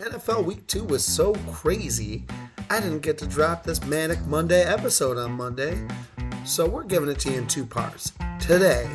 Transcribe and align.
NFL 0.00 0.46
Week 0.46 0.66
2 0.66 0.84
was 0.84 1.04
so 1.04 1.34
crazy, 1.52 2.24
I 2.70 2.80
didn't 2.80 3.00
get 3.00 3.18
to 3.18 3.26
drop 3.26 3.64
this 3.64 3.84
Manic 3.84 4.18
Monday 4.22 4.64
episode 4.64 5.18
on 5.18 5.32
Monday. 5.32 5.86
So 6.46 6.66
we're 6.66 6.84
giving 6.84 7.10
it 7.10 7.18
to 7.20 7.30
you 7.30 7.36
in 7.36 7.46
two 7.46 7.66
parts. 7.66 8.14
Today, 8.38 8.88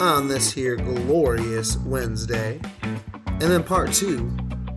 on 0.00 0.28
this 0.28 0.52
here 0.52 0.76
glorious 0.76 1.78
Wednesday, 1.78 2.60
and 2.82 3.40
then 3.40 3.64
part 3.64 3.94
two 3.94 4.30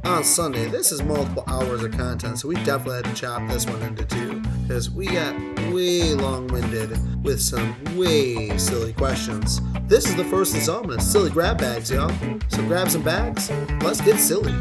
on 0.06 0.24
Sunday. 0.24 0.70
This 0.70 0.94
is 0.94 1.04
multiple 1.04 1.44
hours 1.48 1.84
of 1.84 1.92
content, 1.92 2.40
so 2.40 2.48
we 2.48 2.56
definitely 2.64 2.96
had 2.96 3.06
to 3.06 3.14
chop 3.14 3.46
this 3.50 3.66
one 3.66 3.82
into 3.82 4.06
two 4.06 4.40
because 4.62 4.90
we 4.90 5.08
got 5.08 5.36
way 5.74 6.14
long 6.14 6.48
winded 6.48 6.92
with 7.22 7.42
some 7.42 7.76
way 7.98 8.58
silly 8.58 8.94
questions. 8.94 9.60
This 9.88 10.08
is 10.08 10.16
the 10.16 10.24
first 10.24 10.56
installment 10.56 11.02
of 11.02 11.06
Silly 11.06 11.32
Grab 11.32 11.58
Bags, 11.58 11.92
y'all. 11.92 12.14
So 12.48 12.64
grab 12.64 12.90
some 12.90 13.04
bags, 13.04 13.52
let's 13.82 14.00
get 14.00 14.20
silly. 14.20 14.54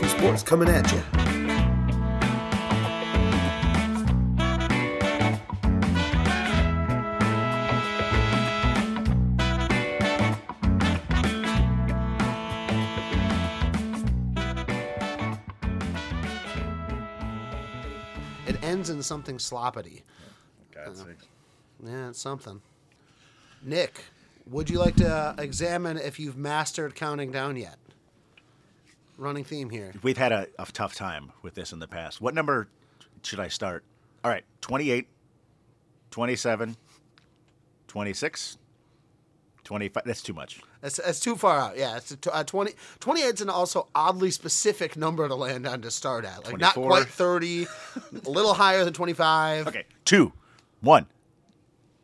D2B2 0.00 0.18
Sports 0.18 0.42
coming 0.42 0.68
at 0.68 0.90
you. 0.92 1.02
It 18.46 18.62
ends 18.64 18.90
in 18.90 19.02
something 19.02 19.36
sloppity. 19.36 20.02
God's 20.74 21.02
uh, 21.02 21.04
sakes. 21.04 21.26
Yeah, 21.84 22.08
it's 22.08 22.20
something. 22.20 22.60
Nick, 23.62 24.04
would 24.46 24.70
you 24.70 24.78
like 24.78 24.96
to 24.96 25.08
uh, 25.08 25.34
examine 25.38 25.98
if 25.98 26.18
you've 26.18 26.36
mastered 26.36 26.94
counting 26.94 27.30
down 27.30 27.56
yet? 27.56 27.76
Running 29.20 29.44
theme 29.44 29.68
here. 29.68 29.92
We've 30.02 30.16
had 30.16 30.32
a, 30.32 30.46
a 30.58 30.64
tough 30.72 30.94
time 30.94 31.32
with 31.42 31.54
this 31.54 31.72
in 31.72 31.78
the 31.78 31.86
past. 31.86 32.22
What 32.22 32.34
number 32.34 32.68
should 33.22 33.38
I 33.38 33.48
start? 33.48 33.84
All 34.24 34.30
right, 34.30 34.44
28, 34.62 35.06
27, 36.10 36.74
26, 37.86 38.58
25. 39.62 40.04
That's 40.06 40.22
too 40.22 40.32
much. 40.32 40.62
That's, 40.80 40.96
that's 40.96 41.20
too 41.20 41.36
far 41.36 41.58
out. 41.58 41.76
Yeah, 41.76 41.98
it's 41.98 42.10
a 42.12 42.16
t- 42.16 42.30
uh, 42.32 42.44
20, 42.44 42.72
28 43.00 43.34
is 43.34 43.40
an 43.42 43.50
also 43.50 43.88
oddly 43.94 44.30
specific 44.30 44.96
number 44.96 45.28
to 45.28 45.34
land 45.34 45.66
on 45.66 45.82
to 45.82 45.90
start 45.90 46.24
at. 46.24 46.46
Like 46.46 46.58
not 46.58 46.72
quite 46.72 47.06
30, 47.06 47.66
a 48.24 48.30
little 48.30 48.54
higher 48.54 48.86
than 48.86 48.94
25. 48.94 49.68
Okay, 49.68 49.84
two, 50.06 50.32
one. 50.80 51.04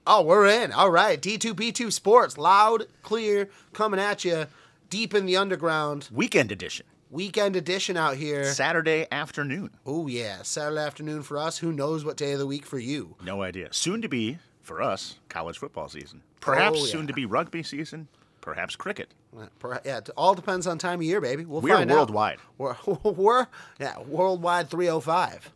Oh, 0.06 0.20
we're 0.20 0.47
in. 0.47 0.70
All 0.70 0.91
right. 0.91 1.20
D2B2 1.20 1.91
Sports. 1.91 2.36
Loud, 2.36 2.86
clear, 3.03 3.48
coming 3.73 3.98
at 3.98 4.23
you 4.23 4.47
deep 4.91 5.14
in 5.14 5.25
the 5.25 5.39
underground. 5.39 6.08
Weekend 6.12 6.53
edition. 6.53 6.84
Weekend 7.10 7.54
edition 7.54 7.96
out 7.96 8.16
here. 8.16 8.44
Saturday 8.52 9.06
afternoon. 9.12 9.70
Oh, 9.86 10.06
yeah. 10.08 10.42
Saturday 10.42 10.80
afternoon 10.80 11.22
for 11.22 11.38
us. 11.38 11.58
Who 11.58 11.72
knows 11.72 12.04
what 12.04 12.16
day 12.16 12.32
of 12.32 12.38
the 12.40 12.46
week 12.46 12.66
for 12.66 12.78
you? 12.78 13.14
No 13.24 13.42
idea. 13.42 13.68
Soon 13.72 14.02
to 14.02 14.08
be, 14.08 14.38
for 14.60 14.82
us, 14.82 15.18
college 15.28 15.58
football 15.58 15.88
season. 15.88 16.22
Perhaps 16.40 16.78
Oh, 16.80 16.84
yeah. 16.84 16.90
soon 16.92 17.06
to 17.06 17.12
be 17.12 17.24
rugby 17.24 17.62
season. 17.62 18.08
Perhaps 18.40 18.74
cricket. 18.77 19.10
Uh, 19.36 19.46
Yeah, 19.84 19.98
it 19.98 20.10
all 20.16 20.34
depends 20.34 20.66
on 20.66 20.78
time 20.78 20.98
of 21.00 21.04
year, 21.04 21.20
baby. 21.20 21.44
We'll 21.44 21.60
We're 21.60 21.77
find 21.77 21.90
out. 21.90 21.96
worldwide. 21.96 22.38
We're, 22.58 22.77
we're 23.04 23.46
yeah, 23.78 24.00
worldwide 24.00 24.68
305. 24.70 25.52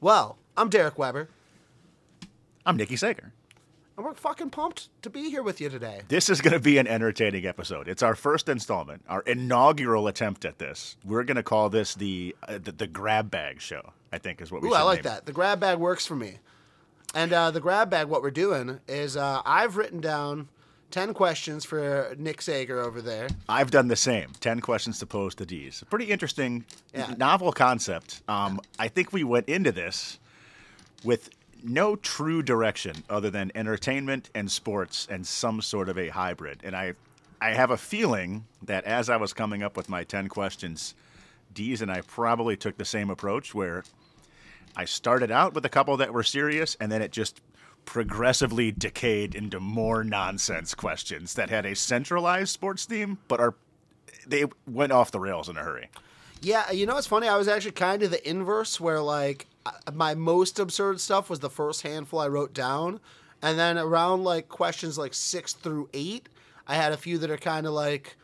Well, 0.00 0.38
I'm 0.56 0.68
Derek 0.68 0.98
Weber, 0.98 1.28
I'm 2.66 2.76
Nikki 2.76 2.96
Sager. 2.96 3.32
And 3.96 4.06
we're 4.06 4.14
fucking 4.14 4.50
pumped 4.50 4.88
to 5.02 5.10
be 5.10 5.30
here 5.30 5.42
with 5.42 5.60
you 5.60 5.68
today. 5.68 6.02
This 6.08 6.28
is 6.30 6.40
going 6.40 6.54
to 6.54 6.60
be 6.60 6.78
an 6.78 6.86
entertaining 6.86 7.46
episode. 7.46 7.88
It's 7.88 8.02
our 8.02 8.14
first 8.14 8.48
installment, 8.48 9.02
our 9.08 9.20
inaugural 9.22 10.08
attempt 10.08 10.44
at 10.44 10.58
this. 10.58 10.96
We're 11.04 11.24
going 11.24 11.36
to 11.36 11.42
call 11.42 11.68
this 11.68 11.94
the, 11.94 12.34
uh, 12.48 12.58
the 12.62 12.72
the 12.72 12.86
grab 12.86 13.30
bag 13.30 13.60
show. 13.60 13.92
I 14.12 14.18
think 14.18 14.40
is 14.40 14.50
what 14.52 14.62
we 14.62 14.68
Ooh, 14.68 14.74
I 14.74 14.82
like 14.82 15.04
name 15.04 15.12
it. 15.12 15.14
that. 15.16 15.26
The 15.26 15.32
grab 15.32 15.60
bag 15.60 15.78
works 15.78 16.06
for 16.06 16.16
me. 16.16 16.38
And 17.14 17.32
uh, 17.32 17.50
the 17.50 17.60
grab 17.60 17.90
bag, 17.90 18.06
what 18.08 18.22
we're 18.22 18.30
doing 18.30 18.80
is 18.88 19.16
uh, 19.16 19.42
I've 19.44 19.76
written 19.76 20.00
down 20.00 20.48
10 20.90 21.12
questions 21.14 21.64
for 21.64 22.14
Nick 22.18 22.40
Sager 22.42 22.80
over 22.80 23.02
there. 23.02 23.28
I've 23.48 23.70
done 23.70 23.88
the 23.88 23.96
same. 23.96 24.30
Ten 24.40 24.60
questions 24.60 24.98
to 24.98 25.06
pose 25.06 25.34
to 25.36 25.46
D's. 25.46 25.82
Pretty 25.90 26.06
interesting, 26.10 26.64
Yeah. 26.94 27.14
novel 27.18 27.52
concept. 27.52 28.22
Um, 28.28 28.60
I 28.78 28.88
think 28.88 29.12
we 29.12 29.24
went 29.24 29.48
into 29.48 29.72
this 29.72 30.18
with 31.04 31.30
no 31.64 31.96
true 31.96 32.42
direction 32.42 33.04
other 33.08 33.30
than 33.30 33.52
entertainment 33.54 34.30
and 34.34 34.50
sports 34.50 35.06
and 35.10 35.26
some 35.26 35.62
sort 35.62 35.88
of 35.88 35.98
a 35.98 36.08
hybrid. 36.08 36.60
And 36.64 36.74
I, 36.76 36.94
I 37.40 37.50
have 37.50 37.70
a 37.70 37.76
feeling 37.76 38.44
that 38.62 38.84
as 38.84 39.08
I 39.08 39.16
was 39.16 39.32
coming 39.32 39.62
up 39.62 39.76
with 39.76 39.88
my 39.88 40.04
ten 40.04 40.28
questions, 40.28 40.94
Dees 41.52 41.82
and 41.82 41.90
I 41.90 42.00
probably 42.02 42.56
took 42.56 42.78
the 42.78 42.84
same 42.84 43.10
approach 43.10 43.54
where 43.54 43.84
I 44.76 44.84
started 44.84 45.30
out 45.30 45.54
with 45.54 45.64
a 45.64 45.68
couple 45.68 45.96
that 45.98 46.12
were 46.12 46.22
serious, 46.22 46.76
and 46.80 46.90
then 46.90 47.02
it 47.02 47.12
just 47.12 47.40
progressively 47.84 48.70
decayed 48.70 49.34
into 49.34 49.60
more 49.60 50.04
nonsense 50.04 50.74
questions 50.74 51.34
that 51.34 51.50
had 51.50 51.66
a 51.66 51.74
centralized 51.74 52.50
sports 52.50 52.84
theme, 52.84 53.18
but 53.28 53.40
are 53.40 53.54
they 54.26 54.44
went 54.66 54.92
off 54.92 55.10
the 55.10 55.20
rails 55.20 55.48
in 55.48 55.56
a 55.56 55.62
hurry. 55.62 55.88
Yeah, 56.40 56.70
you 56.70 56.86
know 56.86 56.94
what's 56.94 57.06
funny? 57.06 57.28
I 57.28 57.36
was 57.36 57.48
actually 57.48 57.72
kind 57.72 58.02
of 58.02 58.10
the 58.10 58.28
inverse, 58.28 58.80
where 58.80 59.00
like 59.00 59.46
my 59.92 60.14
most 60.14 60.58
absurd 60.58 61.00
stuff 61.00 61.30
was 61.30 61.40
the 61.40 61.50
first 61.50 61.82
handful 61.82 62.18
I 62.20 62.28
wrote 62.28 62.52
down, 62.52 63.00
and 63.40 63.58
then 63.58 63.78
around 63.78 64.24
like 64.24 64.48
questions 64.48 64.98
like 64.98 65.14
six 65.14 65.52
through 65.52 65.88
eight, 65.92 66.28
I 66.66 66.74
had 66.74 66.92
a 66.92 66.96
few 66.96 67.18
that 67.18 67.30
are 67.30 67.36
kind 67.36 67.66
of 67.66 67.72
like 67.72 68.16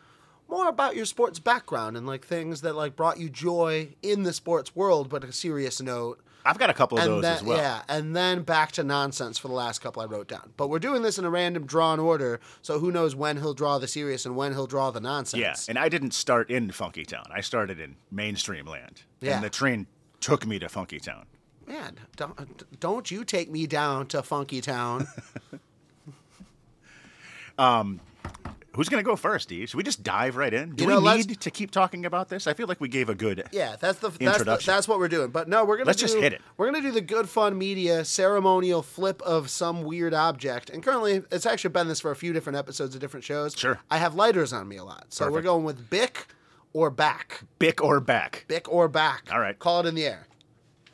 more 0.48 0.68
about 0.68 0.96
your 0.96 1.04
sports 1.04 1.38
background 1.38 1.96
and 1.96 2.06
like 2.06 2.24
things 2.24 2.62
that 2.62 2.74
like 2.74 2.96
brought 2.96 3.18
you 3.18 3.28
joy 3.28 3.94
in 4.02 4.22
the 4.22 4.32
sports 4.32 4.74
world, 4.74 5.08
but 5.08 5.22
a 5.24 5.32
serious 5.32 5.80
note. 5.80 6.20
I've 6.46 6.56
got 6.58 6.70
a 6.70 6.74
couple 6.74 6.96
of 6.96 7.04
And 7.04 7.12
those 7.14 7.22
then, 7.22 7.36
as 7.36 7.42
well. 7.42 7.58
yeah, 7.58 7.82
and 7.90 8.16
then 8.16 8.42
back 8.42 8.72
to 8.72 8.84
nonsense 8.84 9.36
for 9.36 9.48
the 9.48 9.54
last 9.54 9.80
couple 9.80 10.00
I 10.00 10.06
wrote 10.06 10.28
down. 10.28 10.52
But 10.56 10.68
we're 10.68 10.78
doing 10.78 11.02
this 11.02 11.18
in 11.18 11.26
a 11.26 11.30
random 11.30 11.66
drawn 11.66 12.00
order, 12.00 12.40
so 12.62 12.78
who 12.78 12.90
knows 12.90 13.14
when 13.14 13.36
he'll 13.36 13.52
draw 13.52 13.76
the 13.78 13.88
serious 13.88 14.24
and 14.24 14.34
when 14.34 14.52
he'll 14.52 14.66
draw 14.68 14.90
the 14.90 15.00
nonsense. 15.00 15.40
Yeah, 15.42 15.56
and 15.68 15.78
I 15.78 15.90
didn't 15.90 16.14
start 16.14 16.50
in 16.50 16.70
Funky 16.70 17.04
Town. 17.04 17.26
I 17.30 17.42
started 17.42 17.78
in 17.78 17.96
mainstream 18.10 18.64
land. 18.64 19.02
Yeah. 19.20 19.34
And 19.34 19.44
the 19.44 19.50
train 19.50 19.88
took 20.20 20.46
me 20.46 20.58
to 20.58 20.68
Funky 20.68 20.98
Town. 21.00 21.26
Man, 21.66 21.96
don't, 22.16 22.80
don't 22.80 23.10
you 23.10 23.24
take 23.24 23.50
me 23.50 23.66
down 23.66 24.06
to 24.08 24.22
Funky 24.22 24.60
Town. 24.60 25.06
Um, 27.58 28.00
who's 28.76 28.88
going 28.88 29.02
to 29.02 29.04
go 29.04 29.16
first, 29.16 29.48
D? 29.48 29.66
Should 29.66 29.76
we 29.76 29.82
just 29.82 30.02
dive 30.04 30.36
right 30.36 30.54
in? 30.54 30.76
Do 30.76 30.84
You 30.84 30.90
we 30.90 30.94
let's- 30.96 31.26
need 31.26 31.40
to 31.40 31.50
keep 31.50 31.70
talking 31.70 32.06
about 32.06 32.28
this? 32.28 32.46
I 32.46 32.54
feel 32.54 32.68
like 32.68 32.80
we 32.80 32.88
gave 32.88 33.08
a 33.08 33.14
good. 33.14 33.44
yeah, 33.52 33.76
that's 33.80 33.98
the 33.98 34.10
that's, 34.10 34.38
the, 34.44 34.60
that's 34.64 34.86
what 34.86 34.98
we're 35.00 35.08
doing. 35.08 35.30
But 35.30 35.48
no, 35.48 35.64
we're 35.64 35.76
gonna 35.76 35.88
Let's 35.88 35.98
do, 35.98 36.06
just 36.06 36.18
hit 36.18 36.32
it. 36.32 36.40
We're 36.56 36.66
gonna 36.66 36.82
do 36.82 36.92
the 36.92 37.00
good 37.00 37.28
fun 37.28 37.58
media 37.58 38.04
ceremonial 38.04 38.82
flip 38.82 39.20
of 39.22 39.50
some 39.50 39.82
weird 39.82 40.14
object. 40.14 40.70
And 40.70 40.82
currently, 40.84 41.22
it's 41.32 41.46
actually 41.46 41.70
been 41.70 41.88
this 41.88 41.98
for 42.00 42.12
a 42.12 42.16
few 42.16 42.32
different 42.32 42.56
episodes 42.58 42.94
of 42.94 43.00
different 43.00 43.24
shows. 43.24 43.54
Sure. 43.56 43.80
I 43.90 43.98
have 43.98 44.14
lighters 44.14 44.52
on 44.52 44.68
me 44.68 44.76
a 44.76 44.84
lot, 44.84 45.06
so 45.08 45.30
we're 45.30 45.42
going 45.42 45.64
with 45.64 45.90
Bic 45.90 46.28
or 46.78 46.90
back. 46.90 47.40
Bic 47.58 47.82
or 47.82 47.98
back? 47.98 48.44
Bic 48.46 48.70
or 48.72 48.86
back. 48.86 49.28
All 49.32 49.40
right. 49.40 49.58
Call 49.58 49.80
it 49.80 49.86
in 49.86 49.96
the 49.96 50.06
air. 50.06 50.26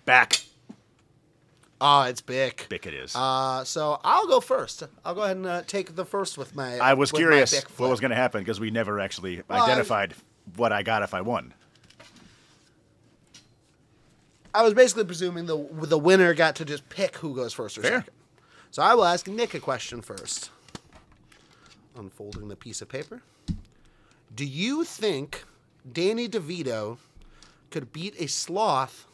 Back. 0.07 0.41
Oh, 1.81 2.03
it's 2.03 2.23
Bic. 2.23 2.67
Bick 2.71 2.87
it 2.87 2.95
is. 2.95 3.15
Uh, 3.15 3.65
so 3.65 4.01
I'll 4.03 4.27
go 4.27 4.41
first. 4.41 4.83
I'll 5.05 5.15
go 5.15 5.23
ahead 5.25 5.37
and 5.37 5.47
uh, 5.47 5.63
take 5.67 5.95
the 5.95 6.07
first 6.07 6.39
with 6.39 6.55
my. 6.57 6.79
I 6.79 6.95
was 6.95 7.13
curious 7.13 7.63
what 7.77 7.91
was 7.91 8.01
going 8.01 8.11
to 8.13 8.17
happen 8.17 8.41
because 8.41 8.59
we 8.59 8.71
never 8.71 8.99
actually 8.99 9.43
Well, 9.49 9.61
I- 9.63 9.67
identified 9.67 10.15
what 10.57 10.73
I 10.73 10.83
got 10.83 11.03
if 11.03 11.13
I 11.13 11.21
won. 11.21 11.53
I 14.55 14.63
was 14.63 14.73
basically 14.73 15.05
presuming 15.05 15.45
the 15.47 15.57
the 15.73 15.99
winner 15.99 16.33
got 16.33 16.57
to 16.57 16.65
just 16.65 16.89
pick 16.89 17.17
who 17.17 17.35
goes 17.35 17.53
first 17.53 17.77
or 17.77 17.83
Fair. 17.83 17.99
second. 17.99 18.15
So 18.71 18.83
I 18.83 18.95
will 18.95 19.05
ask 19.05 19.27
Nick 19.27 19.53
a 19.55 19.61
question 19.61 20.01
first. 20.01 20.51
Unfolding 21.97 22.49
the 22.49 22.57
piece 22.57 22.81
of 22.81 22.89
paper. 22.89 23.23
Do 24.35 24.45
you 24.45 24.85
think 24.85 25.45
Danny 25.91 26.29
DeVito 26.29 26.99
could 27.71 27.93
beat 27.93 28.15
a 28.19 28.27
sloth 28.27 29.07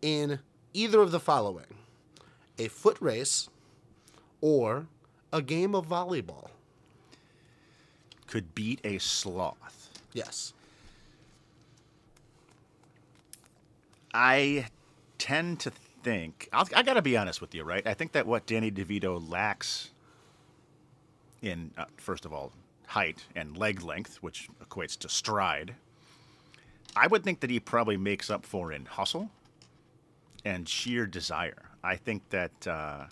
in 0.00 0.38
either 0.72 1.00
of 1.00 1.10
the 1.10 1.20
following? 1.20 1.66
A 2.58 2.68
foot 2.68 2.96
race 3.00 3.48
or 4.40 4.86
a 5.32 5.42
game 5.42 5.74
of 5.74 5.86
volleyball? 5.86 6.48
Could 8.26 8.54
beat 8.54 8.80
a 8.84 8.98
sloth. 8.98 9.90
Yes. 10.12 10.52
I 14.12 14.66
tend 15.18 15.60
to 15.60 15.70
think 16.02 16.48
I'll, 16.52 16.66
I 16.74 16.82
got 16.82 16.94
to 16.94 17.02
be 17.02 17.16
honest 17.16 17.40
with 17.40 17.54
you, 17.54 17.62
right? 17.62 17.86
I 17.86 17.94
think 17.94 18.12
that 18.12 18.26
what 18.26 18.46
Danny 18.46 18.70
DeVito 18.70 19.30
lacks 19.30 19.90
in 21.42 21.70
uh, 21.76 21.84
first 21.96 22.24
of 22.24 22.32
all 22.32 22.52
height 22.86 23.24
and 23.36 23.56
leg 23.56 23.82
length, 23.82 24.16
which 24.20 24.48
equates 24.64 24.98
to 24.98 25.08
stride, 25.08 25.74
I 26.96 27.06
would 27.06 27.22
think 27.22 27.40
that 27.40 27.50
he 27.50 27.60
probably 27.60 27.96
makes 27.96 28.30
up 28.30 28.44
for 28.44 28.72
in 28.72 28.84
hustle 28.84 29.30
and 30.44 30.68
sheer 30.68 31.06
desire. 31.06 31.62
I 31.82 31.96
think 31.96 32.28
that 32.30 32.66
uh, 32.66 33.06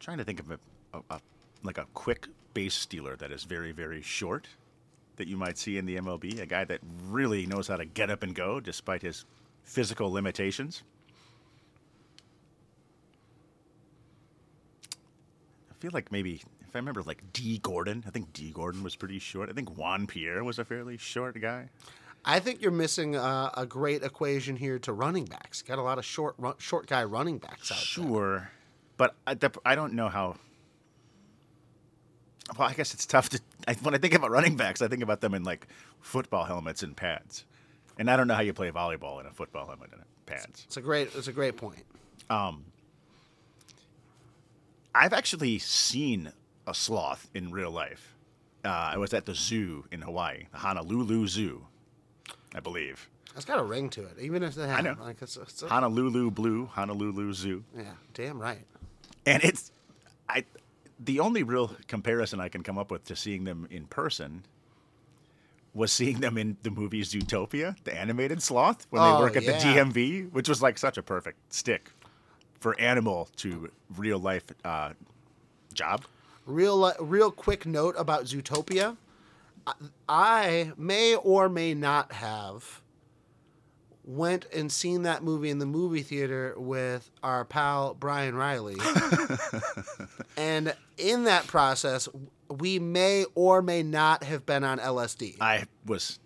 trying 0.00 0.18
to 0.18 0.24
think 0.24 0.40
of 0.40 0.50
a, 0.50 0.58
a, 0.94 1.00
a 1.10 1.20
like 1.62 1.78
a 1.78 1.86
quick 1.94 2.28
base 2.54 2.74
stealer 2.74 3.16
that 3.16 3.30
is 3.30 3.44
very 3.44 3.72
very 3.72 4.02
short 4.02 4.48
that 5.16 5.28
you 5.28 5.36
might 5.36 5.56
see 5.56 5.78
in 5.78 5.86
the 5.86 5.96
MLB, 5.96 6.40
a 6.40 6.46
guy 6.46 6.64
that 6.64 6.80
really 7.08 7.46
knows 7.46 7.68
how 7.68 7.76
to 7.76 7.84
get 7.84 8.10
up 8.10 8.22
and 8.22 8.34
go 8.34 8.60
despite 8.60 9.02
his 9.02 9.24
physical 9.64 10.10
limitations. 10.10 10.82
I 15.70 15.74
feel 15.80 15.90
like 15.92 16.12
maybe 16.12 16.42
if 16.66 16.74
I 16.74 16.78
remember 16.78 17.02
like 17.02 17.22
Dee 17.32 17.58
Gordon, 17.58 18.04
I 18.06 18.10
think 18.10 18.32
Dee 18.32 18.50
Gordon 18.50 18.82
was 18.82 18.96
pretty 18.96 19.18
short. 19.18 19.48
I 19.48 19.52
think 19.52 19.76
Juan 19.76 20.06
Pierre 20.06 20.44
was 20.44 20.58
a 20.58 20.64
fairly 20.64 20.96
short 20.96 21.40
guy. 21.40 21.70
I 22.28 22.40
think 22.40 22.60
you're 22.60 22.72
missing 22.72 23.14
uh, 23.14 23.50
a 23.56 23.64
great 23.64 24.02
equation 24.02 24.56
here 24.56 24.80
to 24.80 24.92
running 24.92 25.26
backs. 25.26 25.62
Got 25.62 25.78
a 25.78 25.82
lot 25.82 25.98
of 25.98 26.04
short 26.04 26.34
run, 26.38 26.54
short 26.58 26.88
guy 26.88 27.04
running 27.04 27.38
backs 27.38 27.70
out 27.70 27.78
there. 27.78 27.84
Sure, 27.84 28.50
but 28.96 29.14
I, 29.26 29.34
the, 29.34 29.52
I 29.64 29.76
don't 29.76 29.92
know 29.92 30.08
how. 30.08 30.36
Well, 32.58 32.68
I 32.68 32.74
guess 32.74 32.92
it's 32.92 33.06
tough 33.06 33.28
to. 33.30 33.40
I, 33.68 33.74
when 33.74 33.94
I 33.94 33.98
think 33.98 34.14
about 34.14 34.32
running 34.32 34.56
backs, 34.56 34.82
I 34.82 34.88
think 34.88 35.04
about 35.04 35.20
them 35.20 35.34
in 35.34 35.44
like 35.44 35.68
football 36.00 36.44
helmets 36.44 36.82
and 36.82 36.96
pads, 36.96 37.44
and 37.96 38.10
I 38.10 38.16
don't 38.16 38.26
know 38.26 38.34
how 38.34 38.42
you 38.42 38.52
play 38.52 38.72
volleyball 38.72 39.20
in 39.20 39.26
a 39.26 39.30
football 39.32 39.66
helmet 39.66 39.90
and 39.92 40.02
pads. 40.26 40.64
It's 40.66 40.76
a 40.76 40.80
great 40.80 41.14
it's 41.14 41.28
a 41.28 41.32
great 41.32 41.56
point. 41.56 41.84
Um, 42.28 42.64
I've 44.96 45.12
actually 45.12 45.60
seen 45.60 46.32
a 46.66 46.74
sloth 46.74 47.30
in 47.34 47.52
real 47.52 47.70
life. 47.70 48.16
Uh, 48.64 48.68
I 48.94 48.96
was 48.96 49.14
at 49.14 49.26
the 49.26 49.34
zoo 49.34 49.84
in 49.92 50.02
Hawaii, 50.02 50.46
the 50.50 50.58
Honolulu 50.58 51.28
Zoo, 51.28 51.66
I 52.56 52.60
believe. 52.60 53.08
It's 53.36 53.44
got 53.44 53.58
a 53.58 53.62
ring 53.62 53.90
to 53.90 54.00
it, 54.02 54.16
even 54.18 54.42
if 54.42 54.54
they 54.54 54.66
have. 54.66 54.82
know. 54.82 54.96
Like 54.98 55.20
it's, 55.20 55.36
it's 55.36 55.62
a, 55.62 55.68
Honolulu 55.68 56.30
Blue, 56.30 56.66
Honolulu 56.66 57.34
Zoo. 57.34 57.62
yeah, 57.76 57.84
damn 58.14 58.40
right. 58.40 58.64
and 59.26 59.44
it's 59.44 59.70
I 60.28 60.44
the 60.98 61.20
only 61.20 61.42
real 61.42 61.72
comparison 61.86 62.40
I 62.40 62.48
can 62.48 62.62
come 62.62 62.78
up 62.78 62.90
with 62.90 63.04
to 63.04 63.16
seeing 63.16 63.44
them 63.44 63.68
in 63.70 63.84
person 63.86 64.44
was 65.74 65.92
seeing 65.92 66.20
them 66.20 66.38
in 66.38 66.56
the 66.62 66.70
movie 66.70 67.02
Zootopia, 67.02 67.76
the 67.84 67.94
animated 67.94 68.42
sloth, 68.42 68.86
when 68.88 69.02
Oh, 69.02 69.16
they 69.16 69.20
work 69.22 69.36
at 69.36 69.42
yeah. 69.42 69.58
the 69.58 69.92
DMV, 69.92 70.32
which 70.32 70.48
was 70.48 70.62
like 70.62 70.78
such 70.78 70.96
a 70.96 71.02
perfect 71.02 71.52
stick 71.52 71.90
for 72.58 72.74
animal 72.80 73.28
to 73.36 73.70
real 73.98 74.18
life 74.18 74.44
uh, 74.64 74.94
job. 75.74 76.06
Real 76.46 76.80
li- 76.80 76.92
real 76.98 77.30
quick 77.30 77.66
note 77.66 77.94
about 77.98 78.24
Zootopia. 78.24 78.96
I, 80.08 80.72
may 80.76 81.14
or 81.16 81.48
may 81.48 81.74
not 81.74 82.12
have 82.12 82.82
went 84.04 84.46
and 84.52 84.70
seen 84.70 85.02
that 85.02 85.22
movie 85.24 85.50
in 85.50 85.58
the 85.58 85.66
movie 85.66 86.02
theater 86.02 86.54
with 86.56 87.10
our 87.22 87.44
pal 87.44 87.94
Brian 87.94 88.36
Riley. 88.36 88.76
and 90.36 90.74
in 90.96 91.24
that 91.24 91.46
process, 91.48 92.08
we 92.48 92.78
may 92.78 93.24
or 93.34 93.62
may 93.62 93.82
not 93.82 94.22
have 94.22 94.46
been 94.46 94.62
on 94.62 94.78
LSD. 94.78 95.36
I 95.40 95.64
was 95.84 96.20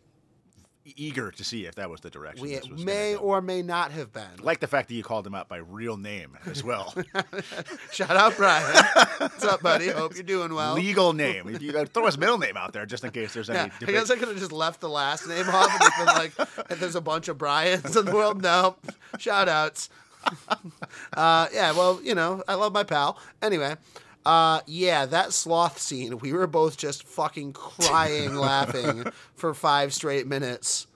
eager 0.84 1.30
to 1.30 1.44
see 1.44 1.66
if 1.66 1.74
that 1.76 1.90
was 1.90 2.00
the 2.00 2.10
direction. 2.10 2.42
we 2.42 2.54
this 2.54 2.68
was 2.68 2.84
may 2.84 3.14
or 3.14 3.40
may 3.40 3.62
not 3.62 3.92
have 3.92 4.12
been. 4.12 4.28
like 4.40 4.60
the 4.60 4.66
fact 4.66 4.88
that 4.88 4.94
you 4.94 5.02
called 5.02 5.26
him 5.26 5.34
out 5.34 5.48
by 5.48 5.58
real 5.58 5.96
name 5.96 6.36
as 6.46 6.64
well, 6.64 6.94
Shout 7.92 8.10
out 8.10 8.36
Brian. 8.36 8.84
What's 9.18 9.44
up, 9.44 9.62
buddy? 9.62 9.88
Hope 9.88 10.14
you're 10.14 10.22
doing 10.22 10.54
well. 10.54 10.74
legal 10.74 11.12
name. 11.12 11.48
If 11.48 11.62
you 11.62 11.72
throw 11.86 12.06
his 12.06 12.18
middle 12.18 12.38
name 12.38 12.56
out 12.56 12.72
there, 12.72 12.86
just 12.86 13.04
in 13.04 13.10
case 13.10 13.34
there's 13.34 13.50
any. 13.50 13.70
Yeah, 13.80 13.88
I 13.88 13.92
guess 13.92 14.10
I 14.10 14.16
could 14.16 14.28
have 14.28 14.38
just 14.38 14.52
left 14.52 14.80
the 14.80 14.88
last 14.88 15.28
name 15.28 15.48
off 15.48 15.70
and 15.70 16.06
been 16.06 16.14
like, 16.14 16.32
if 16.70 16.80
there's 16.80 16.96
a 16.96 17.00
bunch 17.00 17.28
of 17.28 17.38
Bryans 17.38 17.96
in 17.96 18.04
the 18.06 18.12
world. 18.12 18.42
No, 18.42 18.76
shout 19.18 19.48
outs. 19.48 19.90
uh, 21.14 21.48
yeah, 21.52 21.72
well, 21.72 22.00
you 22.02 22.14
know, 22.14 22.42
I 22.48 22.54
love 22.54 22.72
my 22.72 22.84
pal. 22.84 23.18
Anyway, 23.42 23.76
uh, 24.26 24.60
yeah, 24.66 25.06
that 25.06 25.32
sloth 25.32 25.78
scene, 25.78 26.18
we 26.18 26.32
were 26.32 26.46
both 26.46 26.76
just 26.76 27.04
fucking 27.04 27.52
crying, 27.52 28.34
laughing 28.36 29.04
for 29.34 29.54
five 29.54 29.92
straight 29.94 30.26
minutes. 30.26 30.86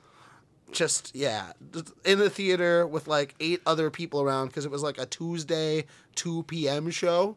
Just, 0.73 1.15
yeah, 1.15 1.53
in 2.05 2.19
the 2.19 2.29
theater 2.29 2.87
with 2.87 3.07
like 3.07 3.35
eight 3.39 3.61
other 3.65 3.91
people 3.91 4.21
around 4.21 4.49
because 4.49 4.65
it 4.65 4.71
was 4.73 4.83
like 4.83 4.99
a 4.99 5.07
Tuesday 5.07 5.85
2 6.17 6.43
p.m. 6.45 6.91
show. 6.91 7.37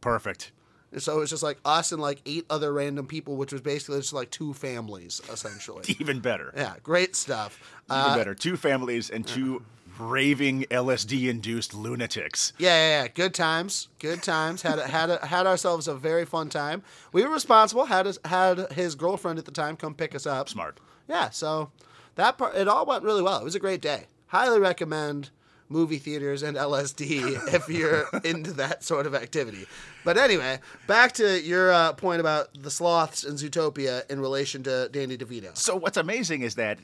Perfect. 0.00 0.50
And 0.92 1.02
so 1.02 1.16
it 1.16 1.20
was 1.20 1.30
just 1.30 1.42
like 1.42 1.58
us 1.64 1.92
and 1.92 2.00
like 2.00 2.20
eight 2.26 2.46
other 2.50 2.72
random 2.72 3.06
people, 3.06 3.36
which 3.36 3.52
was 3.52 3.60
basically 3.60 4.00
just 4.00 4.12
like 4.12 4.30
two 4.30 4.54
families, 4.54 5.20
essentially. 5.30 5.84
Even 6.00 6.20
better. 6.20 6.52
Yeah, 6.56 6.74
great 6.82 7.14
stuff. 7.14 7.60
Even 7.90 8.00
Uh, 8.00 8.16
better. 8.16 8.34
Two 8.34 8.56
families 8.56 9.10
and 9.10 9.26
two 9.26 9.62
raving 10.00 10.64
LSD 10.70 11.28
induced 11.28 11.74
lunatics. 11.74 12.52
yeah, 12.58 12.68
yeah, 12.68 13.02
yeah, 13.02 13.08
good 13.08 13.34
times, 13.34 13.88
good 13.98 14.22
times. 14.22 14.62
Had 14.62 14.78
had 14.78 15.10
had 15.22 15.46
ourselves 15.46 15.88
a 15.88 15.94
very 15.94 16.24
fun 16.24 16.48
time. 16.48 16.82
We 17.12 17.22
were 17.22 17.30
responsible. 17.30 17.86
Had 17.86 18.06
his, 18.06 18.18
had 18.24 18.72
his 18.72 18.94
girlfriend 18.94 19.38
at 19.38 19.44
the 19.44 19.50
time 19.50 19.76
come 19.76 19.94
pick 19.94 20.14
us 20.14 20.26
up. 20.26 20.48
Smart. 20.48 20.78
Yeah, 21.08 21.30
so 21.30 21.70
that 22.14 22.38
part 22.38 22.56
it 22.56 22.68
all 22.68 22.86
went 22.86 23.04
really 23.04 23.22
well. 23.22 23.40
It 23.40 23.44
was 23.44 23.54
a 23.54 23.60
great 23.60 23.80
day. 23.80 24.06
Highly 24.28 24.60
recommend 24.60 25.30
movie 25.68 25.98
theaters 25.98 26.42
and 26.42 26.56
LSD 26.56 27.54
if 27.54 27.68
you're 27.68 28.06
into 28.24 28.52
that 28.52 28.82
sort 28.84 29.06
of 29.06 29.14
activity. 29.14 29.66
But 30.04 30.18
anyway, 30.18 30.58
back 30.86 31.12
to 31.12 31.40
your 31.40 31.72
uh, 31.72 31.92
point 31.92 32.20
about 32.20 32.48
the 32.60 32.70
sloths 32.70 33.24
in 33.24 33.34
Zootopia 33.34 34.08
in 34.10 34.20
relation 34.20 34.62
to 34.64 34.88
Danny 34.90 35.16
DeVito. 35.16 35.56
So 35.56 35.76
what's 35.76 35.96
amazing 35.96 36.42
is 36.42 36.56
that 36.56 36.78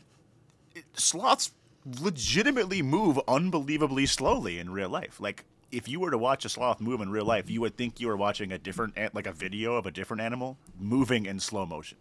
sloths 0.94 1.50
legitimately 1.86 2.82
move 2.82 3.20
unbelievably 3.28 4.06
slowly 4.06 4.58
in 4.58 4.70
real 4.70 4.88
life. 4.88 5.20
Like 5.20 5.44
if 5.70 5.88
you 5.88 6.00
were 6.00 6.10
to 6.10 6.18
watch 6.18 6.44
a 6.44 6.48
sloth 6.48 6.80
move 6.80 7.00
in 7.00 7.10
real 7.10 7.24
life, 7.24 7.50
you 7.50 7.60
would 7.60 7.76
think 7.76 8.00
you 8.00 8.08
were 8.08 8.16
watching 8.16 8.52
a 8.52 8.58
different 8.58 8.96
like 9.14 9.26
a 9.26 9.32
video 9.32 9.74
of 9.74 9.86
a 9.86 9.90
different 9.90 10.22
animal 10.22 10.58
moving 10.78 11.26
in 11.26 11.40
slow 11.40 11.66
motion. 11.66 11.98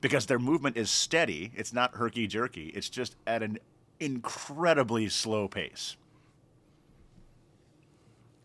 Because 0.00 0.26
their 0.26 0.38
movement 0.38 0.76
is 0.76 0.90
steady, 0.90 1.52
it's 1.54 1.72
not 1.72 1.94
herky 1.94 2.26
jerky, 2.26 2.68
it's 2.68 2.88
just 2.88 3.16
at 3.26 3.42
an 3.42 3.58
incredibly 3.98 5.08
slow 5.08 5.48
pace. 5.48 5.96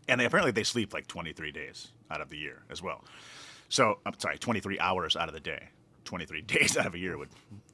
And 0.08 0.20
they, 0.20 0.24
apparently 0.24 0.50
they 0.50 0.64
sleep 0.64 0.92
like 0.92 1.06
23 1.06 1.52
days 1.52 1.92
out 2.10 2.20
of 2.20 2.30
the 2.30 2.36
year 2.36 2.62
as 2.70 2.82
well. 2.82 3.04
So, 3.68 3.98
I'm 4.04 4.18
sorry, 4.18 4.38
23 4.38 4.78
hours 4.80 5.16
out 5.16 5.28
of 5.28 5.34
the 5.34 5.40
day. 5.40 5.68
23 6.04 6.42
days 6.42 6.76
out 6.76 6.86
of 6.86 6.94
a 6.94 6.98
year 6.98 7.16
would 7.16 7.28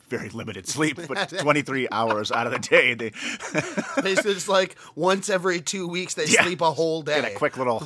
very 0.08 0.28
limited 0.30 0.66
sleep, 0.68 0.98
but 1.08 1.28
23 1.38 1.88
hours 1.92 2.30
out 2.32 2.46
of 2.46 2.52
the 2.52 2.58
day 2.58 2.94
they 2.94 3.10
Basically, 4.02 4.34
just 4.34 4.48
like 4.48 4.76
once 4.94 5.28
every 5.30 5.60
two 5.60 5.86
weeks, 5.88 6.14
they 6.14 6.26
Yeah. 6.26 6.42
sleep 6.44 6.60
a 6.60 6.72
whole 6.72 7.02
day. 7.02 7.20
get 7.22 7.32
a 7.32 7.34
quick 7.36 7.56
little 7.56 7.80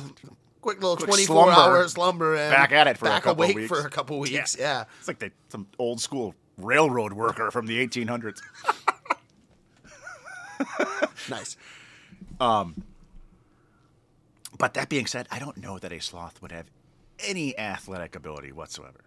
quick 0.61 0.81
little 0.81 0.95
quick 0.95 1.07
24 1.09 1.35
slumber. 1.35 1.51
hour 1.51 1.87
slumber 1.87 2.35
and 2.35 2.51
Back 2.51 2.71
at 2.71 2.87
it 2.87 2.97
for 2.97 3.05
a 3.05 3.09
back 3.09 3.23
couple 3.23 3.43
awake 3.43 3.55
weeks. 3.55 3.67
for 3.67 3.79
a 3.85 3.89
couple 3.89 4.19
weeks. 4.19 4.55
Yeah. 4.57 4.85
It's 4.99 5.07
like 5.07 5.19
they, 5.19 5.31
some 5.49 5.67
old 5.77 5.99
school 5.99 6.35
railroad 6.57 7.13
worker 7.13 7.51
from 7.51 7.65
the 7.67 7.85
1800s. 7.85 8.39
Nice. 11.29 11.55
Um, 12.39 12.83
but 14.57 14.73
that 14.73 14.89
being 14.89 15.05
said, 15.05 15.27
I 15.31 15.39
don't 15.39 15.57
know 15.57 15.79
that 15.79 15.91
a 15.91 15.99
sloth 15.99 16.41
would 16.41 16.51
have 16.51 16.65
any 17.19 17.57
athletic 17.57 18.15
ability 18.15 18.51
whatsoever. 18.51 19.01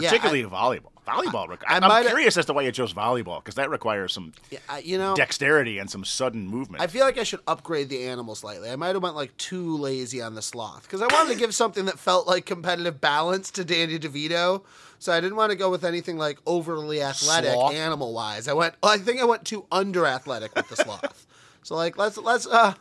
Particularly 0.00 0.44
volleyball. 0.44 0.88
Volleyball. 1.06 1.48
requ- 1.48 1.64
I 1.68 1.76
I'm 1.76 1.82
might- 1.88 2.06
curious 2.06 2.36
as 2.36 2.46
to 2.46 2.52
why 2.52 2.62
you 2.62 2.70
chose 2.72 2.94
volleyball 2.94 3.38
because 3.42 3.56
that 3.56 3.70
requires 3.70 4.12
some 4.12 4.32
Yeah, 4.50 4.60
I, 4.68 4.78
you 4.78 4.98
know, 4.98 5.16
dexterity 5.16 5.78
and 5.78 5.90
some 5.90 6.04
sudden 6.04 6.46
movement. 6.46 6.80
I 6.82 6.86
feel 6.86 7.04
like 7.04 7.18
I 7.18 7.24
should 7.24 7.40
upgrade 7.48 7.88
the 7.88 8.04
animal 8.04 8.34
slightly. 8.36 8.70
I 8.70 8.76
might 8.76 8.94
have 8.94 9.02
went 9.02 9.16
like 9.16 9.36
too 9.36 9.76
lazy 9.78 10.22
on 10.22 10.34
the 10.36 10.42
sloth 10.42 10.82
because 10.84 11.02
I 11.02 11.06
wanted 11.06 11.32
to 11.32 11.38
give 11.38 11.54
something 11.54 11.86
that 11.86 11.98
felt 11.98 12.26
like 12.28 12.46
competitive 12.46 13.00
balance 13.00 13.50
to 13.52 13.64
Danny 13.64 13.98
DeVito. 13.98 14.62
So 15.00 15.12
I 15.12 15.20
didn't 15.20 15.34
want 15.36 15.50
to 15.50 15.56
go 15.56 15.68
with 15.68 15.84
anything 15.84 16.16
like 16.18 16.38
overly 16.46 17.02
athletic 17.02 17.50
Sloth? 17.52 17.74
animal 17.74 18.12
wise. 18.12 18.46
I 18.46 18.52
went. 18.52 18.76
I 18.84 18.98
think 18.98 19.20
I 19.20 19.24
went 19.24 19.44
too 19.44 19.66
under 19.72 20.06
athletic 20.06 20.54
with 20.54 20.68
the 20.68 20.76
sloth. 20.76 21.26
so 21.64 21.74
like 21.74 21.98
let's 21.98 22.16
let's 22.18 22.46
uh, 22.46 22.74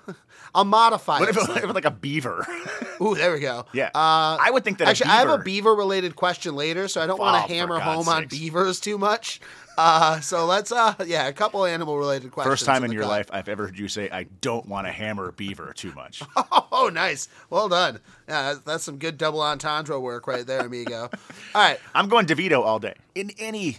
I'll 0.54 0.66
modify 0.66 1.20
what 1.20 1.30
it. 1.30 1.38
if 1.38 1.50
it 1.58 1.64
was 1.66 1.76
like 1.76 1.86
a 1.86 1.92
beaver? 1.92 2.46
Ooh, 3.02 3.16
there 3.16 3.32
we 3.34 3.40
go. 3.40 3.66
yeah. 3.74 3.88
Uh, 3.96 4.38
I 4.40 4.50
would 4.52 4.64
think 4.64 4.78
that 4.80 4.88
Actually, 4.90 5.12
I 5.12 5.16
have 5.20 5.30
a 5.30 5.38
beaver- 5.38 5.44
beaver 5.44 5.76
related 5.76 6.16
question 6.16 6.56
later, 6.56 6.88
so 6.88 7.02
I 7.02 7.08
don't 7.08 7.20
want 7.20 7.44
Oh, 7.44 7.48
to 7.48 7.54
hammer 7.54 7.80
home 7.80 8.08
on 8.10 8.28
beavers 8.28 8.80
too 8.80 8.98
much. 8.98 9.40
Uh, 9.78 10.20
so 10.20 10.46
let's, 10.46 10.72
uh, 10.72 10.94
yeah, 11.08 11.28
a 11.28 11.34
couple 11.34 11.66
animal 11.66 11.98
related 11.98 12.30
questions. 12.32 12.52
First 12.52 12.66
time 12.66 12.84
in 12.84 12.90
the 12.90 12.96
your 12.96 13.04
cut. 13.04 13.10
life 13.10 13.30
I've 13.32 13.48
ever 13.48 13.68
heard 13.68 13.80
you 13.80 13.88
say, 13.88 14.10
I 14.12 14.24
don't 14.42 14.68
want 14.68 14.86
to 14.86 14.92
hammer 14.92 15.32
beaver 15.32 15.74
too 15.76 15.94
much. 15.94 16.22
Oh, 16.74 16.90
nice. 16.92 17.28
Well 17.50 17.68
done. 17.70 18.00
Yeah, 18.30 18.44
that's, 18.54 18.60
that's 18.60 18.84
some 18.86 18.98
good 18.98 19.18
double 19.18 19.42
entendre 19.42 20.00
work 20.00 20.26
right 20.26 20.48
there, 20.48 20.62
amigo. 20.62 21.10
All 21.54 21.62
right. 21.62 21.78
I'm 21.94 22.08
going 22.08 22.26
DeVito 22.26 22.64
all 22.64 22.80
day. 22.80 22.96
In 23.14 23.32
any. 23.40 23.78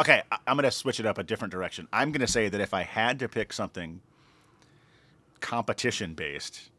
Okay, 0.00 0.22
I'm 0.46 0.56
going 0.56 0.64
to 0.64 0.70
switch 0.70 0.98
it 1.00 1.06
up 1.06 1.18
a 1.18 1.22
different 1.22 1.52
direction. 1.52 1.86
I'm 1.92 2.10
going 2.12 2.20
to 2.20 2.26
say 2.26 2.48
that 2.48 2.60
if 2.60 2.74
I 2.74 2.82
had 2.82 3.18
to 3.20 3.28
pick 3.28 3.52
something 3.52 4.00
competition 5.40 6.14
based, 6.14 6.70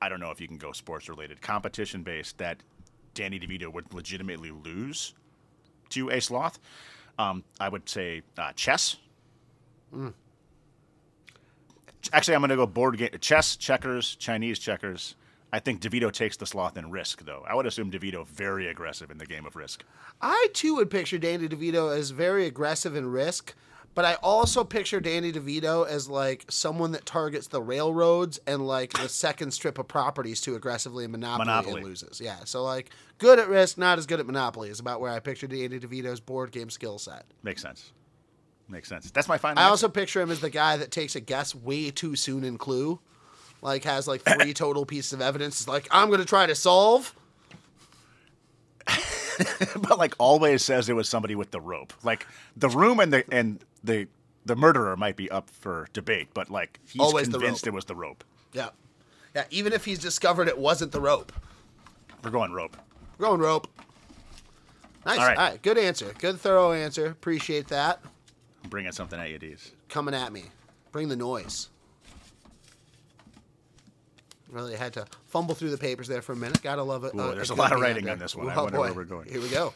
I 0.00 0.08
don't 0.08 0.20
know 0.20 0.30
if 0.30 0.40
you 0.40 0.48
can 0.48 0.58
go 0.58 0.72
sports 0.72 1.08
related, 1.08 1.40
competition 1.40 2.02
based, 2.02 2.38
that 2.38 2.62
Danny 3.14 3.38
DeVito 3.38 3.72
would 3.72 3.92
legitimately 3.92 4.50
lose 4.50 5.14
to 5.90 6.10
a 6.10 6.20
sloth, 6.20 6.58
um, 7.18 7.44
I 7.58 7.68
would 7.68 7.88
say 7.88 8.22
uh, 8.36 8.52
chess. 8.52 8.96
Actually, 12.12 12.34
I'm 12.34 12.40
going 12.40 12.50
to 12.50 12.56
go 12.56 12.66
board 12.66 12.96
game 12.98 13.10
chess, 13.20 13.56
checkers, 13.56 14.14
Chinese 14.16 14.58
checkers, 14.58 15.16
I 15.52 15.60
think 15.60 15.80
DeVito 15.80 16.12
takes 16.12 16.36
the 16.36 16.46
sloth 16.46 16.76
in 16.76 16.90
risk, 16.90 17.24
though. 17.24 17.44
I 17.48 17.54
would 17.54 17.66
assume 17.66 17.90
DeVito 17.90 18.26
very 18.26 18.68
aggressive 18.68 19.10
in 19.10 19.16
the 19.16 19.26
game 19.26 19.46
of 19.46 19.56
risk. 19.56 19.82
I 20.20 20.48
too 20.52 20.74
would 20.74 20.90
picture 20.90 21.16
Danny 21.16 21.48
DeVito 21.48 21.96
as 21.96 22.10
very 22.10 22.46
aggressive 22.46 22.94
in 22.94 23.10
risk, 23.10 23.54
but 23.94 24.04
I 24.04 24.14
also 24.14 24.62
picture 24.64 25.00
Danny 25.00 25.32
DeVito 25.32 25.86
as 25.88 26.08
like 26.08 26.44
someone 26.48 26.92
that 26.92 27.04
targets 27.04 27.48
the 27.48 27.60
railroads 27.60 28.38
and 28.46 28.66
like 28.66 28.92
the 28.92 29.08
second 29.08 29.50
strip 29.52 29.78
of 29.78 29.88
properties 29.88 30.40
too 30.40 30.54
aggressively 30.54 31.04
in 31.04 31.10
Monopoly, 31.10 31.46
Monopoly. 31.46 31.80
and 31.80 31.84
loses. 31.84 32.20
Yeah, 32.20 32.38
so 32.44 32.62
like 32.62 32.90
good 33.18 33.38
at 33.38 33.48
risk, 33.48 33.76
not 33.78 33.98
as 33.98 34.06
good 34.06 34.20
at 34.20 34.26
Monopoly 34.26 34.68
is 34.70 34.78
about 34.80 35.00
where 35.00 35.12
I 35.12 35.18
picture 35.20 35.46
Danny 35.46 35.80
DeVito's 35.80 36.20
board 36.20 36.52
game 36.52 36.70
skill 36.70 36.98
set. 36.98 37.24
Makes 37.42 37.62
sense. 37.62 37.92
Makes 38.68 38.88
sense. 38.88 39.10
That's 39.10 39.28
my 39.28 39.38
final. 39.38 39.62
I 39.62 39.68
also 39.68 39.88
picture 39.88 40.20
him 40.20 40.30
as 40.30 40.40
the 40.40 40.50
guy 40.50 40.76
that 40.76 40.90
takes 40.90 41.16
a 41.16 41.20
guess 41.20 41.54
way 41.54 41.90
too 41.90 42.14
soon 42.16 42.44
in 42.44 42.58
Clue. 42.58 43.00
Like 43.62 43.84
has 43.84 44.06
like 44.06 44.22
three 44.22 44.52
total 44.54 44.84
pieces 44.84 45.12
of 45.14 45.20
evidence. 45.20 45.60
Is 45.62 45.68
like 45.68 45.88
I'm 45.90 46.10
gonna 46.10 46.24
try 46.24 46.46
to 46.46 46.54
solve. 46.54 47.14
but 49.76 49.98
like 49.98 50.14
always 50.18 50.64
says 50.64 50.88
it 50.88 50.94
was 50.94 51.08
somebody 51.08 51.34
with 51.34 51.50
the 51.50 51.60
rope. 51.60 51.92
Like 52.02 52.26
the 52.56 52.68
room 52.68 53.00
and 53.00 53.12
the 53.12 53.24
and 53.32 53.58
the 53.84 54.08
the 54.44 54.56
murderer 54.56 54.96
might 54.96 55.16
be 55.16 55.30
up 55.30 55.50
for 55.50 55.88
debate, 55.92 56.28
but 56.34 56.50
like 56.50 56.78
he's 56.86 57.00
Always 57.00 57.28
convinced 57.28 57.66
it 57.66 57.72
was 57.72 57.84
the 57.84 57.94
rope. 57.94 58.24
Yeah, 58.52 58.70
yeah. 59.34 59.44
Even 59.50 59.72
if 59.72 59.84
he's 59.84 59.98
discovered 59.98 60.48
it 60.48 60.58
wasn't 60.58 60.92
the 60.92 61.00
rope. 61.00 61.32
We're 62.24 62.30
going 62.30 62.52
rope. 62.52 62.76
We're 63.18 63.26
going 63.26 63.40
rope. 63.40 63.68
Nice. 65.06 65.16
All 65.18 65.22
All 65.22 65.28
right. 65.28 65.38
right. 65.38 65.62
Good 65.62 65.78
answer. 65.78 66.12
Good 66.18 66.40
thorough 66.40 66.72
answer. 66.72 67.06
Appreciate 67.06 67.68
that. 67.68 68.00
I'm 68.64 68.70
bringing 68.70 68.92
something 68.92 69.18
at 69.20 69.30
you, 69.30 69.38
D's. 69.38 69.72
Coming 69.88 70.14
at 70.14 70.32
me. 70.32 70.44
Bring 70.92 71.08
the 71.08 71.16
noise. 71.16 71.68
Really 74.50 74.76
had 74.76 74.94
to 74.94 75.06
fumble 75.26 75.54
through 75.54 75.70
the 75.70 75.78
papers 75.78 76.08
there 76.08 76.22
for 76.22 76.32
a 76.32 76.36
minute. 76.36 76.62
Gotta 76.62 76.82
love 76.82 77.04
it. 77.04 77.14
Ooh, 77.14 77.20
Uh, 77.20 77.34
there's 77.34 77.50
a 77.50 77.54
good 77.54 77.60
lot 77.60 77.72
of 77.72 77.80
writing 77.80 78.08
on 78.08 78.18
this 78.18 78.34
one. 78.34 78.48
I 78.48 78.54
Oh, 78.54 78.64
wonder 78.64 78.78
boy. 78.78 78.84
where 78.84 78.92
we're 78.94 79.04
going. 79.04 79.28
Here 79.28 79.40
we 79.42 79.48
go. 79.50 79.74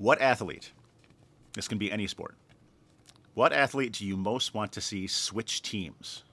What 0.00 0.18
athlete? 0.22 0.72
This 1.52 1.68
can 1.68 1.76
be 1.76 1.92
any 1.92 2.06
sport. 2.06 2.34
What 3.34 3.52
athlete 3.52 3.92
do 3.92 4.06
you 4.06 4.16
most 4.16 4.54
want 4.54 4.72
to 4.72 4.80
see 4.80 5.06
switch 5.06 5.60
teams? 5.60 6.24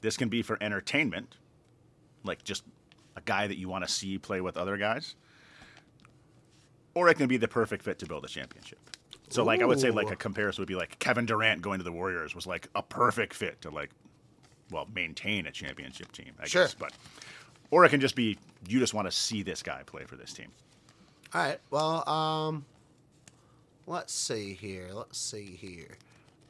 This 0.00 0.16
can 0.16 0.28
be 0.28 0.42
for 0.42 0.56
entertainment, 0.60 1.36
like 2.22 2.44
just 2.44 2.62
a 3.16 3.20
guy 3.20 3.48
that 3.48 3.58
you 3.58 3.68
want 3.68 3.84
to 3.84 3.90
see 3.92 4.16
play 4.16 4.40
with 4.40 4.56
other 4.56 4.76
guys, 4.76 5.16
or 6.94 7.08
it 7.08 7.14
can 7.14 7.26
be 7.26 7.36
the 7.36 7.48
perfect 7.48 7.82
fit 7.82 7.98
to 7.98 8.06
build 8.06 8.24
a 8.24 8.28
championship. 8.28 8.78
So, 9.28 9.42
like, 9.42 9.60
I 9.60 9.64
would 9.64 9.80
say, 9.80 9.90
like, 9.90 10.12
a 10.12 10.16
comparison 10.16 10.62
would 10.62 10.68
be 10.68 10.76
like 10.76 10.96
Kevin 11.00 11.26
Durant 11.26 11.62
going 11.62 11.78
to 11.80 11.84
the 11.84 11.90
Warriors 11.90 12.32
was 12.36 12.46
like 12.46 12.68
a 12.76 12.82
perfect 12.82 13.34
fit 13.34 13.60
to, 13.62 13.70
like, 13.70 13.90
well, 14.70 14.86
maintain 14.94 15.46
a 15.46 15.50
championship 15.50 16.12
team, 16.12 16.30
I 16.38 16.46
Sure. 16.46 16.62
guess. 16.64 16.74
But, 16.74 16.92
or 17.72 17.84
it 17.84 17.88
can 17.88 18.00
just 18.00 18.14
be 18.14 18.38
you 18.68 18.78
just 18.78 18.94
want 18.94 19.08
to 19.08 19.10
see 19.10 19.42
this 19.42 19.64
guy 19.64 19.82
play 19.84 20.04
for 20.04 20.14
this 20.14 20.32
team. 20.32 20.52
All 21.32 21.42
right. 21.42 21.58
Well, 21.70 22.08
um, 22.08 22.64
let's 23.86 24.12
see 24.12 24.54
here. 24.54 24.88
Let's 24.92 25.18
see 25.18 25.56
here. 25.60 25.98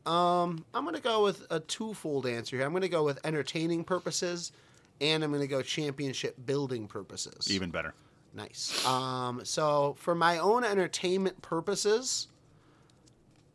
Um, 0.07 0.65
I'm 0.75 0.85
gonna 0.85 1.01
go 1.01 1.23
with 1.23 1.47
a 1.51 1.61
twofold 1.61 2.27
answer 2.27 2.57
here. 2.57 2.67
I'm 2.67 2.73
gonna 2.73 2.89
go 2.89 3.05
with 3.05 3.19
entertaining 3.25 3.85
purposes, 3.85 4.53
and 5.01 5.25
I'm 5.25 5.33
gonna 5.33 5.47
go 5.47 5.63
championship 5.63 6.37
building 6.45 6.87
purposes. 6.87 7.51
Even 7.51 7.71
better. 7.71 7.95
Nice. 8.35 8.85
Um, 8.85 9.45
so 9.45 9.95
for 9.99 10.15
my 10.15 10.39
own 10.39 10.65
entertainment 10.65 11.41
purposes, 11.41 12.29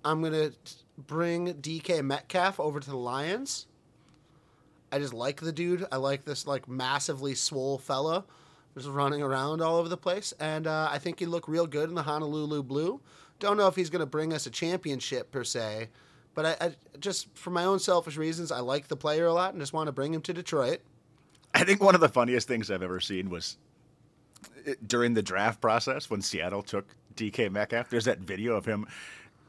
I'm 0.04 0.22
gonna 0.24 0.52
bring 0.98 1.54
DK 1.56 2.02
Metcalf 2.04 2.60
over 2.60 2.80
to 2.80 2.90
the 2.90 2.98
Lions. 2.98 3.68
I 4.92 4.98
just 4.98 5.14
like 5.14 5.42
the 5.42 5.52
dude. 5.52 5.86
I 5.92 5.98
like 5.98 6.26
this 6.26 6.48
like 6.48 6.68
massively 6.68 7.36
swole 7.36 7.78
fella, 7.78 8.26
just 8.76 8.88
running 8.88 9.22
around 9.22 9.62
all 9.62 9.76
over 9.76 9.90
the 9.90 9.98
place, 9.98 10.34
and 10.40 10.66
uh, 10.66 10.90
I 10.92 10.98
think 10.98 11.20
he'd 11.20 11.28
look 11.28 11.48
real 11.48 11.68
good 11.68 11.90
in 11.90 11.96
the 11.96 12.04
Honolulu 12.04 12.64
blue. 12.64 13.00
Don't 13.40 13.58
know 13.58 13.68
if 13.68 13.76
he's 13.76 13.90
gonna 13.90 14.06
bring 14.06 14.34
us 14.34 14.46
a 14.46 14.50
championship 14.50 15.32
per 15.32 15.44
se, 15.44 15.90
but 16.34 16.46
I, 16.46 16.66
I 16.68 16.76
just 17.00 17.28
for 17.36 17.50
my 17.50 17.64
own 17.64 17.80
selfish 17.80 18.18
reasons, 18.18 18.52
I 18.52 18.60
like 18.60 18.88
the 18.88 18.98
player 18.98 19.26
a 19.26 19.34
lot 19.34 19.54
and 19.54 19.62
just 19.62 19.74
want 19.74 19.88
to 19.88 19.92
bring 19.92 20.14
him 20.14 20.22
to 20.22 20.34
Detroit. 20.34 20.82
I 21.54 21.64
think 21.64 21.82
one 21.82 21.96
of 21.96 22.02
the 22.02 22.10
funniest 22.10 22.48
things 22.48 22.70
I've 22.70 22.84
ever 22.84 23.00
seen 23.00 23.30
was 23.30 23.58
uh, 24.68 24.74
during 24.86 25.14
the 25.14 25.24
draft 25.24 25.62
process 25.62 26.10
when 26.10 26.22
Seattle 26.22 26.62
took 26.62 26.86
DK 27.16 27.52
Metcalf. 27.52 27.90
There's 27.90 28.06
that 28.06 28.20
video 28.20 28.56
of 28.56 28.66
him 28.66 28.86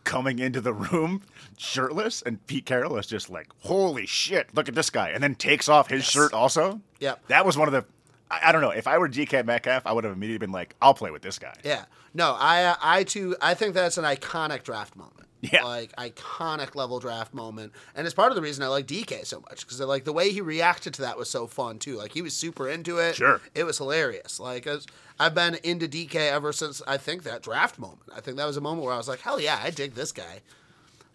coming 0.05 0.39
into 0.39 0.61
the 0.61 0.73
room 0.73 1.23
shirtless, 1.59 2.23
and 2.23 2.45
Pete 2.47 2.67
Carroll 2.67 2.97
is 2.97 3.07
just 3.07 3.31
like, 3.31 3.49
"Holy 3.61 4.07
shit, 4.07 4.55
look 4.55 4.69
at 4.69 4.75
this 4.75 4.91
guy!" 4.91 5.11
and 5.11 5.23
then 5.23 5.35
takes 5.35 5.69
off 5.69 5.89
his 5.89 6.05
shirt 6.05 6.33
also. 6.33 6.81
Yeah, 6.99 7.17
that 7.29 7.45
was 7.45 7.57
one 7.57 7.69
of 7.69 7.73
the. 7.73 7.85
I, 8.31 8.41
I 8.49 8.53
don't 8.53 8.61
know. 8.61 8.71
If 8.71 8.87
I 8.87 8.99
were 8.99 9.09
DK 9.09 9.45
Metcalf, 9.45 9.87
I 9.87 9.93
would 9.93 10.05
have 10.05 10.13
immediately 10.13 10.39
been 10.47 10.53
like, 10.53 10.75
"I'll 10.81 10.95
play 10.95 11.11
with 11.11 11.23
this 11.23 11.39
guy." 11.39 11.55
Yeah. 11.65 11.85
No, 12.15 12.37
I 12.39 12.77
I 12.81 13.05
too 13.05 13.37
I 13.41 13.55
think 13.55 13.75
that's 13.75 13.99
an 13.99 14.05
iconic 14.05 14.63
draft 14.63 14.97
moment. 14.97 15.27
Yeah. 15.43 15.65
Like 15.65 15.97
iconic 15.97 16.75
level 16.75 16.99
draft 16.99 17.33
moment. 17.33 17.73
And 17.95 18.07
it's 18.07 18.15
part 18.15 18.31
of 18.31 18.37
the 18.37 18.43
reason 18.43 18.63
I 18.63 18.67
like 18.67 18.87
DK 18.87 19.25
so 19.25 19.41
much 19.41 19.67
cuz 19.67 19.81
like 19.81 20.05
the 20.05 20.13
way 20.13 20.33
he 20.33 20.43
reacted 20.43 20.93
to 20.95 21.03
that 21.03 21.17
was 21.17 21.31
so 21.31 21.47
fun 21.47 21.79
too. 21.79 21.97
Like 21.97 22.13
he 22.13 22.21
was 22.21 22.35
super 22.37 22.69
into 22.69 22.99
it. 22.99 23.17
Sure. 23.17 23.41
It 23.55 23.65
was 23.65 23.79
hilarious. 23.79 24.39
Like 24.39 24.67
as 24.67 24.87
I've 25.19 25.35
been 25.35 25.55
into 25.63 25.89
DK 25.89 26.15
ever 26.15 26.53
since 26.53 26.83
I 26.87 26.99
think 26.99 27.23
that 27.23 27.43
draft 27.43 27.79
moment. 27.79 28.11
I 28.15 28.21
think 28.21 28.37
that 28.37 28.45
was 28.47 28.59
a 28.59 28.61
moment 28.61 28.85
where 28.85 28.93
I 28.93 28.99
was 28.99 29.09
like, 29.09 29.21
"Hell 29.21 29.41
yeah, 29.41 29.59
I 29.63 29.71
dig 29.71 29.95
this 29.95 30.13
guy." 30.13 30.43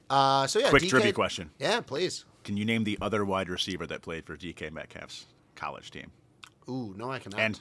Uh 0.09 0.47
so 0.47 0.57
yeah, 0.59 0.69
Quick 0.69 0.83
DK 0.83 0.89
trivia 0.89 1.13
question: 1.13 1.51
Yeah, 1.59 1.81
please. 1.81 2.25
Can 2.43 2.57
you 2.57 2.65
name 2.65 2.83
the 2.83 2.97
other 3.01 3.23
wide 3.25 3.49
receiver 3.49 3.85
that 3.87 4.01
played 4.01 4.25
for 4.25 4.35
DK 4.35 4.71
Metcalf's 4.71 5.25
college 5.55 5.91
team? 5.91 6.11
Ooh, 6.69 6.93
no 6.97 7.11
I 7.11 7.19
cannot. 7.19 7.39
And 7.39 7.59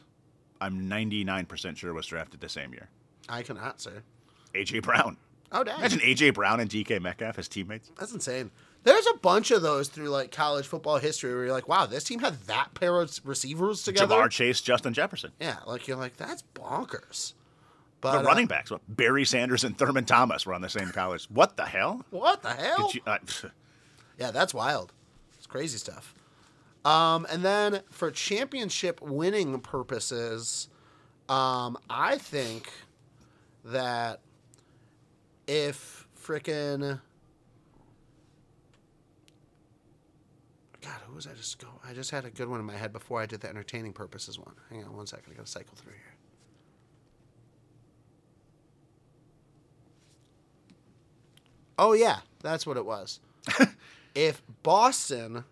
I'm 0.61 0.88
99% 0.88 1.76
sure 1.76 1.92
was 1.92 2.06
drafted 2.06 2.40
the 2.40 2.49
same 2.49 2.73
year. 2.73 2.88
I 3.28 3.42
cannot, 3.42 3.80
sir. 3.80 4.02
AJ 4.54 4.82
Brown. 4.82 5.16
Oh, 5.52 5.62
dang. 5.62 5.78
Imagine 5.78 6.00
AJ 6.00 6.34
Brown 6.34 6.61
and 6.61 6.70
DK 6.70 7.00
Metcalf 7.00 7.38
as 7.38 7.49
teammates. 7.49 7.90
That's 7.99 8.12
insane. 8.12 8.50
There's 8.82 9.06
a 9.06 9.16
bunch 9.18 9.50
of 9.50 9.62
those 9.62 9.88
through 9.88 10.08
like 10.08 10.30
college 10.30 10.66
football 10.66 10.99
history 10.99 11.34
where 11.34 11.44
you're 11.44 11.54
like, 11.54 11.68
wow, 11.68 11.87
this 11.87 12.04
team 12.04 12.18
had 12.20 12.34
that 12.42 12.75
pair 12.75 13.00
of 13.00 13.18
receivers 13.25 13.82
together. 13.82 14.14
Ja'Marr 14.14 14.30
Chase, 14.30 14.61
Justin 14.61 14.92
Jefferson. 14.92 15.32
Yeah, 15.40 15.56
like 15.66 15.88
you're 15.88 15.96
like, 15.96 16.16
that's 16.16 16.42
bonkers. 16.54 17.32
The 17.32 18.11
But 18.11 18.16
uh, 18.18 18.23
running 18.25 18.46
backs, 18.46 18.70
what, 18.70 18.82
Barry 18.88 19.25
Sanders 19.25 19.64
and 19.64 19.78
Thurman 19.78 20.04
Thomas 20.04 20.44
were 20.44 20.52
on 20.52 20.61
the 20.61 20.68
same 20.68 20.90
college. 20.90 21.25
What 21.30 21.56
the 21.56 21.64
hell? 21.64 22.04
what 22.11 22.42
the 22.42 22.50
hell? 22.52 22.90
You, 22.92 23.00
uh, 23.06 23.18
Yeah, 24.18 24.30
that's 24.30 24.52
wild. 24.52 24.92
It's 25.37 25.46
crazy 25.46 25.78
stuff. 25.78 26.14
Um, 26.84 27.26
and 27.30 27.42
then 27.42 27.80
for 27.90 28.10
championship 28.10 29.00
winning 29.00 29.60
purposes, 29.60 30.68
um, 31.28 31.78
I 31.88 32.18
think 32.18 32.70
that 33.64 34.20
if 35.46 36.06
frickin' 36.22 37.00
God, 40.82 41.00
who 41.06 41.14
was 41.14 41.26
I 41.26 41.32
just 41.32 41.58
go? 41.58 41.68
I 41.88 41.94
just 41.94 42.10
had 42.10 42.26
a 42.26 42.30
good 42.30 42.48
one 42.48 42.60
in 42.60 42.66
my 42.66 42.76
head 42.76 42.92
before 42.92 43.20
I 43.22 43.26
did 43.26 43.40
the 43.40 43.48
entertaining 43.48 43.94
purposes 43.94 44.38
one. 44.38 44.54
Hang 44.70 44.84
on 44.84 44.94
one 44.94 45.06
second, 45.06 45.32
I 45.32 45.36
gotta 45.36 45.48
cycle 45.48 45.74
through 45.76 45.92
here. 45.92 46.14
Oh 51.78 51.94
yeah, 51.94 52.18
that's 52.42 52.66
what 52.66 52.76
it 52.76 52.84
was. 52.84 53.20
if 54.14 54.42
Boston 54.62 55.44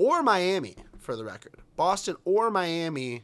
or 0.00 0.22
Miami, 0.22 0.76
for 0.98 1.14
the 1.14 1.26
record, 1.26 1.56
Boston 1.76 2.16
or 2.24 2.50
Miami 2.50 3.22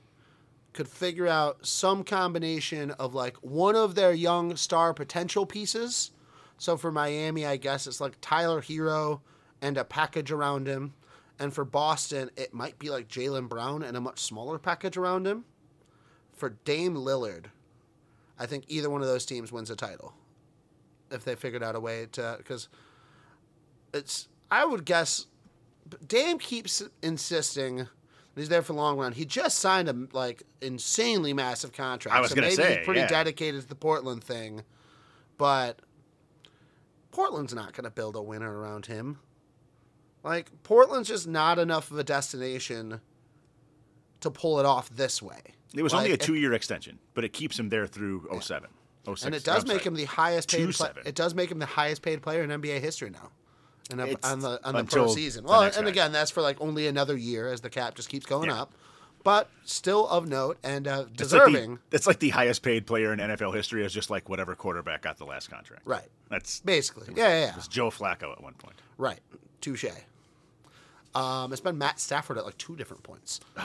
could 0.74 0.86
figure 0.86 1.26
out 1.26 1.66
some 1.66 2.04
combination 2.04 2.90
of 2.90 3.14
like 3.14 3.34
one 3.38 3.74
of 3.74 3.94
their 3.94 4.12
young 4.12 4.56
star 4.56 4.92
potential 4.92 5.46
pieces. 5.46 6.10
So 6.58 6.76
for 6.76 6.92
Miami, 6.92 7.46
I 7.46 7.56
guess 7.56 7.86
it's 7.86 7.98
like 7.98 8.18
Tyler 8.20 8.60
Herro 8.60 9.22
and 9.62 9.78
a 9.78 9.84
package 9.84 10.30
around 10.30 10.66
him. 10.66 10.92
And 11.38 11.54
for 11.54 11.64
Boston, 11.64 12.30
it 12.36 12.52
might 12.52 12.78
be 12.78 12.90
like 12.90 13.08
Jaylen 13.08 13.48
Brown 13.48 13.82
and 13.82 13.96
a 13.96 14.00
much 14.02 14.18
smaller 14.18 14.58
package 14.58 14.98
around 14.98 15.26
him. 15.26 15.46
For 16.34 16.50
Dame 16.66 16.94
Lillard, 16.94 17.46
I 18.38 18.44
think 18.44 18.64
either 18.68 18.90
one 18.90 19.00
of 19.00 19.08
those 19.08 19.24
teams 19.24 19.50
wins 19.50 19.70
a 19.70 19.76
title 19.76 20.12
if 21.10 21.24
they 21.24 21.36
figured 21.36 21.62
out 21.62 21.74
a 21.74 21.80
way 21.80 22.06
to 22.12 22.34
because 22.36 22.68
it's 23.94 24.28
I 24.50 24.66
would 24.66 24.84
guess 24.84 25.24
Dame 26.06 26.38
keeps 26.38 26.82
insisting 27.02 27.88
he's 28.36 28.48
there 28.48 28.62
for 28.62 28.72
the 28.72 28.78
long 28.78 28.98
run. 28.98 29.12
He 29.12 29.24
just 29.24 29.58
signed 29.58 29.88
a 29.88 30.06
like 30.12 30.42
insanely 30.60 31.32
massive 31.32 31.72
contract. 31.72 32.16
I 32.16 32.20
was 32.20 32.30
so 32.30 32.36
gonna 32.36 32.48
maybe 32.48 32.56
say, 32.56 32.76
he's 32.76 32.84
pretty 32.84 33.00
yeah. 33.00 33.08
dedicated 33.08 33.62
to 33.62 33.68
the 33.68 33.74
Portland 33.74 34.22
thing, 34.22 34.62
but 35.38 35.80
Portland's 37.10 37.54
not 37.54 37.72
going 37.72 37.84
to 37.84 37.90
build 37.90 38.14
a 38.14 38.22
winner 38.22 38.58
around 38.58 38.86
him. 38.86 39.18
Like 40.22 40.50
Portland's 40.64 41.08
just 41.08 41.26
not 41.26 41.58
enough 41.58 41.90
of 41.90 41.98
a 41.98 42.04
destination 42.04 43.00
to 44.20 44.30
pull 44.30 44.60
it 44.60 44.66
off 44.66 44.90
this 44.90 45.22
way. 45.22 45.40
it 45.74 45.82
was 45.82 45.94
only 45.94 46.12
a 46.12 46.16
two 46.16 46.34
year 46.34 46.52
extension, 46.52 46.98
but 47.14 47.24
it 47.24 47.32
keeps 47.32 47.58
him 47.58 47.68
there 47.68 47.86
through 47.86 48.28
07. 48.40 48.68
06. 49.06 49.24
and 49.24 49.34
it 49.34 49.44
does 49.44 49.62
I'm 49.62 49.68
make 49.68 49.82
sorry. 49.82 49.88
him 49.88 49.94
the 49.94 50.04
highest 50.04 50.50
paid. 50.50 50.74
Pla- 50.74 50.90
it 51.04 51.14
does 51.14 51.34
make 51.34 51.50
him 51.50 51.58
the 51.58 51.66
highest 51.66 52.02
paid 52.02 52.20
player 52.22 52.42
in 52.42 52.50
NBA 52.50 52.80
history 52.80 53.08
now. 53.08 53.30
And 53.90 54.00
up 54.00 54.08
on 54.24 54.40
the 54.40 54.60
on 54.66 54.74
the 54.74 54.84
pro 54.84 55.06
season. 55.08 55.44
Well, 55.44 55.62
and 55.62 55.74
guy. 55.74 55.88
again, 55.88 56.12
that's 56.12 56.30
for 56.30 56.40
like 56.42 56.60
only 56.60 56.86
another 56.86 57.16
year 57.16 57.52
as 57.52 57.60
the 57.60 57.70
cap 57.70 57.94
just 57.94 58.08
keeps 58.08 58.26
going 58.26 58.50
Yeah. 58.50 58.62
up. 58.62 58.72
But 59.24 59.48
still 59.64 60.06
of 60.06 60.28
note 60.28 60.56
and 60.62 60.86
uh, 60.86 61.00
It's 61.00 61.08
like, 61.08 61.16
deserving. 61.16 61.78
the, 61.90 62.02
like 62.06 62.20
the 62.20 62.28
highest 62.28 62.62
paid 62.62 62.86
player 62.86 63.12
in 63.12 63.18
NFL 63.18 63.54
history 63.56 63.84
is 63.84 63.92
just 63.92 64.08
like 64.08 64.28
whatever 64.28 64.54
quarterback 64.54 65.02
got 65.02 65.18
the 65.18 65.24
last 65.24 65.50
contract. 65.50 65.82
Right. 65.84 66.06
That's 66.30 66.60
Basically. 66.60 67.08
Yeah, 67.16 67.28
yeah, 67.28 67.40
yeah. 67.40 67.48
it 67.50 67.56
was 67.56 67.66
Joe 67.66 67.90
Flacco 67.90 68.30
at 68.30 68.40
one 68.40 68.54
point. 68.54 68.76
Right. 68.98 69.18
Touche. 69.60 69.84
Um, 71.14 71.50
it's 71.52 71.60
been 71.60 71.78
Matt 71.78 71.98
Stafford 71.98 72.38
at 72.38 72.44
like 72.44 72.58
two 72.58 72.76
different 72.76 73.02
points. 73.02 73.40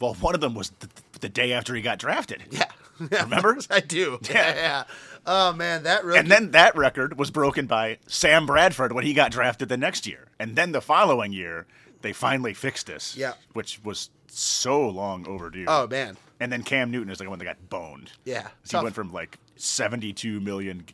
Well, 0.00 0.14
one 0.14 0.34
of 0.34 0.40
them 0.40 0.54
was 0.54 0.70
the, 0.80 0.88
the 1.20 1.28
day 1.28 1.52
after 1.52 1.74
he 1.74 1.82
got 1.82 1.98
drafted. 1.98 2.42
Yeah. 2.50 2.64
Remember? 2.98 3.58
I 3.70 3.80
do. 3.80 4.18
Yeah. 4.30 4.54
yeah. 4.54 4.84
Oh 5.26 5.52
man, 5.52 5.82
that 5.84 6.04
really. 6.04 6.18
And 6.18 6.30
then 6.30 6.50
that 6.52 6.74
record 6.76 7.18
was 7.18 7.30
broken 7.30 7.66
by 7.66 7.98
Sam 8.06 8.46
Bradford 8.46 8.92
when 8.92 9.04
he 9.04 9.12
got 9.12 9.30
drafted 9.30 9.68
the 9.68 9.76
next 9.76 10.06
year. 10.06 10.28
And 10.38 10.56
then 10.56 10.72
the 10.72 10.80
following 10.80 11.32
year, 11.32 11.66
they 12.02 12.12
finally 12.12 12.54
fixed 12.54 12.86
this. 12.86 13.16
Yeah. 13.16 13.34
Which 13.52 13.80
was 13.84 14.10
so 14.28 14.88
long 14.88 15.26
overdue. 15.28 15.66
oh 15.68 15.86
man. 15.86 16.16
And 16.40 16.50
then 16.50 16.62
Cam 16.62 16.90
Newton 16.90 17.10
is 17.12 17.18
the 17.18 17.28
one 17.28 17.38
that 17.38 17.44
got 17.44 17.68
boned. 17.68 18.12
Yeah. 18.24 18.48
He 18.62 18.68
Tough. 18.70 18.82
went 18.82 18.94
from 18.94 19.12
like 19.12 19.36
72 19.56 20.40
million 20.40 20.84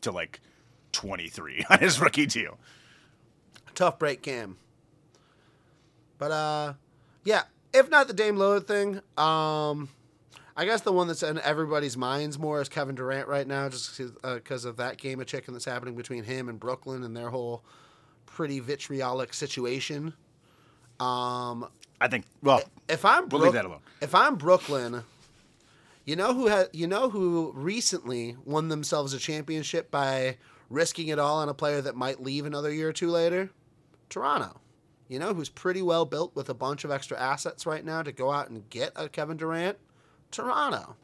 to 0.00 0.10
like 0.10 0.40
23 0.92 1.64
on 1.70 1.78
his 1.78 2.00
rookie 2.00 2.26
deal. 2.26 2.58
tough 3.74 3.98
break 4.00 4.22
cam. 4.22 4.56
But 6.18 6.32
uh 6.32 6.72
yeah, 7.24 7.42
if 7.72 7.88
not 7.90 8.08
the 8.08 8.14
Dame 8.14 8.36
Lillard 8.36 8.66
thing, 8.66 9.00
um 9.16 9.90
I 10.56 10.64
guess 10.64 10.80
the 10.80 10.92
one 10.92 11.06
that's 11.06 11.22
in 11.22 11.38
everybody's 11.40 11.96
minds 11.98 12.38
more 12.38 12.62
is 12.62 12.68
Kevin 12.68 12.94
Durant 12.94 13.28
right 13.28 13.46
now, 13.46 13.68
just 13.68 14.00
because 14.22 14.64
of 14.64 14.78
that 14.78 14.96
game 14.96 15.20
of 15.20 15.26
chicken 15.26 15.52
that's 15.52 15.66
happening 15.66 15.94
between 15.96 16.24
him 16.24 16.48
and 16.48 16.58
Brooklyn 16.58 17.02
and 17.02 17.14
their 17.14 17.28
whole 17.28 17.62
pretty 18.24 18.60
vitriolic 18.60 19.34
situation. 19.34 20.14
Um, 20.98 21.68
I 22.00 22.08
think, 22.08 22.24
well, 22.42 22.62
if 22.88 23.04
I'm 23.04 23.28
We'll 23.28 23.42
leave 23.42 23.52
that 23.52 23.66
alone. 23.66 23.80
If 24.00 24.14
I'm 24.14 24.36
Brooklyn, 24.36 25.02
you 26.06 26.16
know 26.16 26.32
who 26.32 26.46
had 26.46 26.68
you 26.72 26.86
know 26.86 27.10
who 27.10 27.52
recently 27.54 28.36
won 28.44 28.68
themselves 28.68 29.12
a 29.12 29.18
championship 29.18 29.90
by 29.90 30.38
risking 30.70 31.08
it 31.08 31.18
all 31.18 31.38
on 31.38 31.50
a 31.50 31.54
player 31.54 31.82
that 31.82 31.96
might 31.96 32.22
leave 32.22 32.46
another 32.46 32.72
year 32.72 32.88
or 32.88 32.92
two 32.92 33.10
later? 33.10 33.50
Toronto. 34.08 34.60
You 35.08 35.18
know 35.18 35.34
who's 35.34 35.48
pretty 35.50 35.82
well 35.82 36.06
built 36.06 36.34
with 36.34 36.48
a 36.48 36.54
bunch 36.54 36.84
of 36.84 36.90
extra 36.90 37.18
assets 37.18 37.66
right 37.66 37.84
now 37.84 38.02
to 38.02 38.10
go 38.10 38.32
out 38.32 38.48
and 38.48 38.68
get 38.70 38.92
a 38.96 39.08
Kevin 39.08 39.36
Durant? 39.36 39.76
Toronto. 40.30 40.96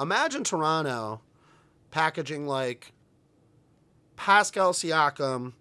Imagine 0.00 0.44
Toronto 0.44 1.20
packaging 1.90 2.46
like 2.46 2.92
Pascal 4.16 4.72
Siakam 4.72 5.54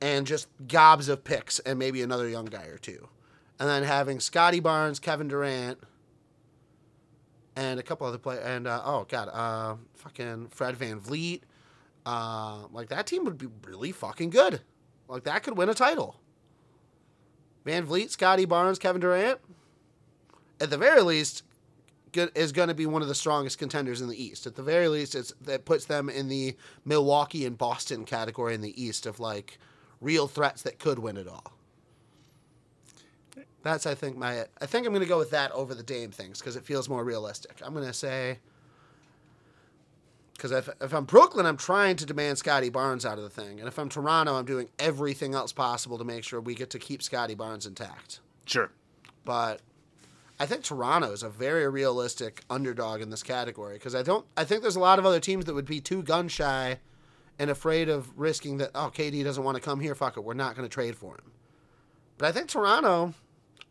and 0.00 0.26
just 0.26 0.48
gobs 0.68 1.08
of 1.08 1.24
picks 1.24 1.58
and 1.60 1.78
maybe 1.78 2.02
another 2.02 2.28
young 2.28 2.44
guy 2.44 2.64
or 2.66 2.78
two. 2.78 3.08
And 3.58 3.68
then 3.68 3.82
having 3.82 4.20
Scottie 4.20 4.60
Barnes, 4.60 4.98
Kevin 4.98 5.28
Durant, 5.28 5.78
and 7.54 7.78
a 7.78 7.82
couple 7.82 8.06
other 8.06 8.18
players. 8.18 8.44
And, 8.44 8.66
uh, 8.66 8.82
oh, 8.84 9.06
God, 9.08 9.28
uh, 9.32 9.76
fucking 9.94 10.48
Fred 10.48 10.76
VanVleet. 10.76 11.42
Uh, 12.04 12.66
like, 12.72 12.88
that 12.88 13.06
team 13.06 13.24
would 13.24 13.38
be 13.38 13.48
really 13.64 13.92
fucking 13.92 14.30
good. 14.30 14.60
Like, 15.08 15.24
that 15.24 15.42
could 15.42 15.56
win 15.56 15.68
a 15.68 15.74
title. 15.74 16.16
Van 17.64 17.84
Vliet, 17.84 18.10
Scottie 18.10 18.44
Barnes, 18.44 18.78
Kevin 18.78 19.00
Durant. 19.00 19.38
At 20.60 20.70
the 20.70 20.78
very 20.78 21.02
least, 21.02 21.44
is 22.16 22.52
going 22.52 22.68
to 22.68 22.74
be 22.74 22.86
one 22.86 23.02
of 23.02 23.08
the 23.08 23.14
strongest 23.14 23.58
contenders 23.58 24.00
in 24.00 24.08
the 24.08 24.22
East. 24.22 24.46
At 24.46 24.54
the 24.54 24.62
very 24.62 24.88
least, 24.88 25.14
it's 25.14 25.32
that 25.42 25.64
puts 25.64 25.86
them 25.86 26.08
in 26.08 26.28
the 26.28 26.56
Milwaukee 26.84 27.46
and 27.46 27.56
Boston 27.56 28.04
category 28.04 28.54
in 28.54 28.60
the 28.60 28.82
East 28.82 29.06
of 29.06 29.20
like 29.20 29.58
real 30.00 30.26
threats 30.26 30.62
that 30.62 30.78
could 30.78 30.98
win 30.98 31.16
it 31.16 31.28
all. 31.28 31.52
That's 33.62 33.86
I 33.86 33.94
think 33.94 34.16
my 34.16 34.46
I 34.60 34.66
think 34.66 34.86
I'm 34.86 34.92
going 34.92 35.02
to 35.02 35.08
go 35.08 35.18
with 35.18 35.30
that 35.30 35.52
over 35.52 35.74
the 35.74 35.82
Dame 35.82 36.10
things 36.10 36.40
because 36.40 36.56
it 36.56 36.64
feels 36.64 36.88
more 36.88 37.04
realistic. 37.04 37.60
I'm 37.64 37.72
going 37.72 37.86
to 37.86 37.92
say 37.92 38.38
because 40.34 40.50
if, 40.50 40.68
if 40.80 40.92
I'm 40.92 41.04
Brooklyn, 41.04 41.46
I'm 41.46 41.56
trying 41.56 41.94
to 41.96 42.06
demand 42.06 42.36
Scottie 42.38 42.68
Barnes 42.68 43.06
out 43.06 43.16
of 43.16 43.22
the 43.22 43.30
thing, 43.30 43.60
and 43.60 43.68
if 43.68 43.78
I'm 43.78 43.88
Toronto, 43.88 44.34
I'm 44.34 44.44
doing 44.44 44.68
everything 44.78 45.34
else 45.34 45.52
possible 45.52 45.98
to 45.98 46.04
make 46.04 46.24
sure 46.24 46.40
we 46.40 46.56
get 46.56 46.70
to 46.70 46.80
keep 46.80 47.00
Scottie 47.00 47.36
Barnes 47.36 47.64
intact. 47.64 48.18
sure. 48.44 48.72
But 49.24 49.60
I 50.42 50.46
think 50.46 50.64
Toronto 50.64 51.12
is 51.12 51.22
a 51.22 51.28
very 51.28 51.68
realistic 51.68 52.42
underdog 52.50 53.00
in 53.00 53.10
this 53.10 53.22
category 53.22 53.74
because 53.74 53.94
I 53.94 54.02
don't. 54.02 54.26
I 54.36 54.42
think 54.42 54.60
there's 54.60 54.74
a 54.74 54.80
lot 54.80 54.98
of 54.98 55.06
other 55.06 55.20
teams 55.20 55.44
that 55.44 55.54
would 55.54 55.66
be 55.66 55.80
too 55.80 56.02
gun 56.02 56.26
shy 56.26 56.80
and 57.38 57.48
afraid 57.48 57.88
of 57.88 58.10
risking 58.18 58.56
that. 58.56 58.72
Oh, 58.74 58.90
KD 58.92 59.22
doesn't 59.22 59.44
want 59.44 59.54
to 59.54 59.62
come 59.62 59.78
here. 59.78 59.94
Fuck 59.94 60.16
it, 60.16 60.24
we're 60.24 60.34
not 60.34 60.56
going 60.56 60.68
to 60.68 60.74
trade 60.74 60.96
for 60.96 61.14
him. 61.14 61.30
But 62.18 62.26
I 62.26 62.32
think 62.32 62.48
Toronto 62.48 63.14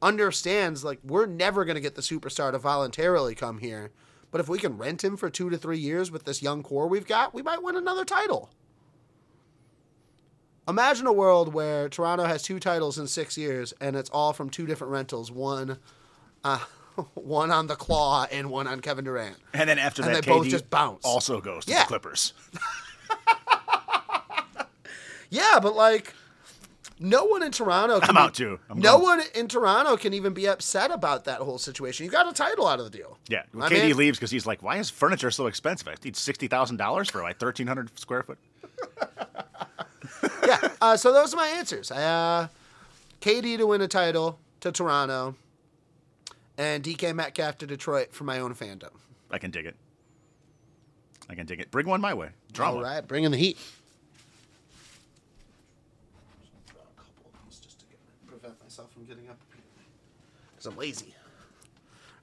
understands 0.01 0.85
like 0.85 0.99
we're 1.03 1.25
never 1.25 1.65
going 1.65 1.75
to 1.75 1.81
get 1.81 1.95
the 1.95 2.01
superstar 2.01 2.53
to 2.53 2.57
voluntarily 2.57 3.35
come 3.35 3.57
here. 3.57 3.91
But 4.31 4.39
if 4.39 4.47
we 4.47 4.57
can 4.57 4.77
rent 4.77 5.03
him 5.03 5.17
for 5.17 5.29
two 5.29 5.49
to 5.49 5.57
three 5.57 5.77
years 5.77 6.09
with 6.09 6.23
this 6.23 6.41
young 6.41 6.63
core 6.63 6.87
we've 6.87 7.05
got, 7.05 7.33
we 7.33 7.41
might 7.41 7.61
win 7.61 7.75
another 7.75 8.05
title. 8.05 8.49
Imagine 10.69 11.05
a 11.05 11.11
world 11.11 11.53
where 11.53 11.89
Toronto 11.89 12.23
has 12.23 12.43
two 12.43 12.61
titles 12.61 12.97
in 12.97 13.07
six 13.07 13.37
years, 13.37 13.73
and 13.81 13.97
it's 13.97 14.09
all 14.11 14.31
from 14.31 14.49
two 14.49 14.65
different 14.65 14.93
rentals. 14.93 15.33
One, 15.33 15.77
uh, 16.43 16.59
one 17.13 17.51
on 17.51 17.67
the 17.67 17.75
Claw 17.75 18.25
and 18.31 18.49
one 18.49 18.67
on 18.67 18.79
Kevin 18.79 19.05
Durant. 19.05 19.37
And 19.53 19.67
then 19.69 19.79
after 19.79 20.01
And 20.03 20.15
that, 20.15 20.25
they 20.25 20.31
both 20.31 20.47
just 20.47 20.69
bounce. 20.69 21.03
also 21.05 21.41
goes 21.41 21.65
to 21.65 21.71
Yeah. 21.71 21.81
the 21.83 21.87
Clippers. 21.87 22.33
Yeah, 25.33 25.59
but 25.63 25.75
like, 25.75 26.13
no 26.99 27.23
one 27.23 27.41
in 27.41 27.53
Toronto. 27.53 28.01
Can 28.01 28.09
I'm 28.09 28.17
out 28.17 28.33
too. 28.33 28.59
I'm 28.69 28.79
no 28.79 28.97
going. 28.99 29.19
one 29.19 29.21
in 29.33 29.47
Toronto 29.47 29.95
can 29.95 30.13
even 30.13 30.33
be 30.33 30.45
upset 30.45 30.91
about 30.91 31.23
that 31.23 31.39
whole 31.39 31.57
situation. 31.57 32.05
You 32.05 32.11
got 32.11 32.27
a 32.29 32.33
title 32.33 32.67
out 32.67 32.79
of 32.79 32.91
the 32.91 32.97
deal. 32.97 33.17
Yeah, 33.29 33.43
I 33.55 33.69
KD 33.69 33.71
mean- 33.87 33.97
leaves 33.97 34.17
because 34.19 34.29
he's 34.31 34.45
like, 34.45 34.61
"Why 34.61 34.75
is 34.77 34.89
furniture 34.89 35.31
so 35.31 35.47
expensive? 35.47 35.87
I 35.87 35.95
need 36.03 36.17
sixty 36.17 36.47
thousand 36.49 36.77
dollars 36.77 37.09
for 37.09 37.21
like 37.21 37.39
thirteen 37.39 37.65
hundred 37.67 37.97
square 37.97 38.23
foot." 38.23 38.37
yeah. 40.45 40.59
Uh, 40.81 40.97
so 40.97 41.13
those 41.13 41.33
are 41.33 41.37
my 41.37 41.47
answers. 41.47 41.91
I, 41.91 42.03
uh, 42.03 42.47
KD 43.21 43.57
to 43.59 43.67
win 43.67 43.79
a 43.79 43.87
title 43.87 44.37
to 44.59 44.71
Toronto, 44.73 45.35
and 46.57 46.83
DK 46.83 47.15
Metcalf 47.15 47.57
to 47.59 47.67
Detroit 47.67 48.13
for 48.13 48.23
my 48.23 48.39
own 48.39 48.55
fandom. 48.55 48.91
I 49.29 49.37
can 49.37 49.51
dig 49.51 49.65
it. 49.65 49.75
I 51.29 51.35
can 51.35 51.45
dig 51.45 51.59
it. 51.59 51.71
Bring 51.71 51.87
one 51.87 52.01
my 52.01 52.13
way. 52.13 52.29
Drama. 52.51 52.77
All 52.77 52.83
right, 52.83 53.07
bring 53.07 53.23
in 53.23 53.31
the 53.31 53.37
heat. 53.37 53.57
Prevent 58.27 58.61
myself 58.61 58.91
from 58.91 59.05
getting 59.05 59.29
up 59.29 59.39
because 60.51 60.65
I'm 60.65 60.77
lazy. 60.77 61.13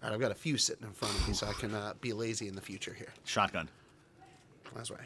All 0.02 0.08
right, 0.08 0.14
I've 0.14 0.20
got 0.20 0.30
a 0.30 0.34
few 0.34 0.58
sitting 0.58 0.86
in 0.86 0.92
front 0.92 1.14
of 1.14 1.26
me, 1.26 1.34
so 1.34 1.46
I 1.46 1.52
can 1.54 1.74
uh, 1.74 1.94
be 2.00 2.12
lazy 2.12 2.48
in 2.48 2.54
the 2.54 2.60
future 2.60 2.94
here. 2.94 3.12
Shotgun. 3.24 3.68
That's 4.76 4.90
right. 4.90 5.00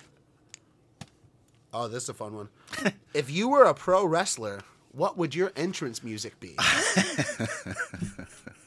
Oh, 1.72 1.88
this 1.88 2.02
is 2.02 2.08
a 2.10 2.14
fun 2.14 2.34
one. 2.34 2.48
if 3.14 3.30
you 3.30 3.48
were 3.48 3.64
a 3.64 3.74
pro 3.74 4.04
wrestler, 4.04 4.60
what 4.92 5.16
would 5.16 5.34
your 5.34 5.52
entrance 5.56 6.02
music 6.02 6.38
be? 6.40 6.56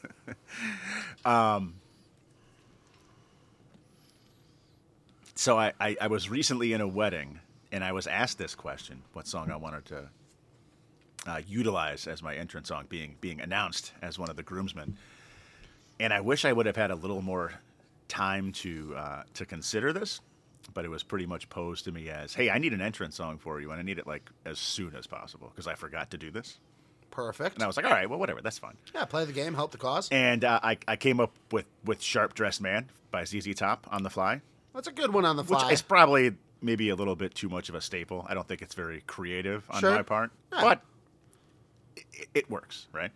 So 5.34 5.58
I, 5.58 5.72
I, 5.78 5.96
I 6.00 6.06
was 6.08 6.30
recently 6.30 6.72
in 6.72 6.80
a 6.80 6.88
wedding, 6.88 7.40
and 7.70 7.84
I 7.84 7.92
was 7.92 8.06
asked 8.06 8.38
this 8.38 8.54
question: 8.54 9.02
what 9.12 9.26
song 9.26 9.50
I 9.50 9.56
wanted 9.56 9.84
to 9.86 10.08
uh, 11.26 11.40
utilize 11.46 12.06
as 12.06 12.22
my 12.22 12.34
entrance 12.34 12.68
song, 12.68 12.86
being 12.88 13.16
being 13.20 13.40
announced 13.40 13.92
as 14.02 14.18
one 14.18 14.30
of 14.30 14.36
the 14.36 14.42
groomsmen. 14.42 14.96
And 16.00 16.12
I 16.12 16.20
wish 16.20 16.44
I 16.44 16.52
would 16.52 16.66
have 16.66 16.76
had 16.76 16.90
a 16.90 16.94
little 16.94 17.22
more 17.22 17.52
time 18.08 18.52
to 18.52 18.94
uh, 18.96 19.22
to 19.34 19.46
consider 19.46 19.92
this, 19.92 20.20
but 20.74 20.84
it 20.84 20.88
was 20.88 21.02
pretty 21.02 21.26
much 21.26 21.48
posed 21.48 21.84
to 21.84 21.92
me 21.92 22.08
as, 22.08 22.34
"Hey, 22.34 22.50
I 22.50 22.58
need 22.58 22.72
an 22.72 22.80
entrance 22.80 23.16
song 23.16 23.38
for 23.38 23.60
you, 23.60 23.70
and 23.70 23.80
I 23.80 23.82
need 23.82 23.98
it 23.98 24.06
like 24.06 24.30
as 24.44 24.58
soon 24.58 24.94
as 24.96 25.06
possible 25.06 25.48
because 25.54 25.66
I 25.66 25.74
forgot 25.74 26.10
to 26.12 26.18
do 26.18 26.30
this." 26.30 26.58
Perfect. 27.16 27.54
And 27.54 27.64
I 27.64 27.66
was 27.66 27.76
like, 27.78 27.86
"All 27.86 27.92
right, 27.92 28.08
well, 28.10 28.18
whatever, 28.18 28.42
that's 28.42 28.58
fine." 28.58 28.76
Yeah, 28.94 29.06
play 29.06 29.24
the 29.24 29.32
game, 29.32 29.54
help 29.54 29.72
the 29.72 29.78
cause. 29.78 30.08
And 30.12 30.44
uh, 30.44 30.60
I 30.62 30.76
I 30.86 30.96
came 30.96 31.18
up 31.18 31.32
with 31.50 31.64
with 31.82 32.02
"Sharp 32.02 32.34
Dressed 32.34 32.60
Man" 32.60 32.90
by 33.10 33.24
ZZ 33.24 33.54
Top 33.54 33.86
on 33.90 34.02
the 34.02 34.10
fly. 34.10 34.42
That's 34.74 34.86
a 34.86 34.92
good 34.92 35.14
one 35.14 35.24
on 35.24 35.36
the 35.36 35.42
which 35.42 35.58
fly. 35.58 35.72
is 35.72 35.80
probably 35.80 36.34
maybe 36.60 36.90
a 36.90 36.94
little 36.94 37.16
bit 37.16 37.34
too 37.34 37.48
much 37.48 37.70
of 37.70 37.74
a 37.74 37.80
staple. 37.80 38.26
I 38.28 38.34
don't 38.34 38.46
think 38.46 38.60
it's 38.60 38.74
very 38.74 39.00
creative 39.06 39.64
on 39.70 39.80
Sure. 39.80 39.92
my 39.94 40.02
part, 40.02 40.30
Yeah. 40.52 40.60
but 40.60 40.80
it, 41.96 42.28
it 42.34 42.50
works, 42.50 42.86
right? 42.92 43.10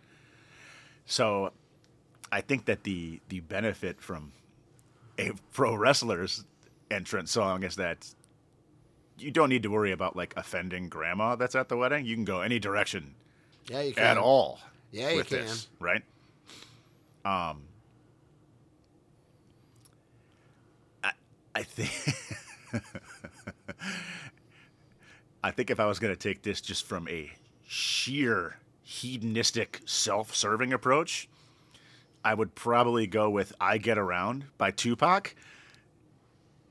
So 1.05 1.51
I 2.31 2.41
think 2.41 2.65
that 2.65 2.83
the 2.83 3.19
the 3.29 3.41
benefit 3.41 4.01
from 4.01 4.31
a 5.19 5.31
pro 5.53 5.75
wrestler's 5.75 6.43
entrance 6.89 7.31
song 7.31 7.61
is 7.63 7.75
that 7.75 8.15
you 9.19 9.29
don't 9.29 9.49
need 9.49 9.61
to 9.61 9.69
worry 9.69 9.91
about 9.91 10.15
like 10.15 10.33
offending 10.35 10.89
grandma 10.89 11.35
that's 11.35 11.53
at 11.53 11.69
the 11.69 11.77
wedding. 11.77 12.05
You 12.05 12.15
can 12.15 12.25
go 12.25 12.41
any 12.41 12.57
direction 12.57 13.13
yeah, 13.67 13.81
you 13.81 13.93
can. 13.93 14.03
at 14.03 14.17
all. 14.17 14.59
Yeah, 14.91 15.09
you 15.11 15.17
with 15.17 15.27
can. 15.27 15.39
this, 15.39 15.67
right? 15.79 16.03
Um, 17.23 17.61
I 21.03 21.11
I 21.55 21.63
think 21.63 21.91
I 25.43 25.51
think 25.51 25.69
if 25.69 25.79
I 25.79 25.85
was 25.85 25.99
going 25.99 26.13
to 26.13 26.19
take 26.19 26.41
this 26.43 26.61
just 26.61 26.85
from 26.87 27.07
a 27.07 27.31
sheer 27.65 28.57
hedonistic 28.83 29.81
self-serving 29.85 30.73
approach, 30.73 31.29
I 32.23 32.33
would 32.33 32.55
probably 32.55 33.07
go 33.07 33.29
with 33.29 33.53
"I 33.59 33.77
Get 33.77 33.97
Around" 33.97 34.45
by 34.57 34.71
Tupac. 34.71 35.35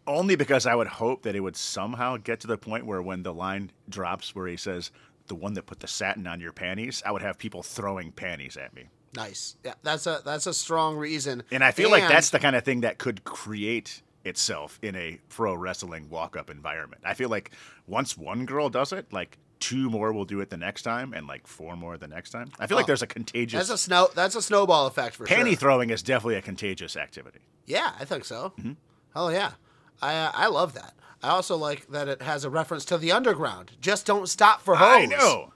Only 0.07 0.35
because 0.35 0.67
I 0.67 0.75
would 0.75 0.89
hope 0.89 1.23
that 1.23 1.37
it 1.37 1.41
would 1.41 1.57
somehow 1.57 2.17
get 2.17 2.41
to 2.41 2.47
the 2.49 2.59
point 2.59 2.85
where 2.87 3.01
when 3.03 3.23
the 3.23 3.33
line 3.35 3.71
drops 3.89 4.35
where 4.35 4.49
he 4.49 4.57
says, 4.57 4.91
"The 5.31 5.37
one 5.37 5.55
that 5.55 5.65
put 5.67 5.79
the 5.79 5.87
satin 5.87 6.27
on 6.27 6.41
your 6.41 6.53
panties," 6.53 7.03
I 7.07 7.13
would 7.13 7.23
have 7.23 7.39
people 7.39 7.63
throwing 7.63 8.11
panties 8.11 8.57
at 8.57 8.75
me. 8.75 8.89
Nice. 9.15 9.57
Yeah, 9.65 9.75
that's 9.85 10.07
a 10.07 10.21
that's 10.25 10.47
a 10.47 10.53
strong 10.53 10.97
reason. 10.97 11.45
And 11.53 11.63
I 11.63 11.71
feel 11.71 11.89
like 11.89 12.09
that's 12.09 12.31
the 12.31 12.41
kind 12.41 12.57
of 12.57 12.65
thing 12.65 12.81
that 12.81 12.99
could 12.99 13.23
create 13.25 14.03
itself 14.25 14.79
in 14.83 14.95
a 14.97 15.19
pro 15.29 15.55
wrestling 15.55 16.11
walk 16.11 16.37
up 16.37 16.51
environment. 16.51 17.03
I 17.05 17.15
feel 17.15 17.29
like 17.29 17.53
once 17.87 18.19
one 18.19 18.45
girl 18.45 18.69
does 18.69 18.93
it, 18.93 19.13
like 19.13 19.39
two 19.61 19.89
more 19.89 20.13
will 20.13 20.25
do 20.25 20.41
it 20.41 20.51
the 20.51 20.57
next 20.57 20.83
time, 20.83 21.13
and 21.13 21.27
like 21.27 21.47
four 21.47 21.77
more 21.77 21.97
the 21.97 22.09
next 22.09 22.31
time. 22.31 22.51
I 22.59 22.67
feel 22.67 22.77
like 22.77 22.85
Oh, 22.85 22.87
there's 22.89 23.03
a 23.03 23.07
contagious 23.07 23.59
that's 23.59 23.71
a 23.71 23.79
snow 23.79 24.09
that's 24.15 24.35
a 24.35 24.43
snowball 24.43 24.87
effect 24.89 25.15
for 25.15 25.27
panty 25.27 25.51
sure. 25.51 25.57
throwing 25.57 25.91
is 25.91 26.03
definitely 26.03 26.37
a 26.37 26.43
contagious 26.43 26.97
activity. 26.97 27.41
Yeah, 27.67 27.93
I 28.01 28.05
think 28.05 28.25
so. 28.25 28.53
Mm-hmm. 28.59 28.73
Oh 29.15 29.29
yeah, 29.29 29.53
I 30.03 30.31
I 30.33 30.47
love 30.49 30.75
that. 30.75 30.95
I 31.23 31.31
also 31.31 31.57
like 31.57 31.87
that 31.89 32.09
it 32.09 32.23
has 32.23 32.45
a 32.45 32.51
reference 32.51 32.85
to 32.87 32.97
the 32.99 33.13
underground. 33.13 33.73
Just 33.81 34.07
don't 34.07 34.29
stop 34.29 34.63
for 34.63 34.77
hoes. 34.77 34.89
I 34.89 35.07
know. 35.07 35.53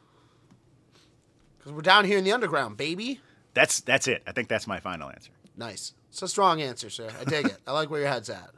because 1.59 1.73
we're 1.73 1.81
down 1.81 2.05
here 2.05 2.19
in 2.19 2.25
the 2.25 2.33
underground, 2.33 2.77
baby. 2.77 3.21
That's 3.55 3.81
that's 3.81 4.07
it. 4.09 4.23
I 4.27 4.33
think 4.33 4.49
that's 4.49 4.67
my 4.67 4.81
final 4.81 5.09
answer. 5.11 5.31
Nice. 5.57 5.95
It's 6.11 6.21
a 6.23 6.29
strong 6.29 6.61
answer, 6.61 6.91
sir. 6.91 7.09
I 7.21 7.25
dig 7.25 7.47
it. 7.47 7.57
I 7.67 7.73
like 7.73 7.91
where 7.91 8.01
your 8.01 8.09
head's 8.11 8.29
at. 8.31 8.51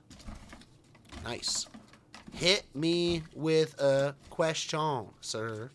Nice. 1.25 1.67
Hit 2.33 2.65
me 2.75 3.23
with 3.35 3.81
a 3.81 4.15
question, 4.31 5.07
sir. 5.21 5.71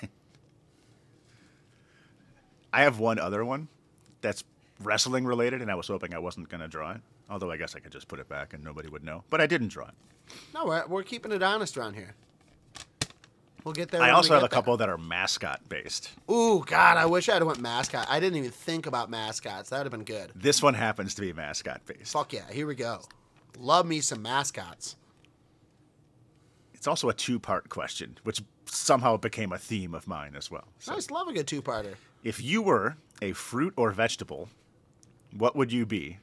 I 2.72 2.82
have 2.82 2.98
one 2.98 3.18
other 3.18 3.44
one 3.44 3.68
that's 4.20 4.44
wrestling 4.80 5.24
related, 5.24 5.60
and 5.62 5.70
I 5.70 5.74
was 5.74 5.88
hoping 5.88 6.14
I 6.14 6.18
wasn't 6.18 6.48
going 6.48 6.60
to 6.60 6.68
draw 6.68 6.92
it. 6.92 7.00
Although 7.30 7.50
I 7.50 7.56
guess 7.56 7.74
I 7.74 7.80
could 7.80 7.92
just 7.92 8.08
put 8.08 8.18
it 8.20 8.28
back 8.28 8.52
and 8.54 8.62
nobody 8.64 8.88
would 8.88 9.04
know. 9.04 9.24
But 9.30 9.40
I 9.40 9.46
didn't 9.46 9.68
draw 9.68 9.86
it. 9.88 9.94
No, 10.54 10.66
we're, 10.66 10.86
we're 10.86 11.02
keeping 11.02 11.32
it 11.32 11.42
honest 11.42 11.76
around 11.76 11.94
here. 11.94 12.14
We'll 13.64 13.74
get 13.74 13.90
there. 13.90 14.00
I 14.00 14.10
also 14.10 14.32
have 14.34 14.42
a 14.42 14.44
there. 14.44 14.48
couple 14.48 14.76
that 14.78 14.88
are 14.88 14.96
mascot 14.96 15.68
based. 15.68 16.10
Ooh, 16.30 16.64
God, 16.66 16.96
I 16.96 17.06
wish 17.06 17.28
I 17.28 17.34
had 17.34 17.42
went 17.42 17.60
mascot. 17.60 18.06
I 18.08 18.18
didn't 18.20 18.38
even 18.38 18.50
think 18.50 18.86
about 18.86 19.10
mascots. 19.10 19.70
That 19.70 19.78
would 19.78 19.86
have 19.86 19.92
been 19.92 20.04
good. 20.04 20.30
This 20.34 20.62
one 20.62 20.74
happens 20.74 21.14
to 21.16 21.20
be 21.20 21.32
mascot 21.32 21.84
based. 21.84 22.12
Fuck 22.12 22.32
yeah, 22.32 22.50
here 22.50 22.66
we 22.66 22.74
go. 22.74 23.00
Love 23.58 23.84
me 23.86 24.00
some 24.00 24.22
mascots. 24.22 24.96
It's 26.72 26.86
also 26.86 27.08
a 27.08 27.14
two 27.14 27.38
part 27.40 27.68
question, 27.68 28.18
which 28.22 28.40
somehow 28.66 29.16
became 29.16 29.52
a 29.52 29.58
theme 29.58 29.94
of 29.94 30.06
mine 30.06 30.34
as 30.36 30.50
well. 30.50 30.68
So 30.78 30.94
Nice, 30.94 31.10
love 31.10 31.26
a 31.28 31.32
good 31.32 31.46
two-parter. 31.46 31.94
if 32.22 32.40
you 32.42 32.62
were 32.62 32.96
a 33.20 33.32
fruit 33.32 33.74
or 33.76 33.90
vegetable, 33.90 34.48
what 35.36 35.56
would 35.56 35.72
you 35.72 35.86
be? 35.86 36.18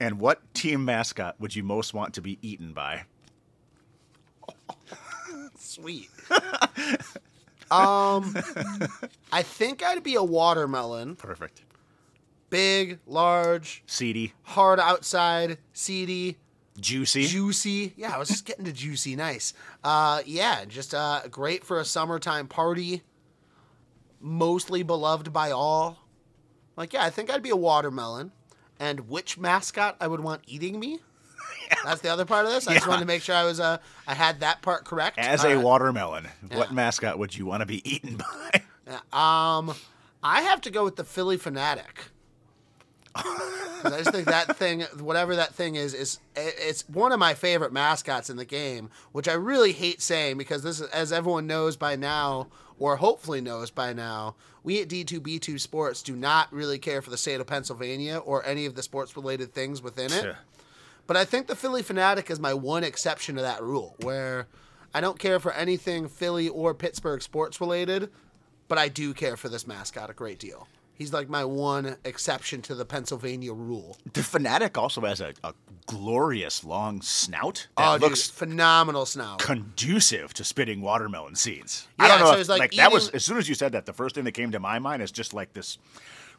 And 0.00 0.20
what 0.20 0.42
team 0.54 0.84
mascot 0.84 1.36
would 1.40 1.56
you 1.56 1.62
most 1.62 1.92
want 1.92 2.14
to 2.14 2.22
be 2.22 2.38
eaten 2.42 2.72
by? 2.72 3.02
Sweet. 5.58 6.08
um, 7.70 8.36
I 9.32 9.42
think 9.42 9.84
I'd 9.84 10.02
be 10.02 10.14
a 10.14 10.22
watermelon. 10.22 11.16
Perfect. 11.16 11.62
Big, 12.50 12.98
large, 13.06 13.82
Seedy, 13.86 14.32
hard 14.42 14.80
outside, 14.80 15.58
seedy, 15.74 16.38
juicy. 16.80 17.26
juicy. 17.26 17.92
Yeah, 17.96 18.14
I 18.14 18.18
was 18.18 18.28
just 18.28 18.46
getting 18.46 18.64
to 18.64 18.72
juicy. 18.72 19.16
Nice. 19.16 19.52
Uh, 19.84 20.22
yeah, 20.24 20.64
just 20.64 20.94
uh, 20.94 21.22
great 21.30 21.62
for 21.62 21.78
a 21.78 21.84
summertime 21.84 22.46
party. 22.46 23.02
Mostly 24.20 24.82
beloved 24.82 25.30
by 25.32 25.50
all. 25.50 25.98
Like, 26.78 26.92
yeah, 26.92 27.04
I 27.04 27.10
think 27.10 27.28
I'd 27.28 27.42
be 27.42 27.50
a 27.50 27.56
watermelon. 27.56 28.30
And 28.78 29.10
which 29.10 29.36
mascot 29.36 29.96
I 30.00 30.06
would 30.06 30.20
want 30.20 30.42
eating 30.46 30.78
me? 30.78 31.00
That's 31.84 32.00
the 32.00 32.08
other 32.08 32.24
part 32.24 32.46
of 32.46 32.52
this. 32.52 32.68
I 32.68 32.74
just 32.74 32.86
wanted 32.86 33.00
to 33.00 33.06
make 33.06 33.22
sure 33.22 33.34
I 33.34 33.44
was 33.44 33.58
uh, 33.58 33.78
I 34.06 34.14
had 34.14 34.40
that 34.40 34.62
part 34.62 34.84
correct. 34.84 35.18
As 35.18 35.44
All 35.44 35.50
a 35.50 35.56
right. 35.56 35.64
watermelon, 35.64 36.28
what 36.52 36.72
mascot 36.72 37.18
would 37.18 37.36
you 37.36 37.44
want 37.44 37.60
to 37.60 37.66
be 37.66 37.86
eaten 37.90 38.16
by? 38.16 38.62
Um, 39.12 39.74
I 40.22 40.42
have 40.42 40.60
to 40.62 40.70
go 40.70 40.84
with 40.84 40.96
the 40.96 41.04
Phillie 41.04 41.36
Phanatic. 41.36 42.08
I 43.14 43.98
just 43.98 44.12
think 44.12 44.26
that 44.26 44.56
thing, 44.56 44.82
whatever 44.98 45.36
that 45.36 45.54
thing 45.54 45.74
is, 45.74 45.92
is 45.92 46.20
it's 46.36 46.88
one 46.88 47.10
of 47.10 47.18
my 47.18 47.34
favorite 47.34 47.72
mascots 47.72 48.30
in 48.30 48.36
the 48.36 48.44
game, 48.44 48.90
which 49.12 49.28
I 49.28 49.32
really 49.32 49.72
hate 49.72 50.00
saying 50.00 50.38
because 50.38 50.62
this 50.62 50.80
is, 50.80 50.88
as 50.90 51.12
everyone 51.12 51.46
knows 51.46 51.76
by 51.76 51.96
now, 51.96 52.46
or 52.78 52.96
hopefully 52.96 53.40
knows 53.40 53.70
by 53.70 53.92
now, 53.92 54.36
we 54.68 54.82
at 54.82 54.88
D2B2 54.88 55.58
Sports 55.58 56.02
do 56.02 56.14
not 56.14 56.52
really 56.52 56.78
care 56.78 57.00
for 57.00 57.08
the 57.08 57.16
state 57.16 57.40
of 57.40 57.46
Pennsylvania 57.46 58.18
or 58.18 58.44
any 58.44 58.66
of 58.66 58.74
the 58.74 58.82
sports 58.82 59.16
related 59.16 59.54
things 59.54 59.80
within 59.80 60.12
it. 60.12 60.36
But 61.06 61.16
I 61.16 61.24
think 61.24 61.46
the 61.46 61.56
Phillie 61.56 61.82
Phanatic 61.82 62.28
is 62.28 62.38
my 62.38 62.52
one 62.52 62.84
exception 62.84 63.36
to 63.36 63.40
that 63.40 63.62
rule, 63.62 63.96
where 64.02 64.46
I 64.92 65.00
don't 65.00 65.18
care 65.18 65.40
for 65.40 65.52
anything 65.52 66.06
Philly 66.06 66.50
or 66.50 66.74
Pittsburgh 66.74 67.22
sports 67.22 67.62
related, 67.62 68.10
but 68.68 68.76
I 68.76 68.88
do 68.88 69.14
care 69.14 69.38
for 69.38 69.48
this 69.48 69.66
mascot 69.66 70.10
a 70.10 70.12
great 70.12 70.38
deal. 70.38 70.68
He's 70.98 71.12
like 71.12 71.28
my 71.28 71.44
one 71.44 71.96
exception 72.04 72.60
to 72.62 72.74
the 72.74 72.84
Pennsylvania 72.84 73.52
rule. 73.52 73.96
The 74.12 74.24
fanatic 74.24 74.76
also 74.76 75.00
has 75.02 75.20
a, 75.20 75.32
a 75.44 75.54
glorious 75.86 76.64
long 76.64 77.02
snout 77.02 77.68
that 77.76 77.88
oh, 77.88 77.92
dude, 77.94 78.02
looks 78.02 78.28
phenomenal 78.28 79.06
snout. 79.06 79.38
conducive 79.38 80.34
to 80.34 80.42
spitting 80.42 80.82
watermelon 80.82 81.36
seeds. 81.36 81.86
Yeah, 82.00 82.06
I 82.06 82.08
don't 82.08 82.18
know. 82.18 82.26
so 82.26 82.32
if- 82.32 82.40
it's 82.40 82.48
like 82.48 82.58
like 82.58 82.72
that 82.72 82.90
was 82.90 83.10
as 83.10 83.24
soon 83.24 83.38
as 83.38 83.48
you 83.48 83.54
said 83.54 83.72
that, 83.72 83.86
the 83.86 83.92
first 83.92 84.16
thing 84.16 84.24
that 84.24 84.32
came 84.32 84.50
to 84.50 84.58
my 84.58 84.80
mind 84.80 85.00
is 85.00 85.12
just 85.12 85.32
like 85.32 85.52
this 85.52 85.78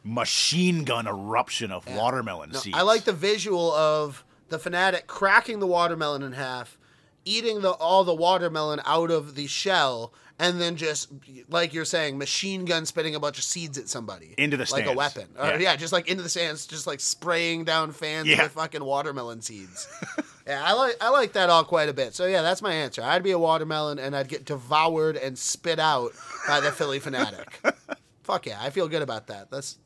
machine 0.04 0.84
gun 0.84 1.06
eruption 1.06 1.70
of 1.70 1.86
watermelon 1.94 2.50
No, 2.50 2.58
seeds. 2.58 2.76
I 2.76 2.82
like 2.82 3.04
the 3.04 3.12
visual 3.12 3.72
of 3.72 4.24
the 4.50 4.58
fanatic 4.58 5.06
cracking 5.06 5.60
the 5.60 5.66
watermelon 5.66 6.22
in 6.22 6.32
half, 6.32 6.78
eating 7.24 7.62
the 7.62 7.70
all 7.70 8.04
the 8.04 8.14
watermelon 8.14 8.80
out 8.84 9.10
of 9.10 9.34
the 9.36 9.46
shell, 9.46 10.12
and 10.40 10.60
then 10.60 10.74
just 10.76 11.08
like 11.48 11.72
you're 11.74 11.84
saying, 11.84 12.18
machine 12.18 12.64
gun 12.64 12.86
spitting 12.86 13.14
a 13.14 13.20
bunch 13.20 13.38
of 13.38 13.44
seeds 13.44 13.78
at 13.78 13.88
somebody 13.88 14.34
Into 14.38 14.56
the 14.56 14.62
like 14.72 14.82
a 14.84 14.94
stands. 14.94 14.96
weapon. 14.96 15.28
Or, 15.38 15.46
Yeah. 15.50 15.58
yeah. 15.58 15.76
just 15.76 15.92
like 15.92 16.08
into 16.08 16.22
the 16.22 16.28
sands, 16.28 16.66
just 16.66 16.86
like 16.86 16.98
spraying 16.98 17.64
down 17.64 17.92
fans 17.92 18.26
Yeah. 18.26 18.42
with 18.44 18.52
fucking 18.52 18.82
watermelon 18.82 19.42
seeds. 19.42 19.86
yeah, 20.46 20.62
I 20.64 20.72
like 20.72 20.96
I 21.00 21.10
like 21.10 21.34
that 21.34 21.50
all 21.50 21.62
quite 21.64 21.88
a 21.88 21.92
bit. 21.92 22.14
So 22.14 22.26
yeah, 22.26 22.42
that's 22.42 22.62
my 22.62 22.72
answer. 22.72 23.02
I'd 23.02 23.22
be 23.22 23.30
a 23.32 23.38
watermelon, 23.38 23.98
and 23.98 24.16
I'd 24.16 24.28
get 24.28 24.44
devoured 24.46 25.16
and 25.16 25.38
spit 25.38 25.78
out 25.78 26.12
by 26.48 26.60
the 26.60 26.72
Phillie 26.72 26.98
Phanatic. 27.00 27.46
Fuck 28.24 28.46
yeah, 28.46 28.58
I 28.60 28.70
feel 28.70 28.88
good 28.88 29.02
about 29.02 29.26
that. 29.28 29.50
That's 29.50 29.78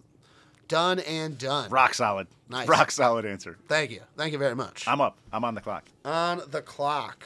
done 0.68 1.00
and 1.00 1.36
done. 1.36 1.68
rock 1.70 1.94
solid. 1.94 2.26
Nice. 2.48 2.68
Rock 2.68 2.90
solid 2.90 3.24
answer. 3.26 3.56
Thank 3.68 3.90
you. 3.90 4.00
Thank 4.16 4.32
you 4.32 4.38
very 4.38 4.54
much. 4.54 4.86
I'm 4.86 5.00
up. 5.00 5.16
I'm 5.32 5.44
on 5.44 5.54
the 5.54 5.60
clock. 5.60 5.84
on 6.04 6.42
the 6.50 6.62
clock. 6.62 7.24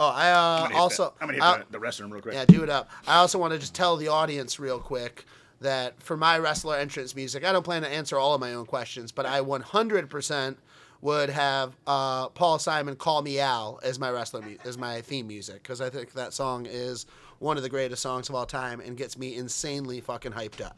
Oh, 0.00 0.08
I 0.08 0.28
I'm 0.30 0.36
uh, 0.64 0.68
hit 0.68 0.76
also 0.76 1.04
the, 1.18 1.22
I'm 1.24 1.28
gonna 1.28 1.32
hit 1.34 1.42
I- 1.42 1.58
the, 1.70 1.78
the 1.78 1.84
restroom 1.84 2.12
real 2.12 2.22
quick. 2.22 2.34
yeah, 2.34 2.44
do 2.44 2.62
it 2.62 2.70
up. 2.70 2.88
I 3.06 3.16
also 3.16 3.38
want 3.38 3.52
to 3.52 3.58
just 3.58 3.74
tell 3.74 3.96
the 3.96 4.08
audience 4.08 4.58
real 4.60 4.78
quick 4.78 5.24
that 5.60 6.00
for 6.00 6.16
my 6.16 6.38
wrestler 6.38 6.76
entrance 6.76 7.16
music, 7.16 7.44
I 7.44 7.50
don't 7.50 7.64
plan 7.64 7.82
to 7.82 7.88
answer 7.88 8.16
all 8.16 8.32
of 8.34 8.40
my 8.40 8.54
own 8.54 8.64
questions, 8.64 9.10
but 9.10 9.26
I 9.26 9.40
100% 9.40 10.56
would 11.00 11.30
have 11.30 11.76
uh, 11.86 12.28
Paul 12.28 12.58
Simon 12.60 12.94
"Call 12.96 13.22
Me 13.22 13.40
Al" 13.40 13.80
as 13.82 13.98
my 13.98 14.10
wrestler 14.10 14.40
mu- 14.42 14.56
as 14.64 14.78
my 14.78 15.00
theme 15.00 15.26
music 15.26 15.62
because 15.62 15.80
I 15.80 15.90
think 15.90 16.12
that 16.12 16.32
song 16.32 16.66
is 16.68 17.06
one 17.40 17.56
of 17.56 17.62
the 17.64 17.68
greatest 17.68 18.02
songs 18.02 18.28
of 18.28 18.34
all 18.36 18.46
time 18.46 18.80
and 18.80 18.96
gets 18.96 19.16
me 19.18 19.34
insanely 19.36 20.00
fucking 20.00 20.32
hyped 20.32 20.64
up. 20.64 20.76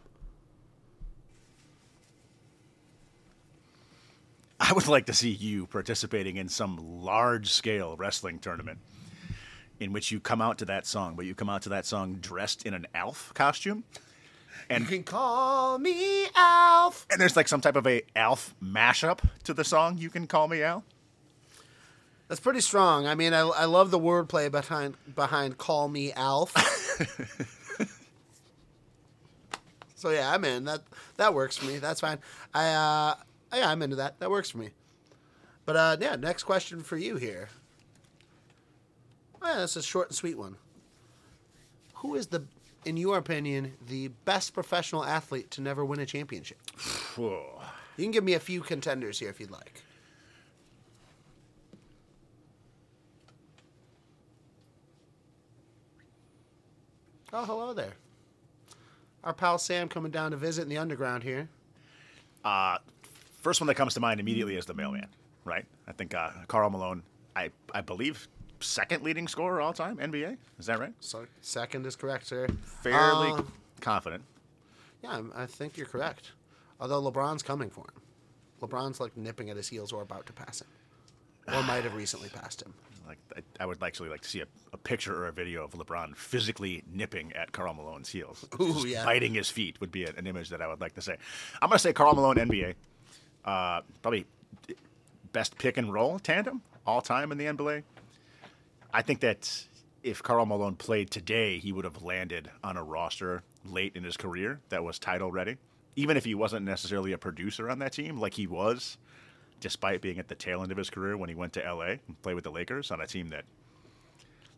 I 4.59 4.72
would 4.74 4.88
like 4.88 5.06
to 5.06 5.14
see 5.14 5.30
you 5.30 5.66
participating 5.66 6.37
in 6.37 6.48
some 6.48 6.76
large 7.02 7.50
scale 7.50 7.96
wrestling 7.96 8.38
tournament 8.38 8.78
in 9.80 9.92
which 9.92 10.10
you 10.12 10.20
come 10.20 10.40
out 10.40 10.58
to 10.58 10.64
that 10.66 10.86
song, 10.86 11.16
but 11.16 11.24
you 11.24 11.34
come 11.34 11.48
out 11.48 11.62
to 11.62 11.70
that 11.70 11.86
song 11.86 12.18
dressed 12.20 12.64
in 12.64 12.74
an 12.74 12.86
elf 12.94 13.32
costume. 13.34 13.84
And 14.68 14.84
you 14.84 14.88
can 14.88 15.02
call 15.02 15.78
me 15.78 16.26
Alf. 16.36 17.06
and 17.10 17.20
there's 17.20 17.34
like 17.34 17.48
some 17.48 17.60
type 17.60 17.74
of 17.74 17.86
a 17.86 18.02
Alf 18.14 18.54
mashup 18.62 19.20
to 19.44 19.54
the 19.54 19.64
song. 19.64 19.98
You 19.98 20.10
can 20.10 20.28
call 20.28 20.46
me 20.46 20.62
Al. 20.62 20.84
That's 22.28 22.40
pretty 22.40 22.60
strong. 22.60 23.08
I 23.08 23.16
mean, 23.16 23.34
I, 23.34 23.40
I 23.40 23.64
love 23.64 23.90
the 23.90 23.98
wordplay 23.98 24.48
behind 24.52 24.94
behind 25.16 25.58
"Call 25.58 25.88
Me 25.88 26.12
Alf." 26.12 26.52
so 29.96 30.10
yeah, 30.10 30.32
I'm 30.32 30.44
in. 30.44 30.66
That 30.66 30.82
that 31.16 31.34
works 31.34 31.56
for 31.56 31.64
me. 31.64 31.78
That's 31.78 32.00
fine. 32.00 32.18
I 32.54 32.68
uh, 32.68 33.14
yeah, 33.52 33.68
I'm 33.68 33.82
into 33.82 33.96
that. 33.96 34.20
That 34.20 34.30
works 34.30 34.50
for 34.50 34.58
me. 34.58 34.70
But 35.66 35.74
uh, 35.74 35.96
yeah, 36.00 36.14
next 36.14 36.44
question 36.44 36.84
for 36.84 36.96
you 36.96 37.16
here. 37.16 37.48
Oh, 39.42 39.48
yeah, 39.48 39.59
that's 39.59 39.76
a 39.76 39.83
short 39.83 40.09
and 40.09 40.16
sweet 40.16 40.37
one. 40.38 40.57
Who 41.96 42.14
is 42.14 42.29
the, 42.29 42.44
in 42.85 42.96
your 42.96 43.18
opinion, 43.18 43.74
the 43.87 44.09
best 44.24 44.55
professional 44.55 45.05
athlete 45.05 45.50
to 45.53 45.61
never 45.61 45.85
win 45.85 46.00
a 46.00 46.07
championship? 46.07 46.59
Whoa. 47.16 47.61
You 47.96 48.05
can 48.07 48.12
give 48.12 48.24
me 48.24 48.33
a 48.33 48.40
few 48.40 48.62
contenders 48.62 49.18
here 49.18 49.29
if 49.29 49.40
you'd 49.40 49.50
like. 49.50 49.83
Oh, 57.31 57.44
hello 57.44 57.74
there. 57.74 57.92
Our 59.22 59.35
pal 59.35 59.59
Sam 59.59 59.88
coming 59.88 60.11
down 60.11 60.31
to 60.31 60.38
visit 60.38 60.62
in 60.62 60.68
the 60.70 60.79
underground 60.79 61.24
here. 61.24 61.50
First 63.40 63.61
one 63.61 63.66
that 63.68 63.74
comes 63.74 63.94
to 63.94 64.00
mind 64.00 64.18
immediately 64.20 64.57
is 64.57 64.66
the 64.66 64.74
mailman, 64.74 65.09
right? 65.44 65.64
I 65.87 65.92
think 65.92 66.14
uh, 66.14 66.31
Karl 66.46 66.70
Malone, 66.70 67.03
I, 67.37 67.50
I 67.72 67.81
believe, 67.81 68.29
second 68.61 69.03
leading 69.03 69.27
scorer 69.29 69.61
all 69.61 69.73
time, 69.73 69.96
NBA. 69.99 70.37
Is 70.59 70.66
that 70.66 70.79
right? 70.79 70.92
So 71.01 71.27
second 71.40 71.87
is 71.87 71.96
correct, 71.96 72.27
sir. 72.27 72.46
Fairly 72.83 73.33
Uh, 73.33 73.42
confident. 73.81 74.23
yeah, 75.03 75.11
I'm- 75.12 75.33
think 75.49 75.77
you're 75.77 75.87
correct. 75.87 76.33
Although 76.81 77.03
LeBron's 77.11 77.42
coming 77.42 77.70
for 77.70 77.83
him. 77.83 78.03
LeBron's 78.61 79.01
like 79.01 79.16
nipping 79.16 79.51
at 79.51 79.57
his 79.57 79.68
heels 79.68 79.92
or 79.92 80.03
about 80.03 80.27
to 80.27 80.33
pass 80.33 80.61
him, 80.61 80.68
or 81.49 81.62
might 81.62 81.85
have 81.85 81.94
recently 81.94 82.29
passed 82.29 82.62
him. 82.62 82.75
Like 83.11 83.18
I, 83.37 83.64
I 83.64 83.66
would 83.66 83.83
actually 83.83 84.09
like 84.09 84.20
to 84.20 84.29
see 84.29 84.40
a, 84.40 84.46
a 84.73 84.77
picture 84.77 85.25
or 85.25 85.27
a 85.27 85.33
video 85.33 85.64
of 85.64 85.73
LeBron 85.73 86.14
physically 86.16 86.85
nipping 86.92 87.33
at 87.33 87.51
Karl 87.51 87.75
Malone's 87.75 88.09
heels, 88.09 88.46
Ooh, 88.61 88.75
Just 88.75 88.87
yeah. 88.87 89.05
biting 89.05 89.35
his 89.35 89.51
feet 89.51 89.81
would 89.81 89.90
be 89.90 90.05
an, 90.05 90.14
an 90.16 90.29
image 90.29 90.49
that 90.51 90.62
I 90.62 90.68
would 90.68 90.81
like 90.81 90.94
to 90.94 91.03
say. 91.03 91.16
I'm 91.61 91.70
gonna 91.70 91.81
say 91.81 91.92
Karl 91.92 92.14
Malone 92.14 92.37
NBA, 92.37 92.75
uh, 93.44 93.81
probably 94.03 94.27
best 95.33 95.59
pick 95.59 95.77
and 95.77 95.92
roll 95.92 96.20
tandem 96.20 96.62
all 96.87 97.01
time 97.01 97.33
in 97.33 97.38
the 97.38 97.46
NBA. 97.46 97.83
I 98.92 99.03
think 99.03 99.20
that 99.20 99.66
if 100.03 100.22
Karl 100.22 100.46
Malone 100.46 100.76
played 100.76 101.11
today, 101.11 101.59
he 101.59 101.72
would 101.72 101.85
have 101.85 102.03
landed 102.03 102.50
on 102.64 102.76
a 102.76 102.83
roster 102.83 103.42
late 103.64 103.94
in 103.94 104.05
his 104.05 104.16
career 104.16 104.61
that 104.70 104.83
was 104.83 104.98
title 104.98 105.31
ready, 105.31 105.57
even 105.96 106.16
if 106.16 106.24
he 106.24 106.35
wasn't 106.35 106.64
necessarily 106.64 107.12
a 107.12 107.18
producer 107.18 107.70
on 107.70 107.79
that 107.81 107.92
team 107.92 108.18
like 108.18 108.35
he 108.35 108.46
was 108.46 108.96
despite 109.61 110.00
being 110.00 110.18
at 110.18 110.29
the 110.29 110.35
tail 110.35 110.62
end 110.62 110.72
of 110.72 110.79
his 110.79 110.88
career 110.88 111.16
when 111.16 111.29
he 111.29 111.35
went 111.35 111.53
to 111.53 111.61
LA 111.61 111.96
and 112.07 112.22
played 112.22 112.35
with 112.35 112.44
the 112.44 112.50
Lakers 112.50 112.90
on 112.90 113.00
a 113.00 113.07
team 113.07 113.29
that 113.29 113.44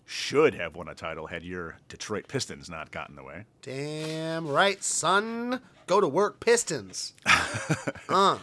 should 0.07 0.55
have 0.55 0.77
won 0.77 0.89
a 0.89 0.95
title 0.95 1.27
had 1.27 1.43
your 1.43 1.77
Detroit 1.89 2.29
Pistons 2.29 2.71
not 2.71 2.91
gotten 2.91 3.13
in 3.13 3.17
the 3.17 3.25
way. 3.25 3.45
Damn 3.63 4.47
right, 4.49 4.83
son. 4.83 5.61
Go 5.87 6.01
to 6.01 6.09
work, 6.09 6.39
Pistons. 6.41 7.15
uh. 8.09 8.39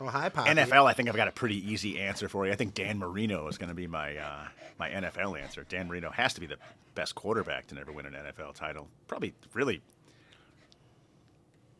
Oh, 0.00 0.06
hi, 0.08 0.28
Poppy. 0.28 0.50
NFL, 0.50 0.84
I 0.86 0.92
think 0.92 1.08
I've 1.08 1.16
got 1.16 1.28
a 1.28 1.32
pretty 1.32 1.56
easy 1.72 1.98
answer 1.98 2.28
for 2.28 2.46
you. 2.46 2.52
I 2.52 2.56
think 2.56 2.74
Dan 2.74 2.98
Marino 2.98 3.48
is 3.48 3.56
going 3.56 3.70
to 3.70 3.74
be 3.74 3.86
my 3.86 4.16
uh, 4.16 4.44
my 4.78 4.90
NFL 4.90 5.40
answer. 5.40 5.64
Dan 5.68 5.88
Marino 5.88 6.10
has 6.10 6.34
to 6.34 6.40
be 6.40 6.46
the 6.46 6.56
best 6.94 7.14
quarterback 7.14 7.66
to 7.68 7.74
never 7.74 7.92
win 7.92 8.06
an 8.06 8.12
NFL 8.14 8.54
title. 8.54 8.88
Probably 9.08 9.32
really 9.54 9.80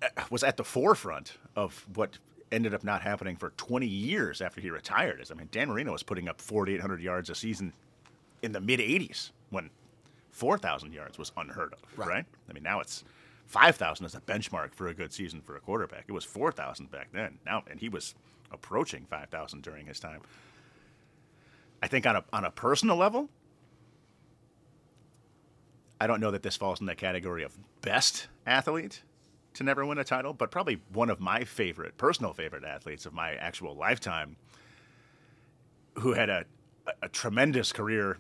uh, 0.03 0.09
was 0.31 0.43
at 0.43 0.57
the 0.57 0.65
forefront 0.65 1.35
of 1.55 1.87
what 1.95 2.19
ended 2.53 2.73
up 2.73 2.85
not 2.85 3.03
happening 3.03 3.37
for 3.37 3.51
20 3.57 3.87
years 3.87 4.41
after 4.41 4.61
he 4.61 4.71
retired. 4.71 5.21
Is 5.21 5.31
I 5.31 5.35
mean, 5.35 5.49
Dan 5.51 5.69
Marino 5.69 5.93
was 5.93 6.03
putting 6.03 6.29
up 6.29 6.41
4,800 6.41 7.01
yards 7.03 7.29
a 7.29 7.35
season 7.35 7.73
in 8.43 8.53
the 8.53 8.61
mid 8.61 8.81
80s 8.81 9.31
when 9.51 9.71
4,000 10.31 10.93
yards 10.93 11.19
was 11.19 11.33
unheard 11.37 11.73
of, 11.75 11.99
Right. 11.99 12.09
right? 12.09 12.25
I 12.49 12.53
mean, 12.53 12.63
now 12.63 12.81
it's 12.81 13.05
5,000 13.47 14.05
as 14.05 14.15
a 14.15 14.21
benchmark 14.21 14.75
for 14.75 14.89
a 14.89 14.95
good 14.95 15.13
season 15.13 15.41
for 15.41 15.57
a 15.57 15.61
quarterback. 15.61 16.05
It 16.09 16.13
was 16.13 16.25
4,000 16.25 16.91
back 16.91 17.09
then. 17.13 17.39
Now, 17.47 17.63
and 17.71 17.81
he 17.81 17.89
was 17.89 18.15
approaching 18.51 19.07
5,000 19.09 19.63
during 19.63 19.87
his 19.87 20.01
time. 20.01 20.21
I 21.83 21.89
think 21.89 22.07
on 22.07 22.17
a 22.17 22.25
on 22.33 22.45
a 22.45 22.51
personal 22.51 22.97
level, 22.97 23.29
I 26.01 26.07
don't 26.07 26.21
know 26.21 26.31
that 26.31 26.43
this 26.43 26.57
falls 26.57 26.81
in 26.81 26.87
the 26.87 26.95
category 26.95 27.43
of 27.43 27.57
best 27.81 28.29
athlete 28.47 29.03
to 29.55 29.65
never 29.65 29.87
win 29.87 29.99
a 29.99 30.05
title, 30.05 30.33
but 30.33 30.51
probably 30.51 30.81
one 30.93 31.11
of 31.11 31.21
my 31.21 31.45
favorite, 31.45 31.97
personal 31.97 32.33
favorite 32.33 32.65
athletes 32.65 33.07
of 33.07 33.13
my 33.13 33.35
actual 33.35 33.75
lifetime, 33.75 34.37
who 35.95 36.13
had 36.13 36.29
a, 36.29 36.45
a, 37.03 37.09
tremendous 37.09 37.73
career, 37.73 38.19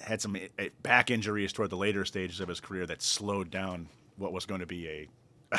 had 0.00 0.22
some 0.22 0.36
uh, 0.36 0.64
back 0.82 1.10
injuries 1.10 1.52
toward 1.52 1.68
the 1.68 1.76
later 1.76 2.04
stages 2.04 2.40
of 2.40 2.48
his 2.48 2.60
career 2.60 2.86
that 2.86 3.02
slowed 3.02 3.50
down 3.50 3.88
what 4.18 4.32
was 4.32 4.46
going 4.46 4.60
to 4.60 4.66
be 4.66 4.88
a 4.88 5.08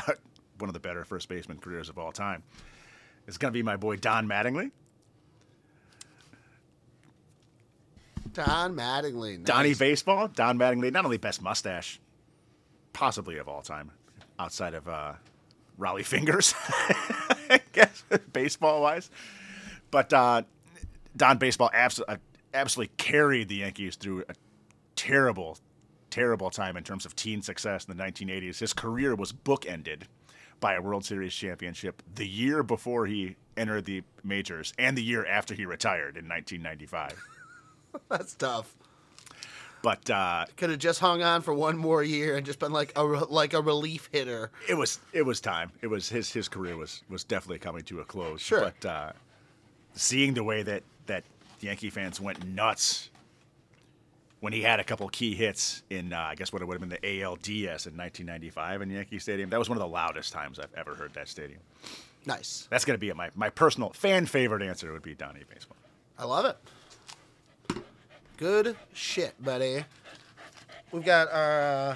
one 0.59 0.69
of 0.69 0.73
the 0.73 0.79
better 0.79 1.03
first 1.05 1.27
baseman 1.29 1.57
careers 1.57 1.89
of 1.89 1.97
all 1.97 2.11
time. 2.11 2.43
It's 3.27 3.37
going 3.37 3.51
to 3.51 3.57
be 3.57 3.63
my 3.63 3.77
boy 3.77 3.95
Don 3.95 4.27
Mattingly. 4.27 4.71
Don 8.33 8.75
Mattingly. 8.75 9.37
Nice. 9.37 9.45
Donnie 9.45 9.73
Baseball, 9.73 10.27
Don 10.27 10.57
Mattingly, 10.57 10.91
not 10.91 11.05
only 11.05 11.17
best 11.17 11.41
mustache, 11.41 11.99
possibly 12.93 13.37
of 13.37 13.47
all 13.47 13.61
time, 13.61 13.91
outside 14.37 14.73
of 14.73 14.87
uh, 14.87 15.13
Rollie 15.79 16.05
Fingers, 16.05 16.53
I 17.49 17.61
guess, 17.73 18.03
baseball 18.31 18.81
wise. 18.81 19.09
But 19.91 20.13
uh, 20.13 20.43
Don 21.15 21.37
Baseball 21.37 21.71
abso- 21.73 22.03
uh, 22.07 22.17
absolutely 22.53 22.93
carried 22.97 23.47
the 23.47 23.55
Yankees 23.55 23.95
through 23.95 24.25
a 24.29 24.35
terrible, 24.95 25.57
terrible 26.09 26.49
time 26.49 26.77
in 26.77 26.83
terms 26.83 27.05
of 27.05 27.15
teen 27.15 27.41
success 27.41 27.85
in 27.85 27.95
the 27.95 28.03
1980s. 28.03 28.59
His 28.59 28.73
career 28.73 29.15
was 29.15 29.31
bookended 29.31 30.03
by 30.59 30.75
a 30.75 30.81
World 30.81 31.05
Series 31.05 31.33
championship 31.33 32.01
the 32.15 32.27
year 32.27 32.63
before 32.63 33.05
he 33.05 33.35
entered 33.55 33.85
the 33.85 34.03
majors 34.23 34.73
and 34.77 34.97
the 34.97 35.03
year 35.03 35.25
after 35.25 35.53
he 35.53 35.65
retired 35.65 36.17
in 36.17 36.27
1995. 36.27 37.13
That's 38.09 38.33
tough. 38.35 38.75
But 39.81 40.09
uh, 40.09 40.45
Could 40.57 40.71
have 40.71 40.79
just 40.79 40.99
hung 40.99 41.23
on 41.23 41.41
for 41.41 41.53
one 41.53 41.77
more 41.77 42.03
year 42.03 42.35
and 42.35 42.45
just 42.45 42.59
been 42.59 42.73
like 42.73 42.91
a 42.97 43.03
like 43.03 43.53
a 43.53 43.61
relief 43.61 44.09
hitter. 44.11 44.51
it 44.67 44.73
was 44.73 44.99
it 45.13 45.21
was 45.21 45.39
time. 45.39 45.71
It 45.81 45.87
was 45.87 46.09
his 46.09 46.31
his 46.33 46.49
career 46.49 46.75
was 46.75 47.01
was 47.09 47.23
definitely 47.23 47.59
coming 47.59 47.83
to 47.83 48.01
a 48.01 48.05
close. 48.05 48.41
Sure. 48.41 48.59
But 48.59 48.85
uh, 48.85 49.11
seeing 49.93 50.33
the 50.33 50.43
way 50.43 50.63
that 50.63 50.83
that 51.05 51.23
Yankee 51.61 51.89
fans 51.89 52.19
went 52.19 52.45
nuts 52.45 53.08
when 54.39 54.53
he 54.53 54.61
had 54.61 54.79
a 54.79 54.83
couple 54.83 55.07
key 55.09 55.35
hits 55.35 55.83
in 55.89 56.13
uh, 56.13 56.19
I 56.19 56.35
guess 56.35 56.53
what 56.53 56.61
it 56.61 56.65
would 56.65 56.79
have 56.79 56.89
been 56.89 56.97
the 57.01 57.07
ALDS 57.21 57.87
in 57.87 57.97
1995 57.97 58.81
in 58.81 58.89
Yankee 58.89 59.19
Stadium. 59.19 59.49
That 59.49 59.59
was 59.59 59.69
one 59.69 59.77
of 59.77 59.81
the 59.81 59.87
loudest 59.87 60.31
times 60.33 60.59
I've 60.59 60.73
ever 60.75 60.95
heard 60.95 61.13
that 61.13 61.27
stadium. 61.27 61.59
Nice. 62.25 62.67
That's 62.69 62.85
gonna 62.85 62.97
be 62.97 63.11
my 63.13 63.29
my 63.35 63.49
personal 63.49 63.91
fan 63.91 64.25
favorite 64.25 64.61
answer 64.61 64.91
would 64.91 65.03
be 65.03 65.15
Donnie 65.15 65.43
Baseball. 65.51 65.77
I 66.17 66.25
love 66.25 66.45
it. 66.45 66.57
Good 68.37 68.77
shit, 68.93 69.41
buddy. 69.43 69.83
We've 70.91 71.03
got 71.03 71.31
our 71.31 71.61
uh, 71.61 71.95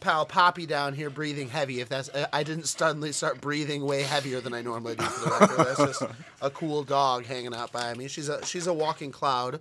pal 0.00 0.26
Poppy 0.26 0.66
down 0.66 0.94
here 0.94 1.10
breathing 1.10 1.48
heavy. 1.48 1.80
If 1.80 1.88
that's, 1.88 2.10
I 2.32 2.42
didn't 2.42 2.66
suddenly 2.66 3.12
start 3.12 3.40
breathing 3.40 3.84
way 3.84 4.02
heavier 4.02 4.40
than 4.40 4.52
I 4.52 4.62
normally 4.62 4.96
do. 4.96 5.04
For 5.04 5.28
the 5.28 5.36
record, 5.40 5.66
that's 5.66 5.98
just 5.98 6.02
a 6.42 6.50
cool 6.50 6.82
dog 6.84 7.24
hanging 7.24 7.54
out 7.54 7.72
by 7.72 7.94
me. 7.94 8.08
She's 8.08 8.28
a 8.28 8.44
she's 8.44 8.66
a 8.66 8.74
walking 8.74 9.10
cloud. 9.10 9.60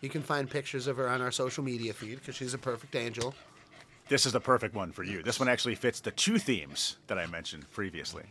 You 0.00 0.08
can 0.08 0.22
find 0.22 0.48
pictures 0.48 0.86
of 0.86 0.96
her 0.96 1.08
on 1.08 1.20
our 1.20 1.30
social 1.30 1.62
media 1.62 1.92
feed 1.92 2.20
because 2.20 2.34
she's 2.34 2.54
a 2.54 2.58
perfect 2.58 2.96
angel. 2.96 3.34
This 4.08 4.26
is 4.26 4.32
the 4.32 4.40
perfect 4.40 4.74
one 4.74 4.92
for 4.92 5.04
you. 5.04 5.22
This 5.22 5.38
one 5.38 5.48
actually 5.48 5.74
fits 5.74 6.00
the 6.00 6.10
two 6.10 6.38
themes 6.38 6.96
that 7.06 7.18
I 7.18 7.26
mentioned 7.26 7.70
previously. 7.70 8.24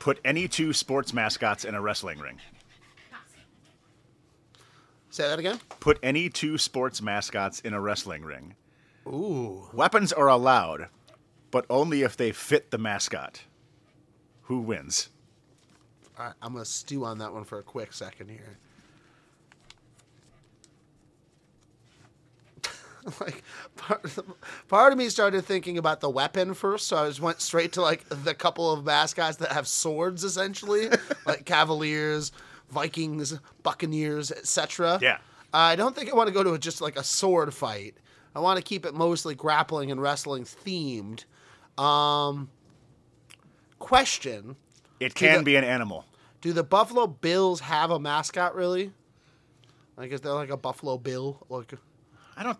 Put 0.00 0.18
any 0.24 0.48
two 0.48 0.72
sports 0.72 1.12
mascots 1.12 1.64
in 1.64 1.74
a 1.74 1.80
wrestling 1.80 2.18
ring. 2.18 2.38
Say 5.10 5.28
that 5.28 5.38
again. 5.38 5.60
Put 5.80 5.98
any 6.02 6.30
two 6.30 6.56
sports 6.56 7.02
mascots 7.02 7.60
in 7.60 7.74
a 7.74 7.80
wrestling 7.80 8.22
ring. 8.22 8.54
Ooh, 9.06 9.68
Weapons 9.72 10.12
are 10.12 10.28
allowed, 10.28 10.88
but 11.50 11.66
only 11.68 12.02
if 12.02 12.16
they 12.16 12.32
fit 12.32 12.70
the 12.70 12.78
mascot. 12.78 13.42
Who 14.42 14.60
wins? 14.60 15.10
Right, 16.20 16.34
I'm 16.42 16.52
gonna 16.52 16.66
stew 16.66 17.06
on 17.06 17.16
that 17.18 17.32
one 17.32 17.44
for 17.44 17.60
a 17.60 17.62
quick 17.62 17.94
second 17.94 18.28
here. 18.28 18.58
like 23.20 23.42
part, 23.76 24.06
part 24.68 24.92
of 24.92 24.98
me 24.98 25.08
started 25.08 25.46
thinking 25.46 25.78
about 25.78 26.02
the 26.02 26.10
weapon 26.10 26.52
first, 26.52 26.88
so 26.88 26.98
I 26.98 27.08
just 27.08 27.22
went 27.22 27.40
straight 27.40 27.72
to 27.72 27.80
like 27.80 28.04
the 28.10 28.34
couple 28.34 28.70
of 28.70 28.84
mascots 28.84 29.38
that 29.38 29.52
have 29.52 29.66
swords, 29.66 30.22
essentially, 30.22 30.90
like 31.26 31.46
Cavaliers, 31.46 32.32
Vikings, 32.68 33.38
Buccaneers, 33.62 34.30
etc. 34.30 34.98
Yeah. 35.00 35.16
I 35.54 35.74
don't 35.74 35.96
think 35.96 36.10
I 36.10 36.14
want 36.14 36.26
to 36.26 36.34
go 36.34 36.42
to 36.42 36.52
a, 36.52 36.58
just 36.58 36.82
like 36.82 36.98
a 36.98 37.04
sword 37.04 37.54
fight. 37.54 37.94
I 38.36 38.40
want 38.40 38.58
to 38.58 38.62
keep 38.62 38.84
it 38.84 38.92
mostly 38.92 39.34
grappling 39.34 39.90
and 39.90 40.02
wrestling 40.02 40.44
themed. 40.44 41.24
Um, 41.82 42.50
question: 43.78 44.56
It 45.00 45.14
can 45.14 45.38
the- 45.38 45.44
be 45.44 45.56
an 45.56 45.64
animal. 45.64 46.04
Do 46.40 46.52
the 46.52 46.64
Buffalo 46.64 47.06
Bills 47.06 47.60
have 47.60 47.90
a 47.90 47.98
mascot? 47.98 48.54
Really? 48.54 48.92
Like, 49.96 50.12
is 50.12 50.22
there 50.22 50.32
like 50.32 50.50
a 50.50 50.56
Buffalo 50.56 50.96
Bill? 50.96 51.44
Like, 51.48 51.74
I 52.36 52.42
don't. 52.42 52.58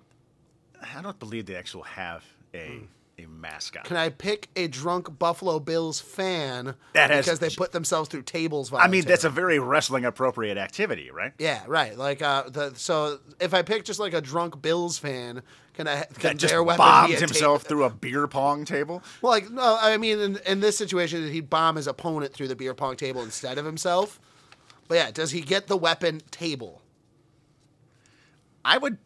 I 0.96 1.02
don't 1.02 1.18
believe 1.18 1.46
they 1.46 1.56
actually 1.56 1.88
have 1.88 2.24
a 2.54 2.78
hmm. 2.78 2.84
A 3.24 3.28
mascot. 3.28 3.84
can 3.84 3.96
I 3.96 4.08
pick 4.08 4.48
a 4.56 4.66
drunk 4.68 5.18
Buffalo 5.18 5.58
Bills 5.60 6.00
fan 6.00 6.74
That 6.94 7.10
has- 7.10 7.24
because 7.24 7.38
they 7.38 7.50
put 7.50 7.72
themselves 7.72 8.08
through 8.08 8.22
tables? 8.22 8.72
I 8.72 8.88
mean, 8.88 9.04
that's 9.04 9.24
a 9.24 9.30
very 9.30 9.58
wrestling 9.58 10.04
appropriate 10.04 10.56
activity, 10.58 11.10
right? 11.10 11.32
yeah, 11.38 11.62
right. 11.66 11.96
Like, 11.96 12.22
uh, 12.22 12.44
the 12.50 12.72
so 12.76 13.18
if 13.40 13.54
I 13.54 13.62
pick 13.62 13.84
just 13.84 14.00
like 14.00 14.14
a 14.14 14.20
drunk 14.20 14.60
Bills 14.62 14.98
fan, 14.98 15.42
can 15.74 15.86
I 15.88 16.04
can 16.04 16.22
That 16.22 16.36
just 16.38 16.52
their 16.52 16.62
weapon 16.62 16.78
bombed 16.78 17.08
be 17.10 17.14
a 17.16 17.20
himself 17.20 17.62
table? 17.62 17.68
through 17.68 17.84
a 17.84 17.90
beer 17.90 18.26
pong 18.26 18.64
table. 18.64 19.02
Well, 19.22 19.32
like 19.32 19.50
no, 19.50 19.78
I 19.80 19.96
mean, 19.96 20.18
in, 20.20 20.38
in 20.46 20.60
this 20.60 20.76
situation, 20.76 21.30
he'd 21.30 21.48
bomb 21.48 21.76
his 21.76 21.86
opponent 21.86 22.32
through 22.34 22.48
the 22.48 22.56
beer 22.56 22.74
pong 22.74 22.96
table 22.96 23.22
instead 23.22 23.56
of 23.58 23.64
himself. 23.64 24.20
But 24.88 24.94
yeah, 24.96 25.10
does 25.12 25.30
he 25.30 25.40
get 25.40 25.68
the 25.68 25.76
weapon 25.76 26.20
table? 26.30 26.82
I 28.64 28.78
would. 28.78 28.98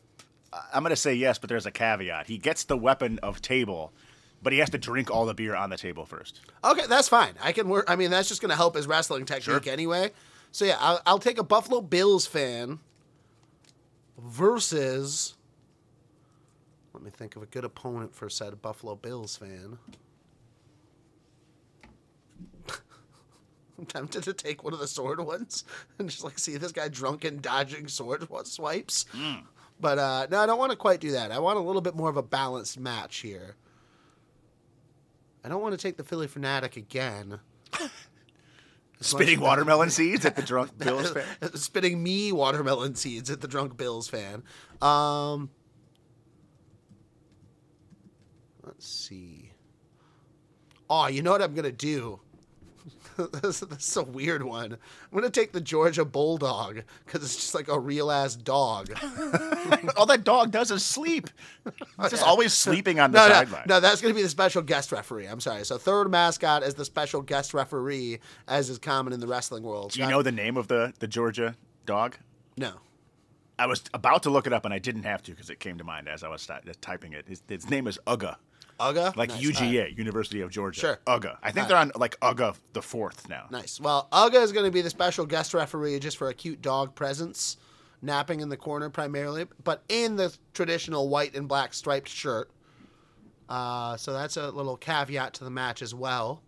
I'm 0.72 0.82
going 0.82 0.90
to 0.90 0.96
say 0.96 1.14
yes, 1.14 1.38
but 1.38 1.48
there's 1.48 1.66
a 1.66 1.70
caveat. 1.72 2.28
He 2.28 2.38
gets 2.38 2.64
the 2.64 2.76
weapon 2.76 3.18
of 3.24 3.42
table, 3.42 3.92
but 4.44 4.52
he 4.52 4.60
has 4.60 4.70
to 4.70 4.78
drink 4.78 5.10
all 5.10 5.26
the 5.26 5.34
beer 5.34 5.56
on 5.56 5.70
the 5.70 5.76
table 5.76 6.04
first. 6.04 6.40
Okay, 6.62 6.86
that's 6.86 7.08
fine. 7.08 7.34
I 7.42 7.50
can 7.52 7.68
work. 7.68 7.86
I 7.88 7.96
mean, 7.96 8.10
that's 8.12 8.28
just 8.28 8.40
going 8.40 8.50
to 8.50 8.56
help 8.56 8.76
his 8.76 8.86
wrestling 8.86 9.24
technique 9.24 9.64
Sure. 9.64 9.72
anyway. 9.72 10.12
So 10.52 10.64
yeah, 10.66 10.76
I'll, 10.78 11.00
I'll 11.06 11.18
take 11.18 11.38
a 11.38 11.42
Buffalo 11.42 11.80
Bills 11.80 12.26
fan 12.26 12.78
versus. 14.18 15.34
Let 16.92 17.02
me 17.02 17.10
think 17.10 17.34
of 17.34 17.42
a 17.42 17.46
good 17.46 17.64
opponent 17.64 18.14
for 18.14 18.28
said 18.30 18.62
Buffalo 18.62 18.94
Bills 18.94 19.36
fan. 19.36 19.78
I'm 23.78 23.86
tempted 23.86 24.22
to 24.24 24.32
take 24.32 24.62
one 24.62 24.72
of 24.72 24.78
the 24.78 24.86
sword 24.86 25.18
ones 25.20 25.64
and 25.98 26.08
just 26.08 26.22
like 26.22 26.38
see 26.38 26.56
this 26.56 26.70
guy 26.72 26.86
drunk 26.88 27.24
and 27.24 27.42
dodging 27.42 27.88
sword 27.88 28.24
swipes. 28.46 29.06
But 29.80 29.98
uh, 29.98 30.26
no, 30.30 30.38
I 30.38 30.46
don't 30.46 30.58
want 30.58 30.70
to 30.70 30.76
quite 30.76 31.00
do 31.00 31.10
that. 31.12 31.32
I 31.32 31.40
want 31.40 31.58
a 31.58 31.62
little 31.62 31.82
bit 31.82 31.96
more 31.96 32.08
of 32.08 32.16
a 32.16 32.22
balanced 32.22 32.78
match 32.78 33.16
here. 33.16 33.56
I 35.44 35.48
don't 35.48 35.60
want 35.60 35.78
to 35.78 35.78
take 35.78 35.98
the 35.98 36.04
Phillie 36.04 36.26
Phanatic 36.26 36.76
again. 36.76 37.40
Spitting 39.00 39.40
watermelon 39.40 39.90
seeds 39.90 40.24
at 40.24 40.36
the 40.36 40.42
drunk 40.42 40.78
Bills 40.78 41.10
fan. 41.10 41.26
spitting 41.54 42.02
me 42.02 42.32
watermelon 42.32 42.94
seeds 42.94 43.30
at 43.30 43.42
the 43.42 43.48
drunk 43.48 43.76
Bills 43.76 44.08
fan. 44.08 44.42
Um, 44.80 45.50
let's 48.62 48.88
see. 48.88 49.52
Oh, 50.88 51.08
you 51.08 51.22
know 51.22 51.32
what 51.32 51.42
I'm 51.42 51.54
gonna 51.54 51.70
do? 51.70 52.20
This, 53.16 53.60
this 53.60 53.88
is 53.88 53.96
a 53.96 54.04
weird 54.04 54.42
one. 54.42 54.72
I'm 54.72 54.78
gonna 55.12 55.30
take 55.30 55.52
the 55.52 55.60
Georgia 55.60 56.04
Bulldog 56.04 56.82
because 57.04 57.22
it's 57.22 57.36
just 57.36 57.54
like 57.54 57.68
a 57.68 57.78
real 57.78 58.10
ass 58.10 58.36
dog. 58.36 58.90
All 59.02 59.08
oh, 59.96 60.06
that 60.06 60.24
dog 60.24 60.50
does 60.50 60.70
is 60.70 60.84
sleep. 60.84 61.30
He's 62.00 62.10
just 62.10 62.22
always 62.22 62.52
sleeping 62.52 63.00
on 63.00 63.12
the 63.12 63.18
no, 63.18 63.28
no, 63.28 63.34
sideline. 63.34 63.64
no, 63.66 63.80
that's 63.80 64.00
gonna 64.00 64.14
be 64.14 64.22
the 64.22 64.28
special 64.28 64.62
guest 64.62 64.92
referee. 64.92 65.26
I'm 65.26 65.40
sorry. 65.40 65.64
So 65.64 65.78
third 65.78 66.10
mascot 66.10 66.62
is 66.62 66.74
the 66.74 66.84
special 66.84 67.22
guest 67.22 67.54
referee, 67.54 68.20
as 68.48 68.70
is 68.70 68.78
common 68.78 69.12
in 69.12 69.20
the 69.20 69.26
wrestling 69.26 69.62
world. 69.62 69.92
Do 69.92 70.00
you 70.00 70.08
know 70.08 70.22
the 70.22 70.32
name 70.32 70.56
of 70.56 70.68
the, 70.68 70.92
the 70.98 71.06
Georgia 71.06 71.56
dog? 71.86 72.16
No. 72.56 72.74
I 73.58 73.66
was 73.66 73.82
about 73.94 74.24
to 74.24 74.30
look 74.30 74.46
it 74.46 74.52
up 74.52 74.64
and 74.64 74.74
I 74.74 74.78
didn't 74.78 75.04
have 75.04 75.22
to 75.24 75.30
because 75.30 75.48
it 75.48 75.60
came 75.60 75.78
to 75.78 75.84
mind 75.84 76.08
as 76.08 76.24
I 76.24 76.28
was 76.28 76.48
typing 76.80 77.12
it. 77.12 77.28
His, 77.28 77.42
his 77.48 77.70
name 77.70 77.86
is 77.86 77.98
Uga, 78.06 78.36
Uga. 78.80 79.16
like 79.16 79.30
Nice. 79.30 79.40
UGA, 79.42 79.76
All 79.76 79.82
right. 79.84 79.98
University 79.98 80.40
of 80.40 80.50
Georgia. 80.50 80.80
Sure. 80.80 80.98
Uga. 81.06 81.36
I 81.42 81.50
think 81.52 81.64
All 81.64 81.68
they're 81.68 81.78
on 81.78 81.92
like 81.96 82.18
Uga 82.20 82.56
the 82.72 82.82
fourth 82.82 83.28
now. 83.28 83.46
Nice. 83.50 83.80
Well, 83.80 84.08
Uga 84.12 84.42
is 84.42 84.52
going 84.52 84.66
to 84.66 84.72
be 84.72 84.82
the 84.82 84.90
special 84.90 85.26
guest 85.26 85.54
referee 85.54 85.98
just 86.00 86.16
for 86.16 86.28
a 86.28 86.34
cute 86.34 86.60
dog 86.62 86.94
presence, 86.94 87.56
napping 88.02 88.40
in 88.40 88.48
the 88.48 88.56
corner 88.56 88.90
primarily, 88.90 89.46
but 89.62 89.82
in 89.88 90.16
the 90.16 90.36
traditional 90.54 91.08
white 91.08 91.34
and 91.34 91.48
black 91.48 91.74
striped 91.74 92.08
shirt. 92.08 92.50
Uh, 93.48 93.96
so 93.96 94.12
that's 94.12 94.36
a 94.36 94.50
little 94.50 94.76
caveat 94.76 95.34
to 95.34 95.44
the 95.44 95.50
match 95.50 95.82
as 95.82 95.94
well. 95.94 96.42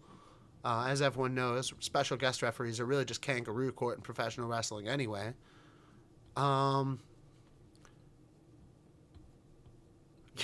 Uh, 0.65 0.87
as 0.89 1.01
everyone 1.01 1.35
knows, 1.35 1.73
special 1.79 2.17
guest 2.17 2.43
referees 2.43 2.81
are 2.81 2.87
really 2.87 3.05
just 3.05 3.23
kangaroo 3.23 3.71
court 3.71 3.97
in 3.99 4.03
professional 4.03 4.49
wrestling 4.49 4.89
anyway. 4.89 5.33
Um, 6.37 6.99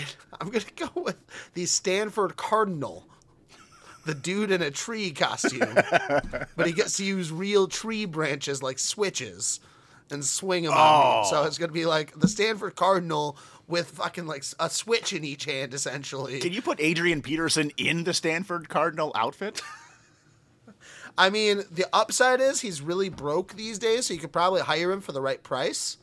I'm 0.41 0.51
to 0.51 0.73
go 0.75 0.89
with 1.01 1.17
the 1.55 1.67
Stanford 1.67 2.37
Cardinal 2.37 3.07
the 4.05 4.15
dude 4.15 4.51
in 4.51 4.63
a 4.63 4.71
tree 4.71 5.13
costume, 5.13 5.75
but 6.57 6.67
he 6.67 6.73
gets 6.73 6.97
to 6.97 7.05
use 7.05 7.31
real 7.31 7.69
tree 7.69 8.05
branches 8.05 8.63
like 8.63 8.79
switches 8.79 9.61
and 10.11 10.25
swing 10.25 10.65
them 10.65 10.73
on. 10.73 11.25
Oh. 11.25 11.31
So 11.31 11.43
Oh. 11.43 11.45
it's 11.45 11.59
gonna 11.59 11.73
be 11.73 11.87
like 11.87 12.19
the 12.19 12.29
Stanford 12.29 12.75
Cardinal 12.77 13.37
with 13.69 13.91
fucking 13.91 14.27
like 14.27 14.45
a 14.59 14.69
switch 14.69 15.13
in 15.13 15.25
each 15.25 15.45
hand, 15.45 15.73
essentially. 15.73 16.41
Can 16.41 16.53
you 16.53 16.63
put 16.63 16.81
Adrian 16.81 17.23
Peterson 17.23 17.71
in 17.77 18.05
the 18.05 18.13
Stanford 18.13 18.69
Cardinal 18.69 19.13
outfit? 19.15 19.63
I 21.19 21.31
mean, 21.31 21.63
the 21.71 21.87
upside 21.93 22.41
is 22.41 22.61
he's 22.61 22.81
really 22.83 23.09
broke 23.09 23.55
these 23.55 23.79
days, 23.79 24.07
so 24.07 24.15
you 24.15 24.21
could 24.21 24.33
probably 24.33 24.63
hire 24.63 24.91
him 24.91 25.01
for 25.01 25.13
the 25.13 25.21
right 25.21 25.43
price. 25.43 25.99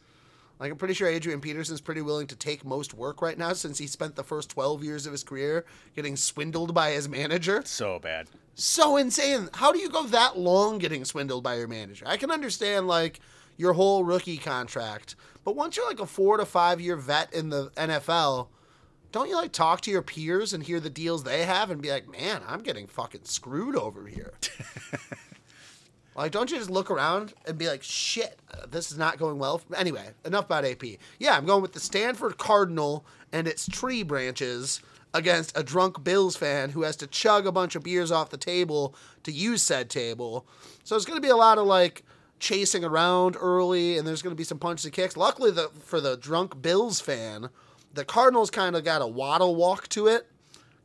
Like 0.60 0.72
I'm 0.72 0.78
pretty 0.78 0.94
sure 0.94 1.08
Adrian 1.08 1.40
Peterson's 1.40 1.82
pretty 1.82 2.02
willing 2.02 2.28
to 2.28 2.36
take 2.36 2.66
most 2.66 2.94
work 2.94 3.22
right 3.22 3.38
now 3.38 3.54
since 3.54 3.78
he 3.78 3.88
spent 3.88 4.16
the 4.16 4.24
first 4.24 4.50
12 4.50 4.84
years 4.84 5.06
of 5.06 5.14
his 5.14 5.24
career 5.24 5.66
getting 5.96 6.16
swindled 6.18 6.74
by 6.74 6.92
his 6.92 7.08
manager. 7.08 7.62
so 7.66 7.98
bad. 8.00 8.28
so 8.56 8.98
insane. 8.98 9.50
How 9.54 9.72
do 9.72 9.80
you 9.80 9.90
go 9.90 10.06
that 10.08 10.38
long 10.38 10.78
getting 10.78 11.06
swindled 11.06 11.44
by 11.44 11.56
your 11.56 11.68
manager? 11.68 12.06
I 12.08 12.18
can 12.18 12.30
understand 12.32 12.88
like 12.88 13.22
your 13.58 13.74
whole 13.74 14.04
rookie 14.04 14.38
contract, 14.38 15.16
but 15.44 15.56
once 15.56 15.78
you're 15.78 15.88
like 15.88 16.00
a 16.00 16.06
four 16.06 16.38
to 16.38 16.46
five 16.46 16.82
year 16.82 16.96
vet 16.98 17.34
in 17.34 17.50
the 17.50 17.70
NFL, 17.72 18.48
don't 19.12 19.30
you 19.30 19.36
like 19.36 19.52
talk 19.52 19.82
to 19.82 19.92
your 19.92 20.02
peers 20.02 20.54
and 20.54 20.64
hear 20.64 20.80
the 20.80 20.90
deals 20.90 21.24
they 21.24 21.46
have 21.46 21.72
and 21.72 21.82
be 21.82 21.90
like, 21.90 22.08
man, 22.10 22.42
I'm 22.48 22.62
getting 22.62 22.86
fucking 22.88 23.24
screwed 23.24 23.76
over 23.76 24.06
here? 24.08 24.34
like, 26.20 26.32
don't 26.32 26.52
you 26.52 26.58
just 26.58 26.70
look 26.70 26.92
around 26.92 27.34
and 27.48 27.58
be 27.58 27.68
like, 27.68 27.82
shit, 27.82 28.40
this 28.70 28.92
is 28.92 28.98
not 28.98 29.18
going 29.18 29.40
well? 29.40 29.62
Anyway, 29.76 30.10
enough 30.26 30.46
about 30.46 30.66
AP. 30.66 30.84
Yeah, 31.18 31.38
I'm 31.38 31.46
going 31.46 31.62
with 31.62 31.74
the 31.74 31.80
Stanford 31.80 32.38
Cardinal 32.38 33.06
and 33.32 33.48
its 33.48 33.68
tree 33.68 34.04
branches 34.04 34.82
against 35.14 35.58
a 35.58 35.64
drunk 35.64 36.04
Bills 36.04 36.36
fan 36.36 36.72
who 36.72 36.84
has 36.84 36.96
to 36.98 37.08
chug 37.08 37.48
a 37.48 37.52
bunch 37.52 37.76
of 37.76 37.84
beers 37.84 38.12
off 38.12 38.30
the 38.30 38.38
table 38.38 38.94
to 39.24 39.32
use 39.32 39.64
said 39.64 39.90
table. 39.90 40.46
So 40.84 40.96
it's 40.96 41.06
going 41.06 41.18
to 41.18 41.26
be 41.26 41.32
a 41.32 41.38
lot 41.38 41.58
of 41.58 41.66
like 41.66 42.04
chasing 42.40 42.84
around 42.84 43.38
early, 43.40 43.98
and 43.98 44.08
there's 44.08 44.22
going 44.22 44.36
to 44.36 44.38
be 44.38 44.44
some 44.44 44.60
punches 44.60 44.86
and 44.86 44.94
kicks. 44.94 45.18
Luckily, 45.18 45.52
the 45.52 45.70
for 45.84 46.02
the 46.02 46.18
drunk 46.18 46.62
Bills 46.62 47.00
fan, 47.00 47.50
the 47.94 48.06
Cardinals 48.06 48.52
kind 48.52 48.76
of 48.76 48.84
got 48.84 49.02
a 49.02 49.08
waddle 49.08 49.56
walk 49.56 49.88
to 49.90 50.08
it 50.08 50.28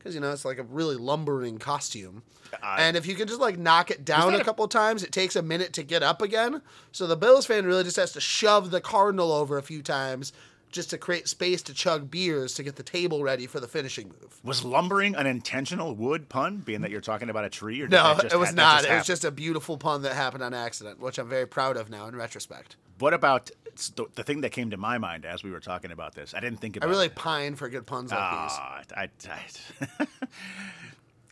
because 0.05 0.15
you 0.15 0.21
know 0.21 0.31
it's 0.31 0.45
like 0.45 0.59
a 0.59 0.63
really 0.65 0.97
lumbering 0.97 1.59
costume. 1.59 2.23
and 2.63 2.97
if 2.97 3.07
you 3.07 3.15
can 3.15 3.27
just 3.27 3.41
like 3.41 3.59
knock 3.59 3.91
it 3.91 4.05
down 4.05 4.35
a 4.35 4.39
a- 4.39 4.45
couple 4.45 4.69
times, 4.69 5.03
it 5.03 5.11
takes 5.11 5.35
a 5.35 5.43
minute 5.43 5.73
to 5.73 5.83
get 5.83 6.03
up 6.03 6.21
again. 6.23 6.61
So 6.93 7.07
the 7.07 7.17
Bills 7.17 7.47
fan 7.47 7.65
really 7.67 7.83
just 7.85 7.97
has 7.97 8.13
to 8.13 8.21
shove 8.21 8.71
the 8.71 8.81
Cardinal 8.83 9.33
over 9.33 9.57
a 9.59 9.63
few 9.63 9.83
times 9.83 10.33
just 10.71 10.91
to 10.91 10.99
create 10.99 11.29
space 11.29 11.63
to 11.63 11.73
chug 11.73 12.11
beers 12.11 12.53
to 12.55 12.63
get 12.63 12.75
the 12.77 12.83
table 12.83 13.23
ready 13.23 13.47
for 13.47 13.61
the 13.61 13.69
finishing 13.69 14.09
move. 14.09 14.41
Was 14.43 14.65
lumbering 14.65 15.15
an 15.15 15.25
intentional 15.27 15.95
wood 15.95 16.29
pun, 16.29 16.59
being 16.59 16.81
that 16.83 16.91
you're 16.91 17.01
talking 17.01 17.31
about 17.31 17.45
a 17.45 17.49
tree? 17.49 17.81
Or 17.81 17.87
No, 17.89 18.19
it 18.19 18.35
was 18.37 18.49
ha- 18.51 18.55
not. 18.57 18.85
it 18.85 18.91
was 18.93 19.07
just 19.07 19.25
a 19.25 19.31
beautiful 19.31 19.79
pun 19.79 20.03
that 20.03 20.15
happened 20.15 20.43
on 20.43 20.53
accident, 20.53 20.99
which 21.01 21.17
I'm 21.19 21.29
very 21.29 21.47
proud 21.47 21.77
of 21.77 21.91
now 21.91 22.07
in 22.09 22.17
retrospect. 22.17 22.75
What 22.99 23.15
about 23.15 23.51
the, 23.75 24.07
the 24.15 24.23
thing 24.23 24.41
that 24.43 24.51
came 24.51 24.71
to 24.71 24.77
my 24.77 24.99
mind 24.99 25.25
as 25.25 25.43
we 25.43 25.51
were 25.51 25.61
talking 25.61 25.91
about 25.91 26.15
this? 26.15 26.35
I 26.35 26.41
didn't 26.41 26.61
think 26.61 26.77
about. 26.77 26.89
I 26.89 26.91
really 26.91 27.07
it. 27.07 27.15
pine 27.15 27.57
for 27.57 27.69
good 27.69 27.87
puns 27.87 28.11
like 28.11 28.31
these. 28.31 28.59
Ah, 28.59 28.83
I, 28.97 29.09
I, 29.29 30.07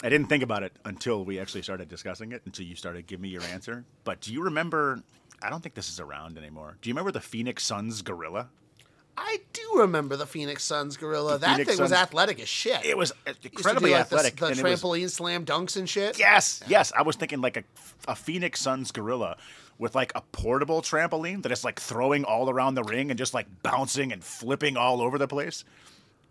I 0.03 0.09
didn't 0.09 0.27
think 0.29 0.43
about 0.43 0.63
it 0.63 0.73
until 0.85 1.25
we 1.25 1.39
actually 1.39 1.63
started 1.63 1.89
discussing 1.89 2.33
it, 2.33 2.43
until 2.45 2.67
you 2.67 2.77
started 2.77 3.07
giving 3.07 3.23
me 3.23 3.29
your 3.29 3.43
answer. 3.43 3.85
But 4.05 4.21
do 4.21 4.33
you 4.33 4.43
remember? 4.43 5.03
I 5.43 5.51
don't 5.51 5.63
think 5.63 5.75
this 5.75 5.89
is 5.89 6.01
around 6.01 6.39
anymore. 6.39 6.77
Do 6.81 6.89
you 6.89 6.95
remember 6.95 7.13
the 7.13 7.21
Phoenix 7.21 7.65
Suns 7.65 8.03
gorilla? 8.03 8.51
I 9.17 9.41
do 9.53 9.63
remember 9.77 10.17
the 10.17 10.27
Phoenix 10.27 10.65
Suns 10.65 10.97
gorilla. 10.97 11.39
that 11.39 11.53
Phoenix 11.53 11.73
thing 11.73 11.83
was 11.83 11.93
athletic 11.93 12.41
as 12.41 12.49
shit. 12.49 12.85
It 12.85 12.97
was 12.97 13.13
incredibly 13.43 13.93
like, 13.93 14.01
athletic. 14.01 14.37
The, 14.37 14.47
and 14.47 14.59
it 14.59 14.63
was- 14.63 14.81
trampoline 14.83 15.11
slam 15.11 15.45
dunks 15.45 15.77
and 15.77 15.89
shit. 15.89 16.19
Yes, 16.19 16.63
yes. 16.67 16.93
I 16.97 17.03
was 17.03 17.17
thinking 17.17 17.41
like 17.41 17.57
a, 17.57 17.65
a 18.09 18.17
Phoenix 18.17 18.61
Suns 18.61 18.91
gorilla 18.91 19.37
with 19.79 19.95
like 19.95 20.13
a 20.15 20.23
portable 20.33 20.81
trampoline 20.81 21.43
that 21.43 21.53
is 21.53 21.65
like 21.65 21.81
throwing 21.81 22.25
all 22.25 22.49
around 22.49 22.75
the 22.75 22.85
ring 22.85 23.11
and 23.11 23.19
just 23.19 23.35
like 23.35 23.47
bouncing 23.63 24.13
and 24.13 24.23
flipping 24.23 24.77
all 24.77 25.01
over 25.01 25.19
the 25.19 25.29
place 25.29 25.65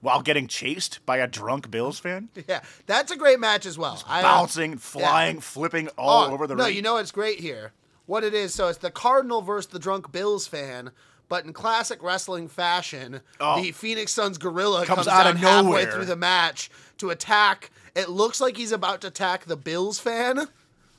while 0.02 0.22
getting 0.22 0.48
chased 0.48 1.06
by 1.06 1.18
a 1.18 1.28
drunk 1.28 1.70
Bills 1.72 2.00
fan. 2.00 2.30
Yeah, 2.48 2.62
that's 2.88 3.12
a 3.12 3.16
great 3.16 3.40
match 3.40 3.66
as 3.66 3.78
well. 3.78 4.04
I, 4.08 4.20
uh, 4.20 4.24
Bouncing, 4.24 4.78
flying, 4.78 5.40
flipping 5.40 5.88
all 5.98 6.30
oh, 6.30 6.34
over 6.34 6.48
the 6.48 6.56
no, 6.56 6.64
ring. 6.64 6.72
No, 6.72 6.76
you 6.76 6.82
know 6.82 6.94
what's 6.94 7.12
great 7.12 7.40
here? 7.40 7.72
What 8.08 8.24
it 8.24 8.34
is, 8.34 8.54
so 8.54 8.68
it's 8.68 8.80
the 8.80 8.92
Cardinal 8.92 9.42
versus 9.42 9.68
the 9.68 9.80
drunk 9.80 10.12
Bills 10.12 10.48
fan, 10.48 10.92
but 11.32 11.46
in 11.46 11.54
classic 11.54 12.04
wrestling 12.04 12.50
fashion, 12.50 13.22
Oh. 13.40 13.62
the 13.62 13.72
Phoenix 13.72 14.12
Suns 14.12 14.38
gorilla 14.38 14.86
Comes 14.86 15.06
comes, 15.06 15.08
out 15.08 15.28
of 15.28 15.38
halfway 15.38 15.62
nowhere. 15.86 15.90
through 15.94 16.04
the 16.04 16.18
match 16.18 16.70
to 16.98 17.10
attack. 17.10 17.72
It 17.96 18.10
looks 18.10 18.42
like 18.42 18.58
he's 18.58 18.74
about 18.74 19.00
to 19.02 19.08
attack 19.08 19.46
the 19.46 19.56
Bills 19.56 19.98
fan. 19.98 20.50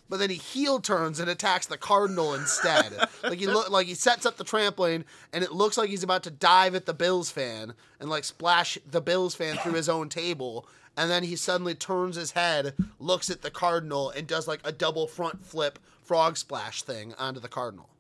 But 0.08 0.18
then 0.20 0.30
he 0.30 0.36
heel 0.36 0.80
turns 0.80 1.20
and 1.20 1.28
attacks 1.28 1.66
the 1.66 1.76
Cardinal 1.76 2.32
instead. 2.32 2.94
like 3.22 3.40
he 3.40 3.46
look 3.46 3.68
like 3.68 3.86
he 3.86 3.92
sets 3.92 4.24
up 4.24 4.38
the 4.38 4.44
trampoline 4.44 5.04
and 5.34 5.44
it 5.44 5.52
looks 5.52 5.76
like 5.76 5.90
he's 5.90 6.02
about 6.02 6.22
to 6.22 6.30
dive 6.30 6.74
at 6.74 6.86
the 6.86 6.94
Bills 6.94 7.30
fan 7.30 7.74
and 8.00 8.08
like 8.08 8.24
splash 8.24 8.78
the 8.90 9.02
Bills 9.02 9.34
fan 9.34 9.58
through 9.58 9.74
his 9.74 9.88
own 9.90 10.08
table. 10.08 10.66
And 10.96 11.10
then 11.10 11.24
he 11.24 11.36
suddenly 11.36 11.74
turns 11.74 12.16
his 12.16 12.30
head, 12.30 12.72
looks 12.98 13.28
at 13.28 13.42
the 13.42 13.50
Cardinal, 13.50 14.08
and 14.08 14.26
does 14.26 14.48
like 14.48 14.60
a 14.64 14.72
double 14.72 15.06
front 15.06 15.44
flip 15.44 15.78
frog 16.02 16.38
splash 16.38 16.80
thing 16.82 17.12
onto 17.18 17.38
the 17.40 17.48
Cardinal. 17.48 17.90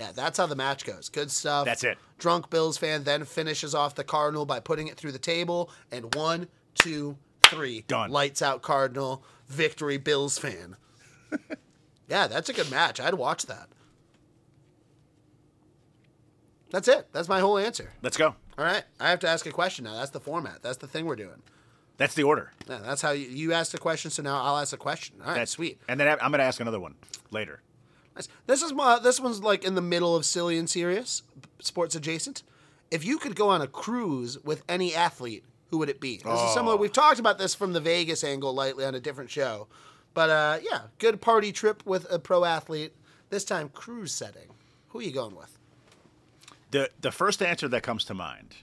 Yeah, 0.00 0.12
that's 0.14 0.38
how 0.38 0.46
the 0.46 0.56
match 0.56 0.86
goes. 0.86 1.10
Good 1.10 1.30
stuff. 1.30 1.66
That's 1.66 1.84
it. 1.84 1.98
Drunk 2.18 2.48
Bills 2.48 2.78
fan 2.78 3.04
then 3.04 3.24
finishes 3.24 3.74
off 3.74 3.94
the 3.94 4.02
Cardinal 4.02 4.46
by 4.46 4.58
putting 4.58 4.88
it 4.88 4.96
through 4.96 5.12
the 5.12 5.18
table. 5.18 5.70
And 5.92 6.14
one, 6.14 6.48
two, 6.74 7.18
three. 7.42 7.84
Done. 7.86 8.10
Lights 8.10 8.40
out 8.40 8.62
Cardinal. 8.62 9.22
Victory 9.48 9.98
Bills 9.98 10.38
fan. 10.38 10.76
yeah, 12.08 12.26
that's 12.28 12.48
a 12.48 12.54
good 12.54 12.70
match. 12.70 12.98
I'd 12.98 13.14
watch 13.14 13.44
that. 13.46 13.68
That's 16.70 16.88
it. 16.88 17.08
That's 17.12 17.28
my 17.28 17.40
whole 17.40 17.58
answer. 17.58 17.92
Let's 18.00 18.16
go. 18.16 18.34
All 18.56 18.64
right. 18.64 18.84
I 18.98 19.10
have 19.10 19.20
to 19.20 19.28
ask 19.28 19.44
a 19.44 19.50
question 19.50 19.84
now. 19.84 19.96
That's 19.96 20.10
the 20.10 20.20
format. 20.20 20.62
That's 20.62 20.78
the 20.78 20.86
thing 20.86 21.04
we're 21.04 21.16
doing. 21.16 21.42
That's 21.98 22.14
the 22.14 22.22
order. 22.22 22.52
Yeah, 22.66 22.78
that's 22.78 23.02
how 23.02 23.10
you, 23.10 23.26
you 23.26 23.52
asked 23.52 23.74
a 23.74 23.78
question, 23.78 24.10
so 24.10 24.22
now 24.22 24.40
I'll 24.40 24.56
ask 24.56 24.72
a 24.72 24.78
question. 24.78 25.16
All 25.20 25.28
right, 25.28 25.34
That's 25.34 25.50
sweet. 25.50 25.78
And 25.88 26.00
then 26.00 26.08
I'm 26.08 26.30
going 26.30 26.38
to 26.38 26.44
ask 26.44 26.58
another 26.58 26.80
one 26.80 26.94
later. 27.30 27.60
This 28.46 28.62
is 28.62 28.72
my 28.72 28.98
this 28.98 29.20
one's 29.20 29.42
like 29.42 29.64
in 29.64 29.74
the 29.74 29.80
middle 29.82 30.16
of 30.16 30.24
silly 30.24 30.58
and 30.58 30.68
serious, 30.68 31.22
sports 31.60 31.94
adjacent. 31.94 32.42
If 32.90 33.04
you 33.04 33.18
could 33.18 33.36
go 33.36 33.48
on 33.48 33.62
a 33.62 33.66
cruise 33.66 34.42
with 34.42 34.64
any 34.68 34.94
athlete, 34.94 35.44
who 35.68 35.78
would 35.78 35.88
it 35.88 36.00
be? 36.00 36.16
This 36.16 36.40
is 36.40 36.54
similar. 36.54 36.74
Oh. 36.74 36.76
We've 36.76 36.92
talked 36.92 37.20
about 37.20 37.38
this 37.38 37.54
from 37.54 37.72
the 37.72 37.80
Vegas 37.80 38.24
angle 38.24 38.52
lightly 38.52 38.84
on 38.84 38.94
a 38.94 39.00
different 39.00 39.30
show, 39.30 39.68
but 40.14 40.30
uh, 40.30 40.58
yeah, 40.62 40.82
good 40.98 41.20
party 41.20 41.52
trip 41.52 41.84
with 41.86 42.10
a 42.10 42.18
pro 42.18 42.44
athlete. 42.44 42.94
This 43.30 43.44
time 43.44 43.68
cruise 43.68 44.12
setting. 44.12 44.48
Who 44.88 44.98
are 44.98 45.02
you 45.02 45.12
going 45.12 45.36
with? 45.36 45.56
The 46.72 46.90
the 47.00 47.12
first 47.12 47.42
answer 47.42 47.68
that 47.68 47.82
comes 47.82 48.04
to 48.06 48.14
mind, 48.14 48.56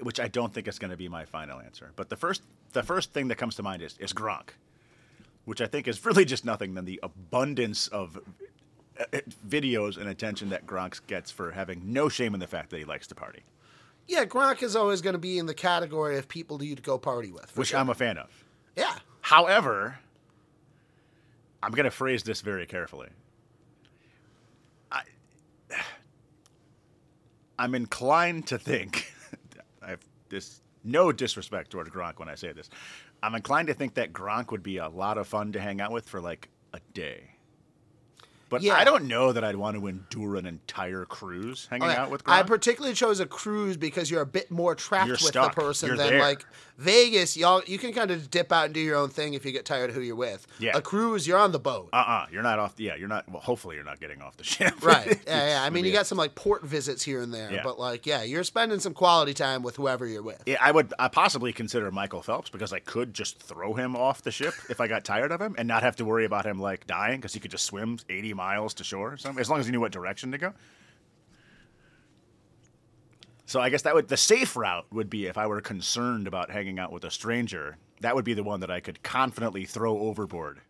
which 0.00 0.18
I 0.18 0.28
don't 0.28 0.52
think 0.54 0.68
is 0.68 0.78
going 0.78 0.90
to 0.90 0.96
be 0.96 1.08
my 1.08 1.24
final 1.24 1.60
answer, 1.60 1.92
but 1.96 2.08
the 2.08 2.16
first 2.16 2.42
the 2.72 2.82
first 2.82 3.12
thing 3.12 3.28
that 3.28 3.36
comes 3.36 3.54
to 3.56 3.62
mind 3.62 3.82
is 3.82 3.96
is 3.98 4.12
Gronk, 4.12 4.50
which 5.46 5.60
I 5.62 5.66
think 5.66 5.88
is 5.88 6.04
really 6.04 6.24
just 6.26 6.44
nothing 6.44 6.74
than 6.74 6.84
the 6.84 7.00
abundance 7.02 7.88
of 7.88 8.18
uh, 8.98 9.04
uh, 9.12 9.18
videos 9.48 9.96
and 9.96 10.08
attention 10.08 10.50
that 10.50 10.66
Gronk 10.66 11.06
gets 11.06 11.30
for 11.30 11.52
having 11.52 11.80
no 11.92 12.08
shame 12.08 12.34
in 12.34 12.40
the 12.40 12.46
fact 12.46 12.68
that 12.70 12.78
he 12.78 12.84
likes 12.84 13.06
to 13.06 13.14
party, 13.14 13.42
Yeah, 14.08 14.24
Gronk 14.24 14.62
is 14.62 14.76
always 14.76 15.00
going 15.00 15.14
to 15.14 15.18
be 15.18 15.38
in 15.38 15.46
the 15.46 15.54
category 15.54 16.18
of 16.18 16.28
people 16.28 16.62
you'd 16.62 16.82
go 16.82 16.98
party 16.98 17.32
with. 17.32 17.56
which 17.56 17.68
sure. 17.68 17.78
I'm 17.78 17.88
a 17.88 17.94
fan 17.94 18.18
of. 18.18 18.28
yeah. 18.76 18.96
However, 19.22 19.98
I'm 21.62 21.72
going 21.72 21.84
to 21.84 21.90
phrase 21.90 22.22
this 22.22 22.40
very 22.40 22.66
carefully. 22.66 23.08
I, 24.92 25.02
I'm 27.58 27.74
inclined 27.74 28.46
to 28.48 28.58
think, 28.58 29.12
I 29.82 29.90
have 29.90 30.00
this 30.28 30.60
no 30.84 31.10
disrespect 31.10 31.70
toward 31.70 31.88
Gronk 31.90 32.18
when 32.18 32.28
I 32.28 32.34
say 32.36 32.52
this. 32.52 32.70
I'm 33.26 33.34
inclined 33.34 33.66
to 33.66 33.74
think 33.74 33.94
that 33.94 34.12
Gronk 34.12 34.52
would 34.52 34.62
be 34.62 34.76
a 34.76 34.88
lot 34.88 35.18
of 35.18 35.26
fun 35.26 35.50
to 35.50 35.60
hang 35.60 35.80
out 35.80 35.90
with 35.90 36.08
for 36.08 36.20
like 36.20 36.48
a 36.72 36.78
day. 36.94 37.35
But 38.48 38.62
Yeah. 38.62 38.74
I 38.74 38.84
don't 38.84 39.04
know 39.06 39.32
that 39.32 39.42
I'd 39.44 39.56
want 39.56 39.76
to 39.76 39.86
endure 39.86 40.36
an 40.36 40.46
entire 40.46 41.04
cruise 41.04 41.66
hanging 41.70 41.88
Okay. 41.88 41.96
out 41.96 42.10
with 42.10 42.24
Gronk. 42.24 42.32
I 42.32 42.42
particularly 42.44 42.94
chose 42.94 43.18
a 43.20 43.26
cruise 43.26 43.76
because 43.76 44.10
you're 44.10 44.22
a 44.22 44.26
bit 44.26 44.50
more 44.50 44.74
trapped 44.74 45.08
You're 45.08 45.14
with 45.14 45.20
stuck. 45.22 45.54
the 45.54 45.60
person 45.60 45.88
You're 45.88 45.96
than 45.96 46.10
there. 46.10 46.20
like 46.20 46.44
Vegas. 46.78 47.36
Y'all, 47.36 47.62
you 47.66 47.78
can 47.78 47.92
kind 47.92 48.10
of 48.10 48.30
dip 48.30 48.52
out 48.52 48.66
and 48.66 48.74
do 48.74 48.80
your 48.80 48.96
own 48.96 49.08
thing 49.08 49.34
if 49.34 49.44
you 49.46 49.52
get 49.52 49.64
tired 49.64 49.90
of 49.90 49.96
who 49.96 50.02
you're 50.02 50.14
with. 50.14 50.46
Yeah. 50.58 50.76
A 50.76 50.82
cruise, 50.82 51.26
you're 51.26 51.38
on 51.38 51.52
the 51.52 51.58
boat. 51.58 51.88
uh-uh, 51.92 52.26
you're 52.30 52.42
not 52.42 52.58
off. 52.58 52.74
Yeah, 52.76 52.94
you're 52.96 53.08
not. 53.08 53.28
Well, 53.28 53.40
hopefully 53.40 53.76
you're 53.76 53.84
not 53.84 53.98
getting 53.98 54.20
off 54.22 54.36
the 54.36 54.44
ship. 54.56 54.82
Right. 54.84 55.20
Yeah, 55.26 55.48
yeah. 55.48 55.62
I 55.62 55.70
mean, 55.70 55.84
you 55.84 55.92
got 55.92 56.06
some 56.06 56.18
like 56.18 56.34
port 56.34 56.62
visits 56.64 57.02
here 57.02 57.22
and 57.22 57.32
there, 57.32 57.50
Yeah. 57.50 57.62
but 57.64 57.78
like, 57.78 58.06
yeah, 58.06 58.22
you're 58.22 58.44
spending 58.44 58.78
some 58.78 58.92
quality 58.94 59.32
time 59.34 59.62
with 59.62 59.76
whoever 59.76 60.06
you're 60.06 60.22
with. 60.22 60.42
Yeah, 60.46 60.58
I 60.60 60.70
would 60.70 60.92
I 60.98 61.08
possibly 61.08 61.52
consider 61.52 61.90
Michael 61.90 62.22
Phelps 62.22 62.50
because 62.50 62.72
I 62.72 62.78
could 62.80 63.14
just 63.14 63.38
throw 63.40 63.72
him 63.74 63.96
off 63.96 64.22
the 64.22 64.30
ship 64.30 64.54
if 64.68 64.80
I 64.80 64.86
got 64.86 65.04
tired 65.04 65.32
of 65.32 65.40
him 65.40 65.54
and 65.58 65.66
not 65.66 65.82
have 65.82 65.96
to 65.96 66.04
worry 66.04 66.24
about 66.26 66.44
him 66.44 66.60
like 66.60 66.86
dying 66.86 67.16
because 67.18 67.32
he 67.32 67.40
could 67.40 67.50
just 67.50 67.64
swim 67.64 67.98
80 68.10 68.34
miles 68.36 68.74
to 68.74 68.84
shore 68.84 69.14
or 69.14 69.16
something 69.16 69.40
as 69.40 69.50
long 69.50 69.58
as 69.58 69.66
you 69.66 69.72
knew 69.72 69.80
what 69.80 69.92
direction 69.92 70.30
to 70.32 70.38
go. 70.38 70.52
So 73.46 73.60
I 73.60 73.70
guess 73.70 73.82
that 73.82 73.94
would 73.94 74.08
the 74.08 74.16
safe 74.16 74.56
route 74.56 74.86
would 74.92 75.08
be 75.08 75.26
if 75.26 75.38
I 75.38 75.46
were 75.46 75.60
concerned 75.60 76.26
about 76.26 76.50
hanging 76.50 76.78
out 76.78 76.92
with 76.92 77.04
a 77.04 77.10
stranger, 77.10 77.78
that 78.00 78.14
would 78.14 78.24
be 78.24 78.34
the 78.34 78.42
one 78.42 78.60
that 78.60 78.70
I 78.70 78.80
could 78.80 79.02
confidently 79.02 79.64
throw 79.64 79.98
overboard 79.98 80.60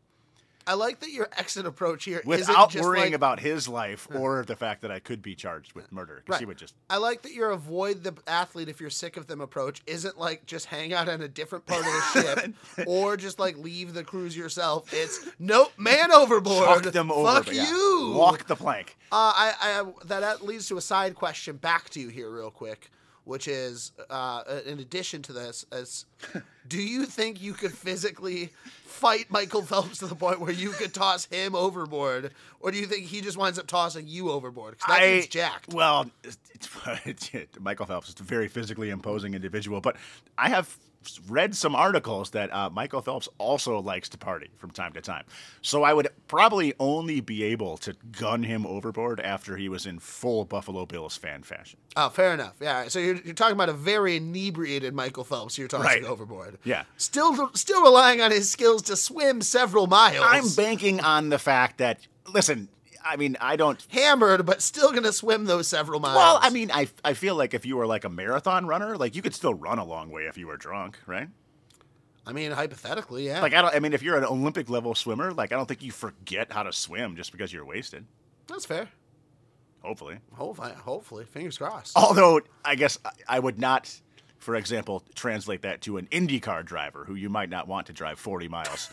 I 0.66 0.74
like 0.74 1.00
that 1.00 1.10
your 1.12 1.28
exit 1.36 1.64
approach 1.66 2.04
here 2.04 2.18
isn't 2.18 2.28
without 2.28 2.74
worrying 2.74 3.06
like, 3.06 3.14
about 3.14 3.40
his 3.40 3.68
life 3.68 4.08
or 4.14 4.44
the 4.44 4.56
fact 4.56 4.82
that 4.82 4.90
I 4.90 4.98
could 4.98 5.22
be 5.22 5.34
charged 5.34 5.74
with 5.74 5.92
murder 5.92 6.22
because 6.24 6.40
he 6.40 6.44
Right. 6.44 6.48
would 6.48 6.56
just 6.58 6.74
I 6.90 6.96
like 6.96 7.22
that 7.22 7.32
your 7.32 7.50
avoid 7.50 8.02
the 8.02 8.14
athlete 8.26 8.68
if 8.68 8.80
you're 8.80 8.90
sick 8.90 9.16
of 9.16 9.26
them 9.28 9.40
approach 9.40 9.82
isn't 9.86 10.18
like 10.18 10.44
just 10.46 10.66
hang 10.66 10.92
out 10.92 11.08
on 11.08 11.20
a 11.22 11.28
different 11.28 11.66
part 11.66 11.80
of 11.80 11.86
the 11.86 12.22
ship 12.76 12.86
or 12.88 13.16
just 13.16 13.38
like 13.38 13.56
leave 13.58 13.94
the 13.94 14.02
cruise 14.04 14.36
yourself. 14.36 14.92
It's 14.92 15.26
nope, 15.38 15.72
man 15.78 16.10
overboard. 16.12 16.82
chuck 16.82 16.92
them 16.92 17.08
Fuck 17.08 17.18
over. 17.48 17.52
yeah, 17.52 17.68
you. 17.70 18.12
Walk 18.16 18.46
the 18.46 18.56
plank. 18.56 18.96
Uh, 19.12 19.14
I, 19.36 19.52
I 19.60 19.84
that 20.06 20.20
that 20.20 20.44
leads 20.44 20.66
to 20.68 20.76
a 20.76 20.80
side 20.80 21.14
question 21.14 21.56
back 21.56 21.90
to 21.90 22.00
you 22.00 22.08
here, 22.08 22.28
real 22.30 22.50
quick, 22.50 22.90
which 23.26 23.48
is, 23.48 23.90
uh, 24.08 24.42
in 24.64 24.78
addition 24.78 25.20
to 25.20 25.32
this, 25.32 25.66
is, 25.72 26.06
do 26.68 26.80
you 26.80 27.04
think 27.04 27.42
you 27.42 27.52
could 27.52 27.72
physically 27.72 28.50
fight 28.84 29.30
Michael 29.30 29.62
Phelps 29.62 29.98
to 29.98 30.06
the 30.06 30.14
point 30.14 30.40
where 30.40 30.52
you 30.52 30.70
could 30.70 30.94
toss 30.94 31.24
him 31.26 31.56
overboard, 31.56 32.30
or 32.60 32.70
do 32.70 32.78
you 32.78 32.86
think 32.86 33.06
he 33.06 33.20
just 33.20 33.36
winds 33.36 33.58
up 33.58 33.66
tossing 33.66 34.06
you 34.06 34.30
overboard? 34.30 34.76
Because 34.78 34.96
that 34.96 35.04
dude's 35.04 35.26
jacked. 35.26 35.74
Well, 35.74 36.08
it's, 36.22 36.38
it's, 37.04 37.48
Michael 37.60 37.86
Phelps 37.86 38.08
is 38.10 38.20
a 38.20 38.22
very 38.22 38.46
physically 38.46 38.90
imposing 38.90 39.34
individual, 39.34 39.80
but 39.80 39.96
I 40.38 40.48
have 40.48 40.76
read 41.28 41.54
some 41.54 41.74
articles 41.74 42.30
that 42.30 42.52
uh, 42.52 42.70
Michael 42.70 43.00
Phelps 43.02 43.28
also 43.38 43.78
likes 43.80 44.08
to 44.10 44.18
party 44.18 44.50
from 44.56 44.70
time 44.70 44.92
to 44.94 45.00
time. 45.00 45.24
So 45.62 45.82
I 45.82 45.92
would 45.94 46.08
probably 46.28 46.74
only 46.78 47.20
be 47.20 47.42
able 47.44 47.76
to 47.78 47.94
gun 48.12 48.42
him 48.42 48.66
overboard 48.66 49.20
after 49.20 49.56
he 49.56 49.68
was 49.68 49.86
in 49.86 49.98
full 49.98 50.44
Buffalo 50.44 50.86
Bills 50.86 51.16
fan 51.16 51.42
fashion. 51.42 51.78
Oh, 51.96 52.08
fair 52.08 52.32
enough. 52.34 52.54
Yeah. 52.60 52.88
So 52.88 52.98
you're, 52.98 53.16
you're 53.16 53.34
talking 53.34 53.54
about 53.54 53.68
a 53.68 53.72
very 53.74 54.16
inebriated 54.16 54.94
Michael 54.94 55.24
Phelps. 55.24 55.56
You're 55.58 55.68
tossing 55.68 55.84
Right. 55.86 56.04
overboard. 56.04 56.58
Yeah. 56.64 56.84
Still, 56.96 57.50
still 57.54 57.82
relying 57.82 58.20
on 58.20 58.30
his 58.30 58.50
skills 58.50 58.82
to 58.82 58.96
swim 58.96 59.42
several 59.42 59.86
miles. 59.86 60.24
I'm 60.26 60.48
banking 60.54 61.00
on 61.00 61.28
the 61.30 61.38
fact 61.38 61.78
that, 61.78 62.00
listen, 62.32 62.68
I 63.08 63.16
mean, 63.16 63.36
I 63.40 63.56
don't 63.56 63.84
hammered, 63.90 64.44
but 64.46 64.60
still 64.62 64.92
gonna 64.92 65.12
swim 65.12 65.44
those 65.44 65.68
several 65.68 66.00
miles. 66.00 66.16
Well, 66.16 66.38
I 66.42 66.50
mean, 66.50 66.70
I, 66.72 66.88
I 67.04 67.14
feel 67.14 67.34
like 67.36 67.54
if 67.54 67.64
you 67.64 67.76
were 67.76 67.86
like 67.86 68.04
a 68.04 68.08
marathon 68.08 68.66
runner, 68.66 68.96
like 68.96 69.14
you 69.14 69.22
could 69.22 69.34
still 69.34 69.54
run 69.54 69.78
a 69.78 69.84
long 69.84 70.10
way 70.10 70.22
if 70.24 70.36
you 70.36 70.46
were 70.46 70.56
drunk, 70.56 70.98
right? 71.06 71.28
I 72.26 72.32
mean, 72.32 72.50
hypothetically, 72.50 73.26
yeah. 73.26 73.40
Like 73.40 73.54
I 73.54 73.62
don't. 73.62 73.74
I 73.74 73.78
mean, 73.78 73.92
if 73.92 74.02
you're 74.02 74.16
an 74.18 74.24
Olympic 74.24 74.68
level 74.68 74.94
swimmer, 74.94 75.32
like 75.32 75.52
I 75.52 75.56
don't 75.56 75.66
think 75.66 75.82
you 75.82 75.92
forget 75.92 76.50
how 76.52 76.64
to 76.64 76.72
swim 76.72 77.14
just 77.16 77.30
because 77.32 77.52
you're 77.52 77.64
wasted. 77.64 78.04
That's 78.48 78.66
fair. 78.66 78.88
Hopefully. 79.82 80.18
Hopefully, 80.34 80.72
hopefully, 80.72 81.24
fingers 81.24 81.58
crossed. 81.58 81.96
Although 81.96 82.40
I 82.64 82.74
guess 82.74 82.98
I- 83.04 83.10
I 83.28 83.38
would 83.38 83.60
not, 83.60 83.94
for 84.38 84.56
example, 84.56 85.04
translate 85.14 85.62
that 85.62 85.82
to 85.82 85.96
an 85.98 86.08
IndyCar 86.10 86.64
driver 86.64 87.04
who 87.04 87.14
you 87.14 87.28
might 87.28 87.48
not 87.50 87.68
want 87.68 87.86
to 87.86 87.92
drive 87.92 88.18
40 88.18 88.48
miles 88.48 88.90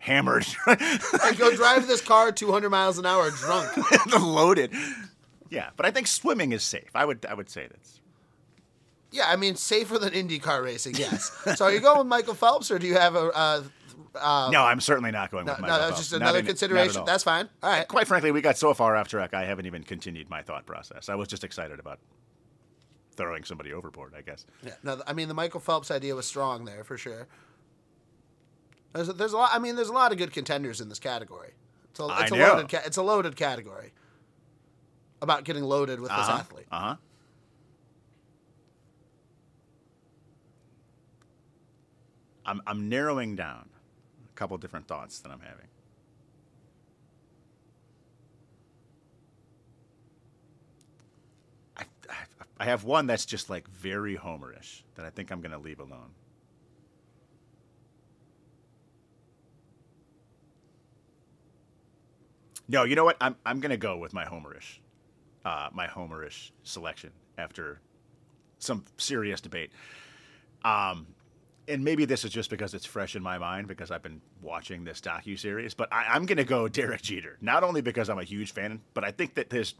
hammered, 0.00 0.46
I 0.66 1.34
go 1.38 1.54
drive 1.54 1.86
this 1.86 2.00
car 2.00 2.32
200 2.32 2.68
miles 2.68 2.98
an 2.98 3.06
hour 3.06 3.30
drunk. 3.30 3.70
loaded. 4.20 4.72
Yeah, 5.50 5.70
but 5.76 5.86
I 5.86 5.90
think 5.90 6.06
swimming 6.06 6.52
is 6.52 6.62
safe. 6.62 6.90
I 6.94 7.04
would 7.04 7.24
I 7.26 7.34
would 7.34 7.48
say 7.48 7.68
that's. 7.70 8.00
Yeah, 9.12 9.24
I 9.26 9.36
mean, 9.36 9.56
safer 9.56 9.98
than 9.98 10.12
IndyCar 10.12 10.62
racing, 10.62 10.94
yes. 10.98 11.30
so 11.56 11.64
are 11.64 11.72
you 11.72 11.80
going 11.80 11.98
with 11.98 12.06
Michael 12.06 12.34
Phelps, 12.34 12.70
or 12.70 12.78
do 12.78 12.86
you 12.86 12.94
have 12.94 13.16
a? 13.16 13.30
Uh, 13.34 13.62
uh, 14.14 14.50
no, 14.52 14.62
I'm 14.62 14.80
certainly 14.80 15.10
not 15.10 15.30
going 15.30 15.46
no, 15.46 15.52
with 15.52 15.60
no, 15.60 15.62
Michael 15.62 15.78
that's 15.78 15.90
Phelps. 15.90 16.08
just 16.08 16.12
Not 16.12 16.22
another 16.22 16.38
in- 16.40 16.46
consideration. 16.46 17.04
That's 17.04 17.24
fine. 17.24 17.48
All 17.62 17.70
right. 17.70 17.86
quite 17.86 18.06
frankly, 18.08 18.30
we 18.30 18.40
got 18.40 18.56
so 18.56 18.74
far 18.74 18.96
off 18.96 19.08
track, 19.08 19.34
I 19.34 19.44
haven't 19.44 19.66
even 19.66 19.82
continued 19.82 20.30
my 20.30 20.42
thought 20.42 20.66
process. 20.66 21.08
I 21.08 21.14
was 21.16 21.28
just 21.28 21.44
excited 21.44 21.78
about 21.78 21.98
throwing 23.16 23.44
somebody 23.44 23.72
overboard, 23.72 24.14
I 24.16 24.22
guess. 24.22 24.46
Yeah, 24.64 24.72
no, 24.82 25.00
I 25.06 25.12
mean, 25.12 25.28
the 25.28 25.34
Michael 25.34 25.60
Phelps 25.60 25.90
idea 25.90 26.14
was 26.14 26.26
strong 26.26 26.64
there 26.64 26.84
for 26.84 26.96
sure. 26.96 27.26
There's 28.92 29.08
a, 29.08 29.12
there's 29.12 29.32
a 29.32 29.36
lot. 29.36 29.50
I 29.52 29.58
mean, 29.58 29.76
there's 29.76 29.88
a 29.88 29.92
lot 29.92 30.12
of 30.12 30.18
good 30.18 30.32
contenders 30.32 30.80
in 30.80 30.88
this 30.88 30.98
category. 30.98 31.52
It's 31.90 32.00
a, 32.00 32.04
I 32.04 32.22
it's 32.22 32.32
a 32.32 32.36
know. 32.36 32.48
loaded. 32.54 32.68
Ca- 32.68 32.82
it's 32.84 32.96
a 32.96 33.02
loaded 33.02 33.36
category. 33.36 33.92
About 35.22 35.44
getting 35.44 35.62
loaded 35.64 36.00
with 36.00 36.10
this 36.10 36.18
Uh-huh. 36.18 36.38
athlete. 36.38 36.66
Uh-huh. 36.72 36.96
I'm, 42.46 42.62
I'm 42.66 42.88
narrowing 42.88 43.36
down 43.36 43.68
a 44.28 44.32
couple 44.34 44.56
different 44.58 44.88
thoughts 44.88 45.20
that 45.20 45.30
I'm 45.30 45.40
having. 45.40 45.66
I, 51.76 51.82
I, 52.08 52.14
I 52.58 52.64
have 52.64 52.84
one 52.84 53.06
that's 53.06 53.26
just 53.26 53.50
like 53.50 53.68
very 53.68 54.16
homerish 54.16 54.82
that 54.96 55.04
I 55.04 55.10
think 55.10 55.30
I'm 55.30 55.40
going 55.40 55.52
to 55.52 55.58
leave 55.58 55.80
alone. 55.80 56.10
No, 62.70 62.84
you 62.84 62.94
know 62.94 63.04
what? 63.04 63.16
I'm 63.20 63.34
I'm 63.44 63.58
gonna 63.58 63.76
go 63.76 63.96
with 63.96 64.14
my 64.14 64.24
homerish, 64.24 64.78
uh, 65.44 65.70
my 65.72 65.88
homerish 65.88 66.52
selection 66.62 67.10
after 67.36 67.80
some 68.60 68.84
serious 68.96 69.40
debate. 69.40 69.72
Um, 70.64 71.08
and 71.66 71.84
maybe 71.84 72.04
this 72.04 72.24
is 72.24 72.30
just 72.30 72.48
because 72.48 72.72
it's 72.72 72.86
fresh 72.86 73.16
in 73.16 73.24
my 73.24 73.38
mind 73.38 73.66
because 73.66 73.90
I've 73.90 74.04
been 74.04 74.20
watching 74.40 74.84
this 74.84 75.00
docu 75.00 75.36
series. 75.36 75.74
But 75.74 75.92
I, 75.92 76.06
I'm 76.10 76.26
gonna 76.26 76.44
go 76.44 76.68
Derek 76.68 77.02
Jeter, 77.02 77.38
not 77.40 77.64
only 77.64 77.80
because 77.80 78.08
I'm 78.08 78.20
a 78.20 78.24
huge 78.24 78.52
fan, 78.52 78.80
but 78.94 79.02
I 79.02 79.10
think 79.10 79.34
that 79.34 79.50
his 79.50 79.74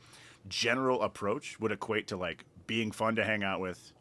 general 0.49 1.03
approach 1.03 1.61
would 1.61 1.70
equate 1.70 2.09
to 2.09 2.16
like 2.16 2.45
being 2.66 2.91
fun 2.91 3.14
to 3.16 3.24
hang 3.24 3.45
out 3.45 3.61
with, 3.61 3.93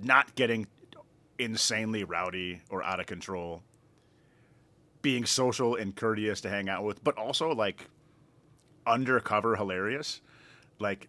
not 0.00 0.34
getting 0.34 0.66
insanely 1.38 2.02
rowdy 2.02 2.60
or 2.70 2.82
out 2.82 2.98
of 2.98 3.06
control, 3.06 3.62
being 5.02 5.26
social 5.26 5.74
and 5.76 5.94
courteous 5.94 6.40
to 6.42 6.48
hang 6.48 6.68
out 6.68 6.84
with, 6.84 7.02
but 7.04 7.18
also 7.18 7.52
like 7.54 7.88
undercover 8.86 9.56
hilarious. 9.56 10.20
like 10.78 11.08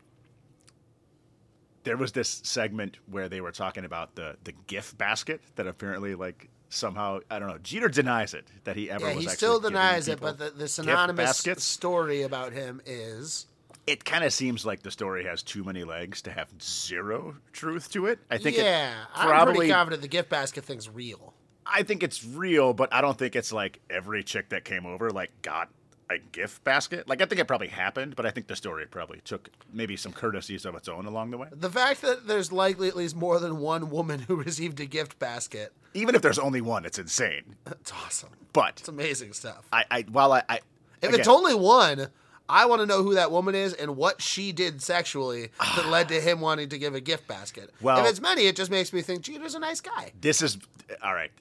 there 1.83 1.97
was 1.97 2.11
this 2.13 2.41
segment 2.43 2.97
where 3.09 3.27
they 3.29 3.41
were 3.41 3.51
talking 3.51 3.85
about 3.85 4.15
the 4.15 4.35
the 4.43 4.53
gift 4.67 4.97
basket 4.97 5.41
that 5.55 5.67
apparently 5.67 6.15
like 6.15 6.49
somehow 6.69 7.19
I 7.29 7.39
don't 7.39 7.47
know 7.49 7.57
Jeter 7.59 7.89
denies 7.89 8.33
it 8.33 8.47
that 8.63 8.75
he 8.75 8.89
ever 8.89 9.07
Yeah, 9.07 9.15
was 9.15 9.23
he 9.23 9.29
actually 9.29 9.37
still 9.37 9.59
denies 9.59 10.07
it, 10.07 10.19
but 10.21 10.37
the, 10.37 10.49
the 10.51 10.67
synonymous 10.67 11.45
story 11.57 12.21
about 12.23 12.53
him 12.53 12.81
is 12.85 13.47
It 13.85 14.05
kind 14.05 14.23
of 14.23 14.31
seems 14.33 14.65
like 14.65 14.81
the 14.81 14.91
story 14.91 15.25
has 15.25 15.43
too 15.43 15.63
many 15.63 15.83
legs 15.83 16.21
to 16.23 16.31
have 16.31 16.49
zero 16.61 17.35
truth 17.51 17.91
to 17.91 18.05
it. 18.07 18.19
I 18.31 18.37
think 18.37 18.55
yeah, 18.57 18.91
it 18.91 19.07
I'm 19.15 19.27
probably 19.27 19.55
pretty 19.55 19.71
confident 19.73 20.01
the 20.01 20.07
gift 20.07 20.29
basket 20.29 20.63
thing's 20.63 20.89
real. 20.89 21.32
I 21.65 21.83
think 21.83 22.03
it's 22.03 22.23
real, 22.25 22.73
but 22.73 22.93
I 22.93 23.01
don't 23.01 23.17
think 23.17 23.35
it's 23.35 23.51
like 23.53 23.79
every 23.89 24.23
chick 24.23 24.49
that 24.49 24.65
came 24.65 24.85
over 24.85 25.09
like 25.09 25.31
got 25.41 25.69
a 26.09 26.17
gift 26.17 26.63
basket. 26.63 27.07
Like 27.07 27.21
I 27.21 27.25
think 27.25 27.39
it 27.39 27.45
probably 27.45 27.67
happened, 27.67 28.15
but 28.15 28.25
I 28.25 28.31
think 28.31 28.47
the 28.47 28.55
story 28.55 28.85
probably 28.85 29.21
took 29.23 29.49
maybe 29.71 29.95
some 29.95 30.11
courtesies 30.13 30.65
of 30.65 30.75
its 30.75 30.87
own 30.87 31.05
along 31.05 31.31
the 31.31 31.37
way. 31.37 31.47
The 31.51 31.69
fact 31.69 32.01
that 32.01 32.27
there's 32.27 32.51
likely 32.51 32.87
at 32.87 32.95
least 32.95 33.15
more 33.15 33.39
than 33.39 33.57
one 33.59 33.89
woman 33.89 34.19
who 34.19 34.35
received 34.43 34.79
a 34.79 34.85
gift 34.85 35.17
basket, 35.19 35.73
Even 35.93 36.15
if 36.15 36.21
there's 36.21 36.39
only 36.39 36.61
one, 36.61 36.85
it's 36.85 36.99
insane. 36.99 37.55
it's 37.71 37.91
awesome. 37.91 38.29
But 38.51 38.79
It's 38.79 38.89
amazing 38.89 39.33
stuff. 39.33 39.65
I, 39.71 39.85
I 39.89 40.01
while 40.11 40.31
I, 40.33 40.43
I 40.49 40.59
If 41.01 41.09
again, 41.09 41.19
it's 41.19 41.29
only 41.29 41.55
one, 41.55 42.07
I 42.49 42.65
want 42.65 42.81
to 42.81 42.85
know 42.85 43.01
who 43.01 43.15
that 43.15 43.31
woman 43.31 43.55
is 43.55 43.73
and 43.73 43.95
what 43.95 44.21
she 44.21 44.51
did 44.51 44.81
sexually 44.81 45.49
that 45.75 45.87
led 45.87 46.09
to 46.09 46.19
him 46.21 46.41
wanting 46.41 46.69
to 46.69 46.77
give 46.77 46.93
a 46.93 47.01
gift 47.01 47.27
basket. 47.27 47.71
Well- 47.81 48.03
if 48.03 48.09
it's 48.09 48.21
many, 48.21 48.45
it 48.47 48.55
just 48.55 48.69
makes 48.69 48.91
me 48.93 49.01
think 49.01 49.21
Jeter's 49.21 49.55
a 49.55 49.59
nice 49.59 49.81
guy. 49.81 50.11
this 50.19 50.41
is 50.41 50.57
all 51.01 51.13
right. 51.13 51.31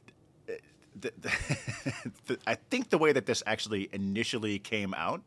The, 1.02 1.12
the, 2.26 2.38
I 2.46 2.54
think 2.54 2.90
the 2.90 2.98
way 2.98 3.12
that 3.12 3.26
this 3.26 3.42
actually 3.46 3.88
initially 3.92 4.58
came 4.58 4.94
out, 4.94 5.22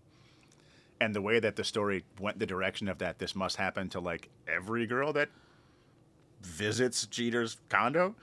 and 1.00 1.14
the 1.14 1.22
way 1.22 1.40
that 1.40 1.56
the 1.56 1.64
story 1.64 2.04
went 2.20 2.40
the 2.40 2.46
direction 2.46 2.88
of 2.88 2.98
that, 3.00 3.20
this 3.20 3.36
must 3.36 3.58
happen 3.58 3.90
to 3.90 4.00
like 4.00 4.30
every 4.48 4.88
girl 4.88 5.14
that 5.14 5.30
visits 6.42 7.06
Jeter's 7.06 7.58
condo, 7.70 8.16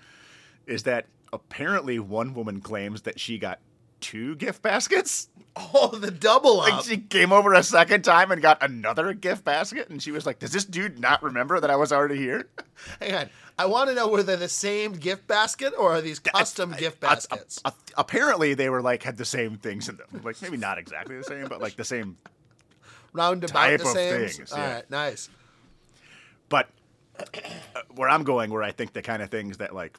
is 0.67 0.83
that 0.85 1.07
apparently 1.33 1.99
one 1.99 2.35
woman 2.35 2.61
claims 2.61 3.03
that 3.03 3.19
she 3.21 3.39
got 3.39 3.61
two 4.03 4.37
gift 4.37 4.61
baskets. 4.63 5.29
Oh, 5.55 5.89
the 5.89 6.11
double 6.11 6.57
Like 6.57 6.83
she 6.85 6.97
came 6.97 7.31
over 7.31 7.53
a 7.53 7.63
second 7.63 8.05
time 8.05 8.33
and 8.33 8.41
got 8.41 8.63
another 8.63 9.13
gift 9.13 9.45
basket, 9.45 9.91
and 9.91 10.03
she 10.03 10.11
was 10.11 10.25
like, 10.25 10.39
"Does 10.39 10.51
this 10.51 10.65
dude 10.65 10.99
not 10.99 11.23
remember 11.23 11.61
that 11.61 11.69
I 11.69 11.77
was 11.77 11.93
already 11.93 12.17
here?" 12.17 12.49
Hang 13.03 13.15
on. 13.15 13.29
I 13.59 13.67
want 13.67 13.91
to 13.91 13.95
know 13.95 14.09
were 14.09 14.23
they 14.23 14.37
the 14.37 14.49
same 14.49 14.93
gift 14.95 15.27
basket 15.27 15.75
or 15.79 15.93
are 15.93 16.01
these 16.01 16.21
custom 16.21 16.73
gift 16.79 17.05
Uh, 17.05 17.07
uh, 17.07 17.11
baskets? 17.17 17.61
uh, 17.67 17.71
apparently, 17.99 18.55
they 18.55 18.71
were 18.71 18.81
like 18.81 19.03
had 19.03 19.19
the 19.19 19.27
same 19.27 19.59
things 19.59 19.91
in 19.91 19.99
them. 19.99 20.23
Like 20.25 20.41
maybe 20.41 20.57
not 20.57 20.79
exactly 20.79 21.19
the 21.19 21.25
same, 21.25 21.49
but 21.49 21.61
like 21.61 21.77
the 21.77 21.85
same. 21.85 22.17
Roundabout 23.13 23.53
type 23.53 23.81
the 23.81 23.87
of 23.89 23.93
same. 23.93 24.29
things, 24.29 24.53
All 24.53 24.59
yeah. 24.59 24.75
right, 24.77 24.91
nice. 24.91 25.29
But 26.49 26.71
uh, 27.21 27.25
where 27.95 28.09
I'm 28.09 28.25
going, 28.25 28.51
where 28.51 28.63
I 28.63 28.73
think 28.73 28.95
the 28.95 29.03
kind 29.03 29.21
of 29.23 29.29
things 29.31 29.59
that 29.59 29.75
like 29.75 29.99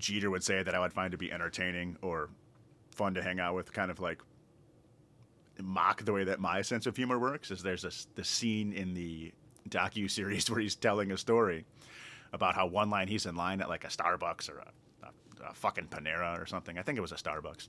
Jeter 0.00 0.30
would 0.30 0.42
say 0.42 0.64
that 0.64 0.74
I 0.74 0.80
would 0.80 0.92
find 0.92 1.12
to 1.12 1.16
be 1.18 1.30
entertaining 1.30 1.96
or 2.02 2.28
fun 2.94 3.14
to 3.14 3.22
hang 3.22 3.40
out 3.40 3.54
with, 3.54 3.72
kind 3.72 3.90
of 3.90 4.00
like 4.00 4.22
mock 5.60 6.04
the 6.04 6.12
way 6.12 6.24
that 6.24 6.40
my 6.40 6.62
sense 6.62 6.86
of 6.86 6.96
humor 6.96 7.18
works, 7.18 7.50
is 7.50 7.62
there's 7.62 7.82
this 7.82 8.06
the 8.14 8.24
scene 8.24 8.72
in 8.72 8.94
the 8.94 9.32
docu 9.68 10.10
series 10.10 10.50
where 10.50 10.60
he's 10.60 10.74
telling 10.74 11.12
a 11.12 11.16
story 11.16 11.64
about 12.32 12.54
how 12.54 12.66
one 12.66 12.90
line 12.90 13.08
he's 13.08 13.26
in 13.26 13.36
line 13.36 13.60
at 13.60 13.68
like 13.68 13.84
a 13.84 13.88
Starbucks 13.88 14.50
or 14.50 14.58
a, 14.58 15.06
a, 15.06 15.50
a 15.50 15.54
fucking 15.54 15.86
Panera 15.86 16.40
or 16.40 16.46
something. 16.46 16.78
I 16.78 16.82
think 16.82 16.98
it 16.98 17.00
was 17.00 17.12
a 17.12 17.16
Starbucks. 17.16 17.68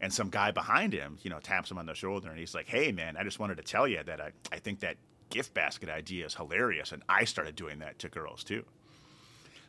And 0.00 0.12
some 0.12 0.28
guy 0.28 0.50
behind 0.50 0.92
him, 0.92 1.18
you 1.22 1.30
know, 1.30 1.40
taps 1.40 1.70
him 1.70 1.78
on 1.78 1.86
the 1.86 1.94
shoulder 1.94 2.28
and 2.28 2.38
he's 2.38 2.54
like, 2.54 2.68
Hey 2.68 2.92
man, 2.92 3.16
I 3.16 3.24
just 3.24 3.40
wanted 3.40 3.56
to 3.56 3.64
tell 3.64 3.88
you 3.88 4.02
that 4.04 4.20
I, 4.20 4.30
I 4.52 4.58
think 4.58 4.80
that 4.80 4.96
gift 5.30 5.54
basket 5.54 5.88
idea 5.88 6.26
is 6.26 6.34
hilarious 6.34 6.92
and 6.92 7.02
I 7.08 7.24
started 7.24 7.56
doing 7.56 7.80
that 7.80 7.98
to 8.00 8.08
girls 8.08 8.44
too. 8.44 8.64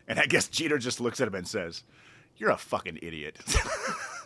And 0.07 0.19
I 0.19 0.25
guess 0.25 0.47
Jeter 0.47 0.77
just 0.77 1.01
looks 1.01 1.19
at 1.19 1.27
him 1.27 1.35
and 1.35 1.47
says, 1.47 1.83
You're 2.37 2.51
a 2.51 2.57
fucking 2.57 2.99
idiot. 3.01 3.39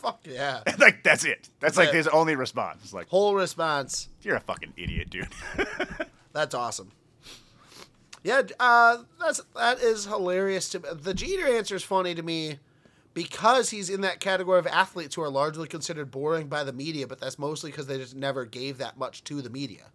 Fuck 0.00 0.20
yeah. 0.24 0.62
like 0.78 1.02
that's 1.02 1.24
it. 1.24 1.48
That's 1.60 1.76
like 1.76 1.90
his 1.90 2.08
only 2.08 2.34
response. 2.36 2.80
It's 2.82 2.94
like, 2.94 3.08
Whole 3.08 3.34
response. 3.34 4.08
You're 4.22 4.36
a 4.36 4.40
fucking 4.40 4.72
idiot, 4.76 5.10
dude. 5.10 5.28
That's 6.32 6.54
awesome. 6.54 6.92
Yeah, 8.22 8.42
uh, 8.60 8.98
that's 9.18 9.40
that 9.56 9.80
is 9.80 10.04
hilarious 10.04 10.68
to 10.70 10.80
me. 10.80 10.88
the 10.92 11.14
Jeter 11.14 11.46
answer 11.46 11.74
is 11.74 11.82
funny 11.82 12.14
to 12.14 12.22
me 12.22 12.58
because 13.14 13.70
he's 13.70 13.88
in 13.88 14.02
that 14.02 14.20
category 14.20 14.58
of 14.58 14.66
athletes 14.66 15.14
who 15.14 15.22
are 15.22 15.30
largely 15.30 15.66
considered 15.66 16.10
boring 16.10 16.46
by 16.46 16.62
the 16.62 16.72
media, 16.72 17.06
but 17.06 17.18
that's 17.18 17.38
mostly 17.38 17.70
because 17.70 17.86
they 17.86 17.96
just 17.96 18.14
never 18.14 18.44
gave 18.44 18.76
that 18.78 18.98
much 18.98 19.24
to 19.24 19.40
the 19.40 19.48
media. 19.50 19.86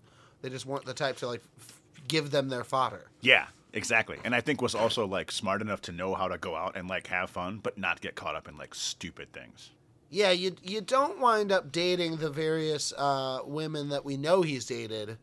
They 0.42 0.50
just 0.50 0.66
weren't 0.66 0.86
the 0.86 0.94
type 0.94 1.18
to 1.18 1.28
like 1.28 1.44
f- 1.60 1.80
give 2.08 2.32
them 2.32 2.50
their 2.50 2.64
fodder. 2.64 3.12
Yeah, 3.22 3.46
exactly. 3.74 4.18
And 4.24 4.34
I 4.34 4.42
think 4.42 4.60
was 4.62 4.76
also 4.76 5.06
like 5.06 5.32
smart 5.32 5.62
enough 5.62 5.82
to 5.84 5.92
know 5.92 6.16
how 6.16 6.28
to 6.28 6.40
go 6.40 6.56
out 6.56 6.76
and 6.76 6.88
like 6.88 7.08
have 7.08 7.30
fun, 7.30 7.60
but 7.62 7.78
not 7.78 8.02
get 8.02 8.16
caught 8.16 8.36
up 8.36 8.48
in 8.48 8.58
like 8.58 8.74
stupid 8.74 9.32
things. 9.34 9.70
Yeah, 10.16 10.32
you 10.32 10.56
you 10.64 10.80
don't 10.80 11.20
wind 11.20 11.52
up 11.52 11.74
dating 11.74 12.16
the 12.16 12.30
various 12.30 12.94
uh, 12.94 13.42
women 13.44 13.90
that 13.90 14.06
we 14.06 14.16
know 14.16 14.44
he's 14.44 14.66
dated 14.66 15.18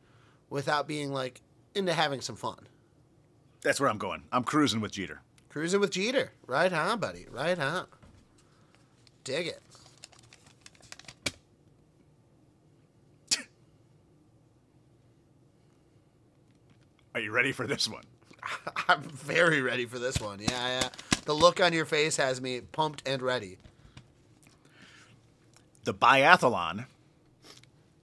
without 0.50 0.86
being 0.86 1.14
like 1.14 1.40
into 1.74 1.94
having 1.94 2.20
some 2.20 2.36
fun. 2.36 2.58
That's 3.62 3.80
where 3.80 3.88
I'm 3.88 3.96
going. 3.96 4.24
I'm 4.32 4.44
cruising 4.44 4.82
with 4.82 4.92
Jeter. 4.92 5.22
Cruising 5.48 5.80
with 5.80 5.92
Jeter. 5.92 6.32
Right 6.46 6.70
on, 6.70 7.00
buddy. 7.00 7.26
Right 7.30 7.58
on. 7.58 7.86
Dig 9.24 9.46
it. 9.46 9.62
Are 17.14 17.20
you 17.20 17.32
ready 17.32 17.52
for 17.52 17.66
this 17.66 17.88
one? 17.88 18.04
I'm 18.88 19.00
very 19.04 19.62
ready 19.62 19.86
for 19.86 19.98
this 19.98 20.20
one. 20.20 20.38
Yeah, 20.38 20.80
yeah. 20.82 20.88
The 21.24 21.32
look 21.32 21.62
on 21.62 21.72
your 21.72 21.86
face 21.86 22.18
has 22.18 22.42
me 22.42 22.60
pumped 22.60 23.08
and 23.08 23.22
ready. 23.22 23.56
The 25.84 25.94
biathlon 25.94 26.86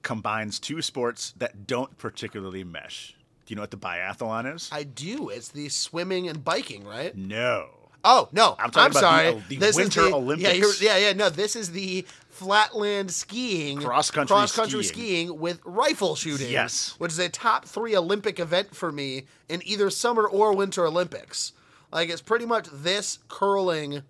combines 0.04 0.60
two 0.60 0.82
sports 0.82 1.34
that 1.38 1.68
don't 1.68 1.98
particularly 1.98 2.64
mesh. 2.64 3.16
Do 3.46 3.52
you 3.54 3.56
know 3.56 3.64
what 3.64 3.72
the 3.72 3.78
biathlon 3.78 4.54
is? 4.56 4.70
I 4.72 4.84
do. 4.84 5.30
It's 5.30 5.50
the 5.50 5.70
swimming 5.70 6.28
and 6.28 6.44
biking, 6.44 6.86
right? 6.86 7.16
no. 7.16 7.70
Oh 8.02 8.30
no, 8.32 8.56
I'm 8.58 8.70
about 8.70 8.94
sorry. 8.94 9.34
the- 9.34 9.42
the 9.50 9.56
this 9.58 9.76
Winter 9.76 10.04
is 10.04 10.08
the, 10.10 10.16
Olympics. 10.16 10.82
Yeah, 10.82 10.96
yeah, 10.96 11.08
yeah. 11.08 11.14
No, 11.18 11.30
this 11.30 11.58
is 11.58 11.74
the 11.74 12.06
flatland 12.30 13.12
skiing, 13.12 13.82
Cross-country 13.82 14.34
cross-country 14.34 14.84
skiing. 14.86 15.28
skiing 15.28 15.40
with 15.42 15.60
rifle 15.66 16.16
shooting. 16.16 16.50
Yes. 16.50 16.96
which 16.98 17.12
is 17.12 17.20
a 17.20 17.28
top 17.28 17.66
three 17.66 17.98
Olympic 17.98 18.40
event 18.40 18.74
for 18.74 18.90
me 18.94 19.26
in 19.50 19.62
either 19.68 19.90
summer 19.90 20.26
or 20.26 20.56
winter 20.56 20.86
Olympics. 20.88 21.52
Like 21.92 22.08
it's 22.10 22.22
pretty 22.22 22.46
much 22.46 22.68
this 22.72 23.20
curling, 23.28 24.04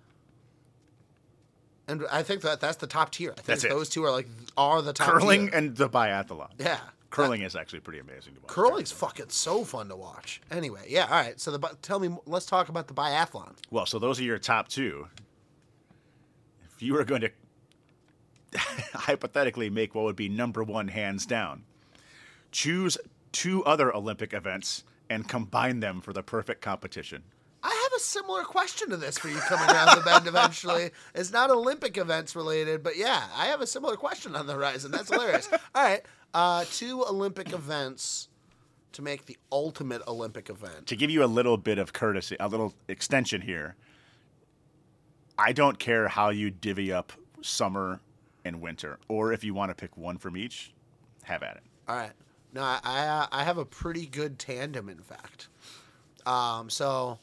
and 1.89 2.03
I 2.11 2.23
think 2.23 2.41
that 2.41 2.59
that's 2.61 2.77
the 2.77 2.87
top 2.87 3.11
tier. 3.11 3.31
I 3.31 3.33
think 3.35 3.45
That's 3.47 3.63
it. 3.63 3.69
those 3.69 3.89
two 3.89 4.03
are 4.03 4.11
like 4.11 4.27
are 4.55 4.81
the 4.81 4.93
top 4.93 5.09
Curling 5.09 5.47
tier. 5.47 5.57
and 5.57 5.75
the 5.75 5.89
biathlon. 5.89 6.49
yeah, 6.57 6.79
Curling 7.09 7.41
is 7.41 7.55
actually 7.55 7.79
pretty 7.81 7.99
amazing 7.99 8.35
to 8.35 8.41
watch. 8.41 8.49
Curling's 8.49 8.91
fucking 8.91 9.29
so 9.29 9.63
fun 9.63 9.89
to 9.89 9.95
watch. 9.95 10.41
Anyway, 10.51 10.81
yeah, 10.87 11.03
all 11.05 11.11
right. 11.11 11.39
So 11.39 11.51
the 11.57 11.77
tell 11.81 11.99
me, 11.99 12.09
let's 12.25 12.45
talk 12.45 12.69
about 12.69 12.87
the 12.87 12.93
biathlon. 12.93 13.53
Well, 13.71 13.85
so 13.85 13.99
those 13.99 14.19
are 14.19 14.23
your 14.23 14.39
top 14.39 14.67
two. 14.67 15.07
If 16.75 16.81
you 16.83 16.93
were 16.93 17.03
going 17.03 17.21
to 17.21 17.31
hypothetically 18.93 19.69
make 19.69 19.93
what 19.95 20.05
would 20.05 20.15
be 20.15 20.29
number 20.29 20.63
one 20.63 20.87
hands 20.87 21.25
down, 21.25 21.63
choose 22.51 22.97
two 23.31 23.63
other 23.65 23.93
Olympic 23.93 24.33
events 24.33 24.83
and 25.09 25.27
combine 25.27 25.79
them 25.79 26.01
for 26.01 26.13
the 26.13 26.23
perfect 26.23 26.61
competition. 26.61 27.23
I 27.61 27.69
have 27.83 27.97
a 27.97 27.99
similar 27.99 28.43
question 28.43 28.89
to 28.89 28.97
this 28.97 29.17
for 29.17 29.27
you 29.27 29.37
coming 29.37 29.69
around 29.69 29.97
the 29.97 30.03
bend 30.03 30.27
eventually. 30.27 30.91
It's 31.13 31.31
not 31.31 31.49
Olympic 31.49 31.97
events 31.97 32.35
related, 32.35 32.83
but 32.83 32.95
yeah, 32.97 33.23
I 33.35 33.47
have 33.47 33.61
a 33.61 33.67
similar 33.67 33.97
question 33.97 34.35
on 34.35 34.47
the 34.47 34.53
horizon. 34.53 34.91
That's 34.91 35.09
hilarious. 35.09 35.49
All 35.75 35.83
right, 35.83 36.01
uh, 36.33 36.65
two 36.71 37.03
Olympic 37.05 37.51
events 37.51 38.29
to 38.93 39.01
make 39.01 39.25
the 39.25 39.37
ultimate 39.51 40.01
Olympic 40.07 40.49
event. 40.49 40.87
To 40.87 40.95
give 40.95 41.09
you 41.09 41.23
a 41.23 41.27
little 41.27 41.57
bit 41.57 41.77
of 41.77 41.91
courtesy, 41.91 42.37
a 42.39 42.47
little 42.47 42.73
extension 42.87 43.41
here, 43.41 43.75
I 45.37 45.51
don't 45.51 45.77
care 45.77 46.07
how 46.07 46.29
you 46.29 46.51
divvy 46.51 46.91
up 46.91 47.11
summer 47.41 47.99
and 48.45 48.61
winter, 48.61 48.99
or 49.09 49.33
if 49.33 49.43
you 49.43 49.53
want 49.53 49.69
to 49.69 49.75
pick 49.75 49.97
one 49.97 50.17
from 50.17 50.37
each, 50.37 50.73
have 51.23 51.43
at 51.43 51.57
it. 51.57 51.63
All 51.87 51.95
right. 51.95 52.11
No, 52.53 52.61
I 52.61 52.79
I, 52.83 53.07
uh, 53.07 53.27
I 53.31 53.43
have 53.43 53.57
a 53.57 53.65
pretty 53.65 54.05
good 54.05 54.39
tandem, 54.39 54.89
in 54.89 54.99
fact. 54.99 55.49
Um, 56.25 56.69
so 56.69 57.19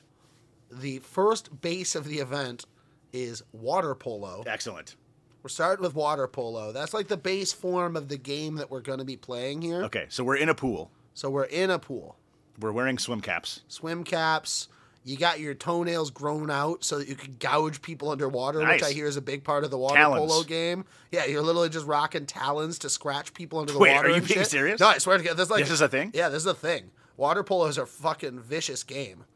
the 0.70 0.98
first 1.00 1.60
base 1.60 1.94
of 1.94 2.06
the 2.06 2.18
event 2.18 2.64
is 3.12 3.42
water 3.52 3.94
polo. 3.94 4.44
Excellent. 4.46 4.96
We're 5.42 5.48
starting 5.48 5.82
with 5.84 5.94
water 5.94 6.26
polo. 6.26 6.72
That's 6.72 6.92
like 6.92 7.08
the 7.08 7.16
base 7.16 7.52
form 7.52 7.96
of 7.96 8.08
the 8.08 8.16
game 8.16 8.56
that 8.56 8.70
we're 8.70 8.80
going 8.80 8.98
to 8.98 9.04
be 9.04 9.16
playing 9.16 9.62
here. 9.62 9.84
Okay, 9.84 10.06
so 10.08 10.24
we're 10.24 10.36
in 10.36 10.48
a 10.48 10.54
pool. 10.54 10.90
So 11.14 11.30
we're 11.30 11.44
in 11.44 11.70
a 11.70 11.78
pool. 11.78 12.16
We're 12.60 12.72
wearing 12.72 12.98
swim 12.98 13.20
caps. 13.20 13.60
swim 13.68 14.02
caps. 14.02 14.68
You 15.04 15.16
got 15.16 15.38
your 15.38 15.54
toenails 15.54 16.10
grown 16.10 16.50
out 16.50 16.82
so 16.82 16.98
that 16.98 17.06
you 17.06 17.14
can 17.14 17.36
gouge 17.38 17.80
people 17.80 18.10
underwater, 18.10 18.58
which 18.66 18.82
I 18.82 18.90
hear 18.90 19.06
is 19.06 19.16
a 19.16 19.22
big 19.22 19.44
part 19.44 19.62
of 19.62 19.70
the 19.70 19.78
water 19.78 19.94
Talons. 19.94 20.32
polo 20.32 20.42
game. 20.42 20.84
Yeah, 21.12 21.26
you're 21.26 21.42
literally 21.42 21.68
just 21.68 21.86
rocking 21.86 22.26
talons 22.26 22.80
to 22.80 22.90
scratch 22.90 23.32
people 23.32 23.60
under 23.60 23.72
the 23.72 23.78
Wait, 23.78 23.94
water. 23.94 24.08
are 24.08 24.10
you 24.10 24.20
being 24.20 24.40
shit. 24.40 24.48
serious? 24.48 24.80
No, 24.80 24.88
I 24.88 24.98
swear 24.98 25.16
to 25.16 25.22
God, 25.22 25.36
this 25.36 25.44
is 25.44 25.50
like 25.50 25.60
This 25.60 25.70
is 25.70 25.80
a 25.80 25.88
thing? 25.88 26.10
Yeah, 26.12 26.28
this 26.28 26.42
is 26.42 26.46
a 26.46 26.54
thing. 26.54 26.90
Water 27.16 27.44
polo 27.44 27.66
is 27.66 27.78
a 27.78 27.86
fucking 27.86 28.40
vicious 28.40 28.82
game. 28.82 29.26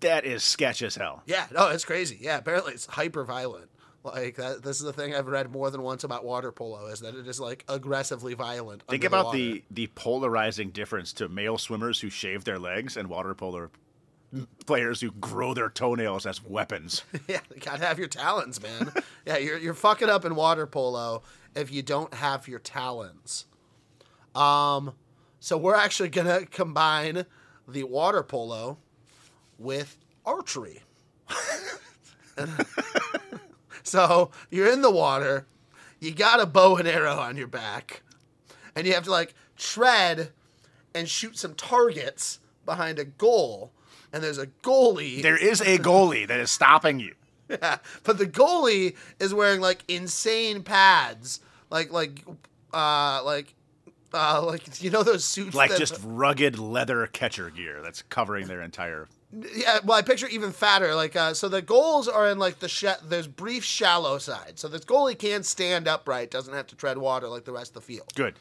That 0.00 0.24
is 0.24 0.42
sketch 0.42 0.82
as 0.82 0.96
hell. 0.96 1.22
Yeah, 1.26 1.46
no, 1.52 1.68
it's 1.68 1.84
crazy. 1.84 2.18
Yeah, 2.20 2.38
apparently 2.38 2.72
it's 2.74 2.86
hyper 2.86 3.24
violent. 3.24 3.70
Like 4.02 4.36
that. 4.36 4.62
This 4.62 4.78
is 4.78 4.82
the 4.82 4.94
thing 4.94 5.14
I've 5.14 5.26
read 5.26 5.50
more 5.52 5.70
than 5.70 5.82
once 5.82 6.04
about 6.04 6.24
water 6.24 6.52
polo 6.52 6.86
is 6.86 7.00
that 7.00 7.14
it 7.14 7.28
is 7.28 7.38
like 7.38 7.64
aggressively 7.68 8.32
violent. 8.32 8.82
Think 8.88 9.04
about 9.04 9.26
water. 9.26 9.36
the, 9.36 9.62
the 9.70 9.86
polarizing 9.88 10.70
difference 10.70 11.12
to 11.14 11.28
male 11.28 11.58
swimmers 11.58 12.00
who 12.00 12.08
shave 12.08 12.44
their 12.44 12.58
legs 12.58 12.96
and 12.96 13.08
water 13.08 13.34
polo 13.34 13.68
players 14.64 15.00
who 15.00 15.10
grow 15.12 15.52
their 15.52 15.68
toenails 15.68 16.24
as 16.24 16.42
weapons. 16.42 17.02
Yeah, 17.28 17.40
you 17.54 17.60
gotta 17.60 17.84
have 17.84 17.98
your 17.98 18.08
talons, 18.08 18.62
man. 18.62 18.90
yeah, 19.26 19.36
you're 19.36 19.58
you're 19.58 19.74
fucking 19.74 20.08
up 20.08 20.24
in 20.24 20.34
water 20.34 20.66
polo 20.66 21.22
if 21.54 21.70
you 21.70 21.82
don't 21.82 22.14
have 22.14 22.48
your 22.48 22.58
talons. 22.58 23.44
Um, 24.34 24.94
so 25.40 25.58
we're 25.58 25.74
actually 25.74 26.08
gonna 26.08 26.46
combine 26.46 27.26
the 27.68 27.84
water 27.84 28.22
polo 28.22 28.78
with 29.60 29.96
archery. 30.26 30.80
so 33.82 34.30
you're 34.50 34.72
in 34.72 34.82
the 34.82 34.90
water, 34.90 35.46
you 36.00 36.12
got 36.12 36.40
a 36.40 36.46
bow 36.46 36.76
and 36.76 36.88
arrow 36.88 37.16
on 37.16 37.36
your 37.36 37.46
back, 37.46 38.02
and 38.74 38.86
you 38.86 38.94
have 38.94 39.04
to 39.04 39.10
like 39.10 39.34
tread 39.56 40.30
and 40.94 41.08
shoot 41.08 41.38
some 41.38 41.54
targets 41.54 42.40
behind 42.64 42.98
a 42.98 43.04
goal. 43.04 43.72
And 44.12 44.24
there's 44.24 44.38
a 44.38 44.48
goalie. 44.48 45.22
there 45.22 45.36
is 45.36 45.60
a 45.60 45.78
goalie 45.78 46.26
that 46.26 46.40
is 46.40 46.50
stopping 46.50 46.98
you. 47.00 47.14
Yeah, 47.50 47.78
but 48.04 48.16
the 48.18 48.26
goalie 48.28 48.94
is 49.18 49.34
wearing 49.34 49.60
like 49.60 49.82
insane 49.88 50.62
pads, 50.62 51.40
like 51.68 51.90
like 51.92 52.24
uh 52.72 53.22
like 53.24 53.54
uh 54.14 54.44
like 54.46 54.80
you 54.80 54.88
know 54.90 55.02
those 55.02 55.24
suits 55.24 55.56
Like 55.56 55.70
that- 55.70 55.78
just 55.80 55.98
rugged 56.04 56.60
leather 56.60 57.08
catcher 57.08 57.50
gear 57.50 57.80
that's 57.82 58.02
covering 58.02 58.46
their 58.46 58.62
entire. 58.62 59.08
Yeah. 59.32 59.78
Well, 59.84 59.98
I 59.98 60.02
picture 60.02 60.28
even 60.28 60.52
fatter. 60.52 60.94
Like 60.94 61.16
uh, 61.16 61.34
so, 61.34 61.48
the 61.48 61.62
goals 61.62 62.08
are 62.08 62.28
in 62.28 62.38
like 62.38 62.58
the 62.58 62.68
sh- 62.68 62.84
there's 63.04 63.26
brief 63.26 63.64
shallow 63.64 64.18
side, 64.18 64.58
so 64.58 64.68
this 64.68 64.84
goalie 64.84 65.18
can 65.18 65.42
stand 65.42 65.88
upright, 65.88 66.30
doesn't 66.30 66.54
have 66.54 66.66
to 66.68 66.76
tread 66.76 66.98
water 66.98 67.28
like 67.28 67.44
the 67.44 67.52
rest 67.52 67.70
of 67.70 67.74
the 67.74 67.80
field. 67.92 68.12
Good. 68.14 68.34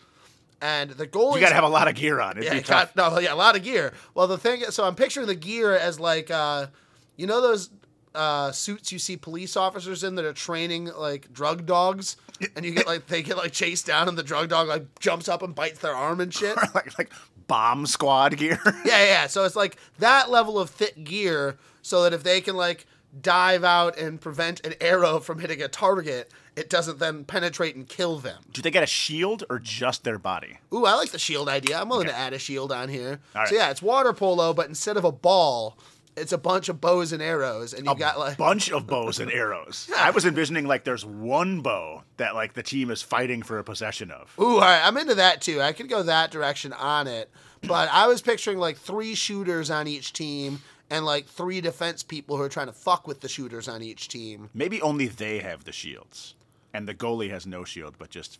And 0.62 0.92
the 0.92 1.08
goalie 1.08 1.36
You 1.36 1.40
got 1.40 1.50
to 1.50 1.56
have 1.56 1.64
a 1.64 1.70
lot 1.70 1.88
of 1.88 1.96
gear 1.96 2.20
on. 2.20 2.38
It'd 2.38 2.44
yeah, 2.44 2.60
got, 2.60 2.94
no, 2.96 3.18
yeah, 3.20 3.34
a 3.34 3.36
lot 3.36 3.56
of 3.56 3.64
gear. 3.64 3.94
Well, 4.14 4.28
the 4.28 4.38
thing, 4.38 4.64
so 4.72 4.84
I'm 4.84 4.96
picturing 4.96 5.28
the 5.28 5.36
gear 5.36 5.74
as 5.74 6.02
like, 6.02 6.30
uh, 6.30 6.68
you 7.16 7.28
know, 7.28 7.42
those 7.42 7.70
uh, 8.16 8.52
suits 8.52 8.92
you 8.92 9.00
see 9.00 9.16
police 9.16 9.56
officers 9.56 10.04
in 10.04 10.16
that 10.16 10.26
are 10.26 10.34
training 10.34 10.86
like 10.98 11.32
drug 11.32 11.66
dogs, 11.66 12.18
and 12.56 12.66
you 12.66 12.72
get 12.72 12.88
like 12.88 13.08
they 13.08 13.22
get 13.22 13.38
like 13.38 13.52
chased 13.52 13.86
down, 13.86 14.10
and 14.10 14.18
the 14.18 14.24
drug 14.24 14.50
dog 14.50 14.68
like 14.68 15.00
jumps 15.00 15.30
up 15.30 15.42
and 15.42 15.54
bites 15.56 15.80
their 15.80 15.94
arm 15.94 16.20
and 16.20 16.34
shit. 16.34 16.56
like, 16.76 16.98
like 16.98 17.12
bomb 17.50 17.86
squad 17.86 18.38
gear. 18.38 18.62
yeah, 18.86 19.04
yeah. 19.04 19.28
So 19.28 19.44
it's 19.44 19.58
like 19.58 19.76
that 19.98 20.30
level 20.30 20.58
of 20.58 20.70
thick 20.70 21.04
gear, 21.04 21.58
so 21.82 22.04
that 22.04 22.14
if 22.14 22.24
they 22.24 22.40
can 22.40 22.56
like 22.56 22.86
dive 23.22 23.64
out 23.66 23.98
and 23.98 24.22
prevent 24.22 24.66
an 24.66 24.76
arrow 24.80 25.20
from 25.20 25.40
hitting 25.40 25.62
a 25.62 25.68
target, 25.68 26.32
it 26.56 26.70
doesn't 26.70 27.00
then 27.00 27.26
penetrate 27.26 27.76
and 27.76 27.88
kill 27.88 28.20
them. 28.20 28.44
Do 28.54 28.62
they 28.62 28.72
get 28.72 28.84
a 28.84 28.88
shield 28.88 29.44
or 29.50 29.60
just 29.60 30.04
their 30.04 30.20
body? 30.20 30.60
Ooh, 30.74 30.86
I 30.86 30.94
like 30.94 31.12
the 31.12 31.20
shield 31.20 31.50
idea. 31.50 31.82
I'm 31.82 31.90
willing 31.90 32.08
to 32.08 32.18
add 32.18 32.34
a 32.34 32.40
shield 32.40 32.72
on 32.72 32.90
here. 32.90 33.20
All 33.36 33.42
right. 33.42 33.50
So 33.50 33.56
yeah, 33.56 33.72
it's 33.72 33.82
water 33.82 34.14
polo, 34.14 34.54
but 34.54 34.68
instead 34.68 34.96
of 34.96 35.04
a 35.04 35.12
ball, 35.12 35.78
it's 36.20 36.32
a 36.32 36.38
bunch 36.38 36.70
of 36.70 36.80
bows 36.82 37.14
and 37.14 37.22
arrows, 37.22 37.74
and 37.74 37.86
you 37.86 37.96
got 37.96 38.20
like 38.20 38.34
a 38.34 38.38
bunch 38.38 38.72
of 38.72 38.86
bows 38.88 39.20
and 39.22 39.32
arrows. 39.32 39.90
I 39.98 40.12
was 40.12 40.26
envisioning 40.26 40.68
like 40.68 40.84
there's 40.84 41.06
one 41.06 41.62
bow 41.62 42.04
that 42.18 42.36
like 42.36 42.54
the 42.54 42.64
team 42.64 42.92
is 42.92 43.02
fighting 43.02 43.42
for 43.42 43.58
a 43.58 43.64
possession 43.64 44.12
of. 44.12 44.34
ooh, 44.40 44.56
all 44.56 44.60
right, 44.60 44.82
I'm 44.86 44.98
into 44.98 45.16
that 45.16 45.42
too. 45.42 45.62
I 45.62 45.72
could 45.74 45.90
go 45.90 46.04
that 46.04 46.32
direction 46.32 46.74
on 46.74 47.08
it, 47.08 47.30
but 47.68 47.90
I 47.92 48.08
was 48.08 48.22
picturing 48.22 48.58
like 48.58 48.78
three 48.78 49.16
shooters 49.16 49.70
on 49.72 49.88
each 49.88 50.14
team 50.14 50.62
and 50.92 51.06
like 51.06 51.28
three 51.28 51.62
defense 51.62 52.02
people 52.04 52.36
who 52.38 52.44
are 52.44 52.50
trying 52.50 52.68
to 52.68 52.74
fuck 52.74 53.08
with 53.08 53.22
the 53.22 53.30
shooters 53.30 53.68
on 53.68 53.82
each 53.84 54.08
team. 54.08 54.50
Maybe 54.54 54.82
only 54.82 55.08
they 55.08 55.40
have 55.40 55.64
the 55.64 55.72
shields, 55.72 56.36
and 56.74 56.88
the 56.88 56.96
goalie 56.96 57.30
has 57.30 57.46
no 57.48 57.64
shield, 57.64 57.96
but 58.00 58.10
just 58.10 58.40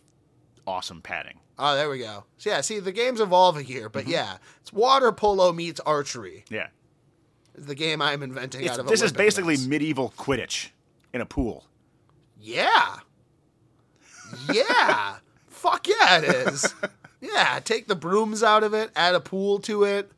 awesome 0.66 1.00
padding. 1.00 1.38
Oh, 1.58 1.74
there 1.74 1.90
we 1.90 1.98
go. 1.98 2.24
So 2.38 2.50
yeah, 2.50 2.60
see, 2.62 2.78
the 2.80 2.92
game's 2.92 3.20
evolving 3.20 3.66
here, 3.66 3.88
but 3.88 4.02
Mm-hmm. 4.04 4.12
yeah, 4.12 4.36
it's 4.62 4.72
water 4.72 5.12
polo 5.12 5.52
meets 5.52 5.78
archery. 5.80 6.44
Yeah, 6.48 6.68
the 7.54 7.74
game 7.74 8.00
I'm 8.02 8.22
inventing 8.22 8.62
It's- 8.62 8.74
out 8.74 8.80
of 8.80 8.86
this 8.88 9.02
is 9.02 9.12
basically 9.12 9.56
medieval 9.56 10.12
Quidditch 10.16 10.68
in 11.12 11.20
a 11.20 11.26
pool. 11.26 11.64
Yeah. 12.40 12.96
Yeah. 14.52 15.16
Fuck 15.48 15.88
yeah, 15.88 16.18
it 16.18 16.24
is. 16.48 16.74
Yeah, 17.22 17.60
take 17.62 17.86
the 17.86 17.94
brooms 17.96 18.42
out 18.42 18.64
of 18.64 18.72
it, 18.72 18.90
add 18.96 19.14
a 19.14 19.20
pool 19.20 19.58
to 19.58 19.84
it. 19.84 20.10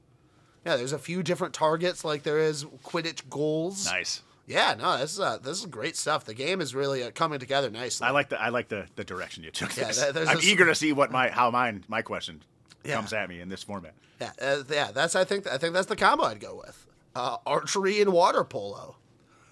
Yeah, 0.65 0.77
there's 0.77 0.93
a 0.93 1.01
few 1.01 1.25
different 1.25 1.53
targets 1.53 2.05
like 2.05 2.23
there 2.23 2.39
is 2.39 2.63
Quidditch 2.65 3.29
goals. 3.29 3.87
Nice. 3.87 4.23
Yeah, 4.47 4.75
no, 4.79 4.97
this 4.99 5.15
is 5.15 5.19
uh, 5.19 5.39
this 5.39 5.59
is 5.59 5.67
great 5.67 5.97
stuff. 5.97 6.25
The 6.25 6.33
game 6.35 6.61
is 6.61 6.77
really 6.77 7.03
uh, 7.03 7.11
coming 7.11 7.41
together 7.41 7.71
nicely. 7.71 8.07
I 8.07 8.13
like 8.13 8.29
the 8.29 8.41
I 8.41 8.51
like 8.51 8.69
the, 8.69 8.87
the 8.95 9.03
direction 9.03 9.43
you 9.43 9.51
took 9.51 9.77
Yeah, 9.77 9.89
this. 9.89 9.99
there- 10.01 10.29
I'm 10.29 10.37
this- 10.37 10.47
eager 10.47 10.65
to 10.67 10.77
see 10.77 10.93
what 10.93 11.11
my 11.11 11.29
how 11.29 11.51
mine 11.51 11.83
my 11.89 12.03
question 12.03 12.45
Yeah. 12.85 12.95
comes 12.95 13.13
at 13.13 13.29
me 13.29 13.41
in 13.41 13.49
this 13.49 13.65
format. 13.65 13.95
yeah, 14.21 14.31
uh, 14.41 14.63
yeah, 14.71 14.93
that's 14.93 15.17
I 15.17 15.25
think 15.25 15.49
I 15.49 15.59
think 15.59 15.75
that's 15.75 15.89
the 15.89 15.97
combo 15.97 16.23
I'd 16.27 16.39
go 16.39 16.55
with. 16.65 16.87
Uh, 17.15 17.37
archery 17.47 18.01
and 18.01 18.13
water 18.13 18.45
polo. 18.45 18.97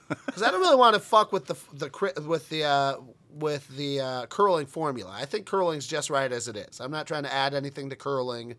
Because 0.09 0.43
I 0.43 0.51
don't 0.51 0.61
really 0.61 0.77
want 0.77 0.95
to 0.95 1.01
fuck 1.01 1.33
with 1.33 1.47
the 1.47 1.57
the 1.73 2.23
with 2.27 2.49
the 2.49 2.65
uh, 2.65 2.97
with 3.33 3.69
the 3.77 4.01
uh, 4.01 4.27
curling 4.27 4.67
formula. 4.67 5.13
I 5.15 5.25
think 5.25 5.47
curling's 5.47 5.87
just 5.87 6.11
right 6.11 6.31
as 6.33 6.49
it 6.49 6.57
is. 6.57 6.81
I'm 6.81 6.91
not 6.91 7.07
trying 7.07 7.23
to 7.23 7.33
add 7.33 7.55
anything 7.55 7.91
to 7.91 7.97
curling 7.97 8.57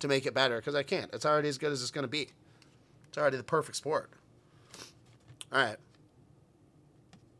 to 0.00 0.08
make 0.08 0.26
it 0.26 0.34
better 0.34 0.56
because 0.56 0.74
I 0.74 0.82
can't. 0.82 1.10
It's 1.14 1.24
already 1.24 1.48
as 1.48 1.58
good 1.58 1.72
as 1.72 1.80
it's 1.80 1.90
going 1.90 2.04
to 2.04 2.08
be. 2.08 2.28
It's 3.08 3.18
already 3.18 3.36
the 3.36 3.42
perfect 3.42 3.76
sport. 3.76 4.10
All 5.52 5.62
right. 5.62 5.76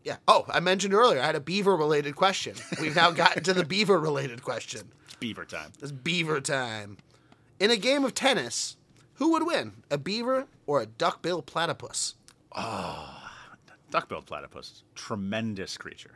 Yeah. 0.05 0.17
Oh, 0.27 0.47
I 0.49 0.61
mentioned 0.61 0.95
earlier 0.95 1.21
I 1.21 1.27
had 1.27 1.37
a 1.37 1.41
beaver 1.41 1.77
related 1.77 2.17
question. 2.17 2.55
We've 2.81 2.97
now 2.97 3.11
gotten 3.11 3.43
to 3.45 3.53
the 3.53 3.65
beaver 3.65 3.99
related 3.99 4.43
question. 4.43 4.91
It's 5.05 5.15
beaver 5.17 5.45
time. 5.45 5.73
It's 5.83 5.93
beaver 5.93 6.41
time. 6.41 6.97
In 7.59 7.71
a 7.71 7.77
game 7.77 8.05
of 8.05 8.15
tennis, 8.15 8.77
who 9.21 9.31
would 9.31 9.47
win, 9.47 9.75
a 9.91 9.97
beaver 9.99 10.47
or 10.67 10.81
a 10.83 10.87
duck-billed 10.87 11.47
platypus? 11.47 12.15
Duck-billed 13.91 14.27
platypus, 14.27 14.83
tremendous 14.95 15.77
creature. 15.77 16.13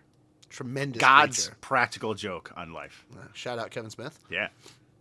Tremendous 0.49 1.01
God's 1.01 1.47
creature. 1.47 1.59
practical 1.61 2.15
joke 2.15 2.53
on 2.57 2.73
life. 2.73 3.05
Uh, 3.13 3.25
Shout 3.33 3.59
out 3.59 3.71
Kevin 3.71 3.91
Smith. 3.91 4.19
Yeah, 4.31 4.49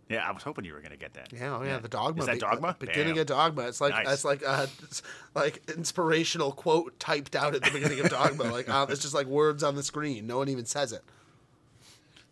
yeah. 0.08 0.28
I 0.28 0.32
was 0.32 0.42
hoping 0.42 0.64
you 0.64 0.72
were 0.72 0.80
gonna 0.80 0.96
get 0.96 1.14
that. 1.14 1.32
Yeah, 1.32 1.56
oh 1.56 1.62
yeah, 1.62 1.78
the 1.78 1.86
dogma. 1.88 2.20
Is 2.22 2.26
that 2.26 2.32
be- 2.34 2.38
dogma? 2.40 2.76
Beginning 2.78 3.14
Damn. 3.14 3.20
of 3.22 3.26
dogma. 3.28 3.62
It's 3.68 3.80
like 3.80 3.92
Nice. 3.92 4.12
it's 4.14 4.24
like 4.24 4.42
uh, 4.44 4.66
it's 4.82 5.02
like 5.36 5.62
inspirational 5.70 6.50
quote 6.50 6.98
typed 6.98 7.36
out 7.36 7.54
at 7.54 7.62
the 7.62 7.70
beginning 7.70 8.00
of 8.00 8.10
dogma. 8.10 8.44
like 8.44 8.68
uh, 8.68 8.86
it's 8.90 9.00
just 9.02 9.14
like 9.14 9.28
words 9.28 9.62
on 9.62 9.76
the 9.76 9.82
screen. 9.84 10.26
No 10.26 10.38
one 10.38 10.48
even 10.48 10.64
says 10.66 10.92
it. 10.92 11.02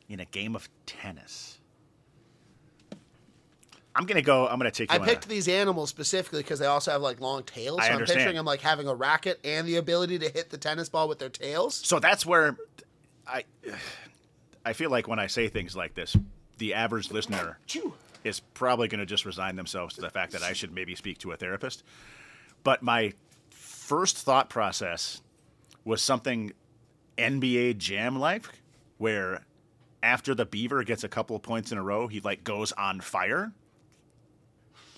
In 0.09 0.19
a 0.19 0.25
game 0.27 0.57
of 0.57 0.69
tennis, 0.85 1.59
I'm 3.95 4.07
gonna 4.07 4.23
go. 4.23 4.47
I'm 4.49 4.59
gonna 4.59 4.71
take. 4.71 4.93
You 4.93 5.01
I 5.01 5.05
picked 5.05 5.27
a- 5.27 5.29
these 5.29 5.49
animals 5.49 5.91
specifically 5.91 6.41
because 6.41 6.59
they 6.59 6.67
also 6.67 6.93
have 6.93 7.03
like 7.03 7.21
long 7.21 7.43
tails. 7.43 7.81
I 7.81 7.89
So 7.89 7.95
I'm 7.95 8.05
picturing 8.07 8.37
them 8.37 8.47
like 8.47 8.61
having 8.61 8.89
a 8.89 8.95
racket 8.95 9.39
and 9.45 9.67
the 9.67 9.77
ability 9.77 10.19
to 10.21 10.29
hit 10.29 10.51
the 10.51 10.59
tennis 10.59 10.89
ball 10.89 11.09
with 11.09 11.19
their 11.19 11.29
tails. 11.29 11.75
So 11.75 11.99
that's 11.99 12.25
where 12.25 12.57
I 13.27 13.45
I 14.65 14.73
feel 14.73 14.91
like 14.91 15.09
when 15.09 15.19
I 15.19 15.27
say 15.27 15.49
things 15.49 15.77
like 15.77 15.95
this, 15.95 16.17
the 16.59 16.75
average 16.75 17.11
listener 17.11 17.59
is 18.25 18.41
probably 18.41 18.89
going 18.89 19.01
to 19.01 19.07
just 19.07 19.25
resign 19.25 19.57
themselves 19.57 19.95
to 19.97 20.01
the 20.01 20.11
fact 20.11 20.33
that 20.33 20.43
I 20.43 20.53
should 20.53 20.73
maybe 20.73 20.95
speak 20.95 21.19
to 21.19 21.33
a 21.33 21.37
therapist. 21.37 21.83
But 22.63 22.83
my 22.83 23.13
first 23.51 24.17
thought 24.17 24.49
process 24.49 25.21
was 25.85 26.01
something 26.01 26.53
NBA 27.19 27.79
Jam 27.79 28.19
like, 28.19 28.45
where 28.99 29.43
after 30.03 30.35
the 30.35 30.45
Beaver 30.47 30.85
gets 30.85 31.03
a 31.03 31.09
couple 31.09 31.35
of 31.35 31.43
points 31.43 31.73
in 31.73 31.79
a 31.79 31.83
row, 31.83 32.07
he 32.07 32.21
like 32.21 32.45
goes 32.45 32.73
on 32.73 33.01
fire, 33.01 33.53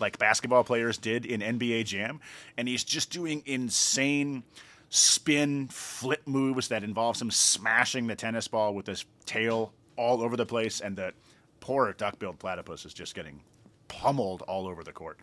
like 0.01 0.19
basketball 0.19 0.65
players 0.65 0.99
did 0.99 1.25
in 1.25 1.41
NBA 1.41 1.85
Jam, 1.85 2.21
and 2.57 2.67
he's 2.69 2.85
just 2.85 3.11
doing 3.11 3.43
insane 3.47 4.43
spin 4.91 5.67
flip 5.69 6.23
moves 6.27 6.69
that 6.69 6.85
involves 6.85 7.21
him 7.21 7.31
smashing 7.31 8.07
the 8.07 8.15
tennis 8.15 8.49
ball 8.49 8.75
with 8.75 8.87
his 8.87 9.05
tail 9.27 9.73
all 9.97 10.23
over 10.23 10.37
the 10.37 10.47
place, 10.47 10.81
and 10.81 10.97
the 10.97 11.13
poor 11.61 11.93
duck-billed 11.93 12.39
platypus 12.39 12.85
is 12.85 12.93
just 12.95 13.15
getting 13.15 13.41
pummeled 13.89 14.43
all 14.43 14.67
over 14.67 14.83
the 14.83 14.93
court. 14.93 15.19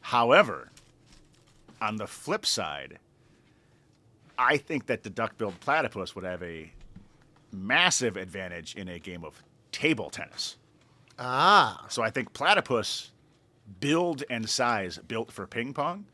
However, 0.00 0.70
on 1.80 1.96
the 1.96 2.06
flip 2.06 2.46
side, 2.46 2.98
I 4.38 4.56
think 4.56 4.86
that 4.86 5.02
the 5.02 5.10
duck-billed 5.10 5.60
platypus 5.60 6.14
would 6.14 6.24
have 6.24 6.42
a 6.42 6.72
massive 7.52 8.16
advantage 8.16 8.74
in 8.76 8.88
a 8.88 8.98
game 8.98 9.24
of 9.24 9.42
table 9.72 10.10
tennis. 10.10 10.56
Ah, 11.18 11.84
So 11.88 12.02
I 12.02 12.10
think 12.10 12.32
platypus 12.32 13.10
build 13.80 14.24
and 14.30 14.48
size 14.48 14.98
built 14.98 15.30
for 15.30 15.46
ping 15.46 15.74
pong 15.74 16.06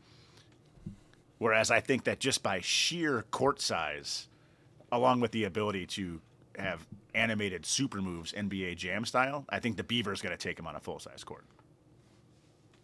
Whereas 1.37 1.69
I 1.69 1.79
think 1.79 2.05
that 2.05 2.19
just 2.19 2.43
by 2.43 2.61
sheer 2.61 3.25
court 3.31 3.59
size, 3.61 4.27
along 4.91 5.19
with 5.19 5.31
the 5.31 5.43
ability 5.43 5.85
to 5.87 6.21
have 6.57 6.87
animated 7.13 7.65
super 7.65 8.01
moves 8.01 8.31
NBA 8.31 8.77
Jam 8.77 9.05
style, 9.05 9.45
I 9.49 9.59
think 9.59 9.77
the 9.77 9.83
Beaver's 9.83 10.21
going 10.21 10.35
to 10.35 10.41
take 10.41 10.57
him 10.57 10.67
on 10.67 10.75
a 10.75 10.79
full 10.79 10.99
size 10.99 11.23
court. 11.23 11.43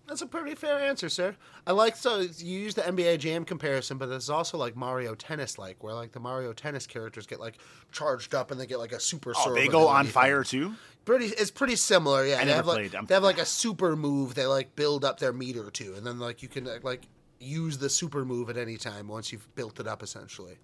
That's 0.08 0.22
a 0.22 0.26
pretty 0.28 0.56
fair 0.56 0.78
answer, 0.78 1.08
sir. 1.08 1.36
I 1.66 1.72
like 1.72 1.96
so 1.96 2.20
you 2.20 2.60
use 2.60 2.74
the 2.74 2.82
NBA 2.82 3.20
Jam 3.20 3.46
comparison, 3.46 3.98
but 3.98 4.10
it's 4.10 4.30
also 4.30 4.58
like 4.58 4.76
Mario 4.76 5.16
Tennis, 5.16 5.58
like 5.58 5.84
where 5.84 5.94
like 5.94 6.12
the 6.12 6.20
Mario 6.20 6.54
Tennis 6.54 6.86
characters 6.86 7.26
get 7.26 7.40
like 7.40 7.60
charged 7.92 8.36
up 8.36 8.52
and 8.52 8.60
they 8.60 8.66
get 8.66 8.80
like 8.80 8.92
a 8.92 9.00
super. 9.00 9.34
Oh, 9.38 9.54
they 9.54 9.68
go 9.68 9.88
on 9.88 10.08
fare 10.08 10.44
too. 10.44 10.74
Pretty, 11.06 11.28
it's 11.28 11.52
pretty 11.52 11.76
similar. 11.78 12.26
Yeah, 12.26 12.40
they 12.40 12.46
never 12.46 12.58
have 12.58 12.68
like 12.68 13.08
they 13.08 13.14
have 13.14 13.24
like 13.24 13.40
a 13.40 13.46
super 13.46 13.96
move. 13.96 14.36
They 14.36 14.46
like 14.46 14.76
build 14.76 15.06
up 15.06 15.20
their 15.20 15.34
meter 15.34 15.70
to, 15.72 15.94
and 15.94 16.06
then 16.06 16.20
like 16.20 16.44
you 16.44 16.50
can 16.50 16.68
uh, 16.68 16.80
like 16.84 17.08
use 17.40 17.78
the 17.78 17.90
super 17.90 18.26
move 18.26 18.50
at 18.50 18.58
any 18.58 18.78
time 18.78 19.08
once 19.08 19.32
you've 19.32 19.54
built 19.56 19.80
it 19.80 19.88
up, 19.88 20.04
essentially. 20.04 20.58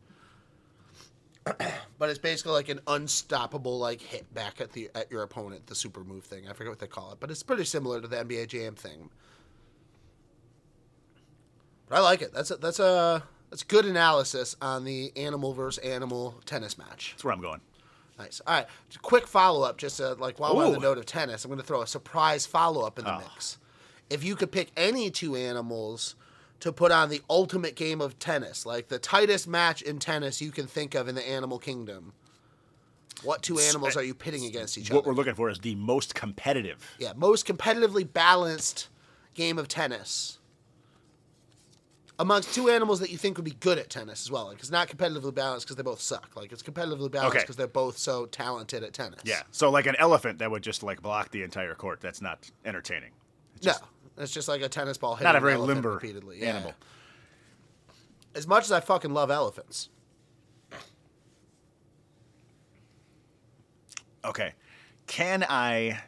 but 1.97 2.09
it's 2.09 2.19
basically 2.19 2.51
like 2.51 2.69
an 2.69 2.81
unstoppable 2.88 3.79
like 3.79 4.01
hit 4.01 4.31
back 4.33 4.59
at 4.59 4.73
the 4.73 4.89
at 4.93 5.09
your 5.09 5.23
opponent. 5.23 5.67
The 5.67 5.75
super 5.75 6.03
move 6.03 6.25
thing. 6.25 6.49
I 6.49 6.53
forget 6.53 6.71
what 6.71 6.79
they 6.79 6.88
call 6.88 7.13
it, 7.13 7.19
but 7.19 7.31
it's 7.31 7.43
pretty 7.43 7.63
similar 7.63 8.01
to 8.01 8.07
the 8.07 8.17
NBA 8.17 8.47
Jam 8.47 8.75
thing. 8.75 9.09
But 11.89 11.97
I 11.97 12.01
like 12.01 12.21
it. 12.21 12.33
That's 12.33 12.51
a, 12.51 12.57
that's 12.57 12.79
a 12.79 13.23
that's 13.49 13.63
good 13.63 13.85
analysis 13.85 14.55
on 14.61 14.83
the 14.83 15.11
animal 15.15 15.53
versus 15.53 15.83
animal 15.83 16.41
tennis 16.45 16.77
match. 16.77 17.11
That's 17.13 17.23
where 17.23 17.33
I'm 17.33 17.41
going. 17.41 17.61
Nice. 18.19 18.41
All 18.47 18.53
right. 18.55 18.67
Quick 19.01 19.27
follow 19.27 19.63
up, 19.63 19.77
just 19.77 20.01
uh 20.01 20.15
like 20.17 20.39
while 20.39 20.55
we're 20.55 20.65
on 20.65 20.73
the 20.73 20.79
note 20.79 20.97
of 20.97 21.05
tennis, 21.05 21.45
I'm 21.45 21.49
going 21.49 21.61
to 21.61 21.65
throw 21.65 21.81
a 21.81 21.88
surprise 21.88 22.45
follow 22.45 22.85
up 22.85 22.97
in 22.99 23.05
the 23.05 23.13
Oh. 23.15 23.19
mix. 23.19 23.57
If 24.09 24.23
you 24.23 24.35
could 24.35 24.51
pick 24.51 24.71
any 24.77 25.09
two 25.11 25.35
animals 25.35 26.15
to 26.61 26.71
put 26.71 26.91
on 26.91 27.09
the 27.09 27.21
ultimate 27.29 27.75
game 27.75 28.01
of 28.01 28.17
tennis, 28.19 28.65
like 28.65 28.88
the 28.88 28.97
tightest 28.99 29.47
match 29.47 29.81
in 29.81 29.99
tennis 29.99 30.41
you 30.41 30.49
can 30.51 30.65
think 30.65 30.95
of 30.95 31.07
in 31.07 31.13
the 31.15 31.27
animal 31.29 31.59
kingdom, 31.59 32.13
what 33.23 33.41
two 33.43 33.59
animals 33.59 33.95
are 33.97 34.03
you 34.03 34.13
pitting 34.13 34.45
against 34.45 34.77
each 34.77 34.89
What 34.89 34.99
other? 34.99 35.09
What 35.09 35.15
we're 35.15 35.17
looking 35.17 35.35
for 35.35 35.49
is 35.49 35.59
the 35.59 35.75
most 35.75 36.15
competitive. 36.15 36.95
yeah, 36.99 37.13
most 37.15 37.45
competitively 37.47 38.11
balanced 38.11 38.88
game 39.33 39.57
of 39.59 39.67
tennis 39.67 40.39
amongst 42.20 42.53
two 42.53 42.70
animals 42.70 42.99
that 42.99 43.11
you 43.11 43.18
think 43.18 43.38
would 43.38 43.45
be 43.45 43.51
good 43.59 43.78
at 43.78 43.89
tennis 43.89 44.24
as 44.26 44.32
well. 44.32 44.47
Like 44.47 44.59
it's 44.59 44.72
not 44.72 44.88
competitively 44.88 45.34
balanced 45.34 45.65
because 45.68 45.76
they 45.76 45.84
both 45.84 46.01
suck. 46.01 46.32
Like 46.36 46.51
it's 46.51 46.63
competitively 46.63 47.11
balanced 47.11 47.36
Okay. 47.36 47.43
because 47.43 47.55
they're 47.55 47.68
both 47.68 47.97
so 47.97 48.26
talented 48.26 48.84
at 48.84 48.93
tennis. 48.93 49.22
Yeah. 49.24 49.41
So 49.51 49.70
like 49.70 49.86
an 49.86 49.95
elephant 49.99 50.39
that 50.39 50.49
would 50.49 50.63
just 50.63 50.82
like 50.84 51.01
block 51.01 51.32
the 51.32 51.43
entire 51.43 51.76
court. 51.76 52.01
That's 52.01 52.22
not 52.22 52.49
entertaining. 52.65 53.11
no, 53.63 53.74
it's 54.18 54.32
just 54.32 54.47
like 54.47 54.61
a 54.61 54.70
tennis 54.70 54.97
ball 54.97 55.15
hitting 55.15 55.26
Not 55.26 55.36
a 55.36 55.38
an 55.38 55.43
very 55.43 55.53
elephant 55.53 55.76
limber 55.76 55.93
repeatedly. 55.93 56.39
Yeah. 56.41 56.49
animal. 56.55 56.74
As 58.34 58.47
much 58.47 58.63
as 58.65 58.72
I 58.72 58.80
fucking 58.80 59.13
love 59.13 59.30
elephants, 59.32 59.89
Okay. 64.26 64.53
Can 65.05 65.45
I 65.47 66.01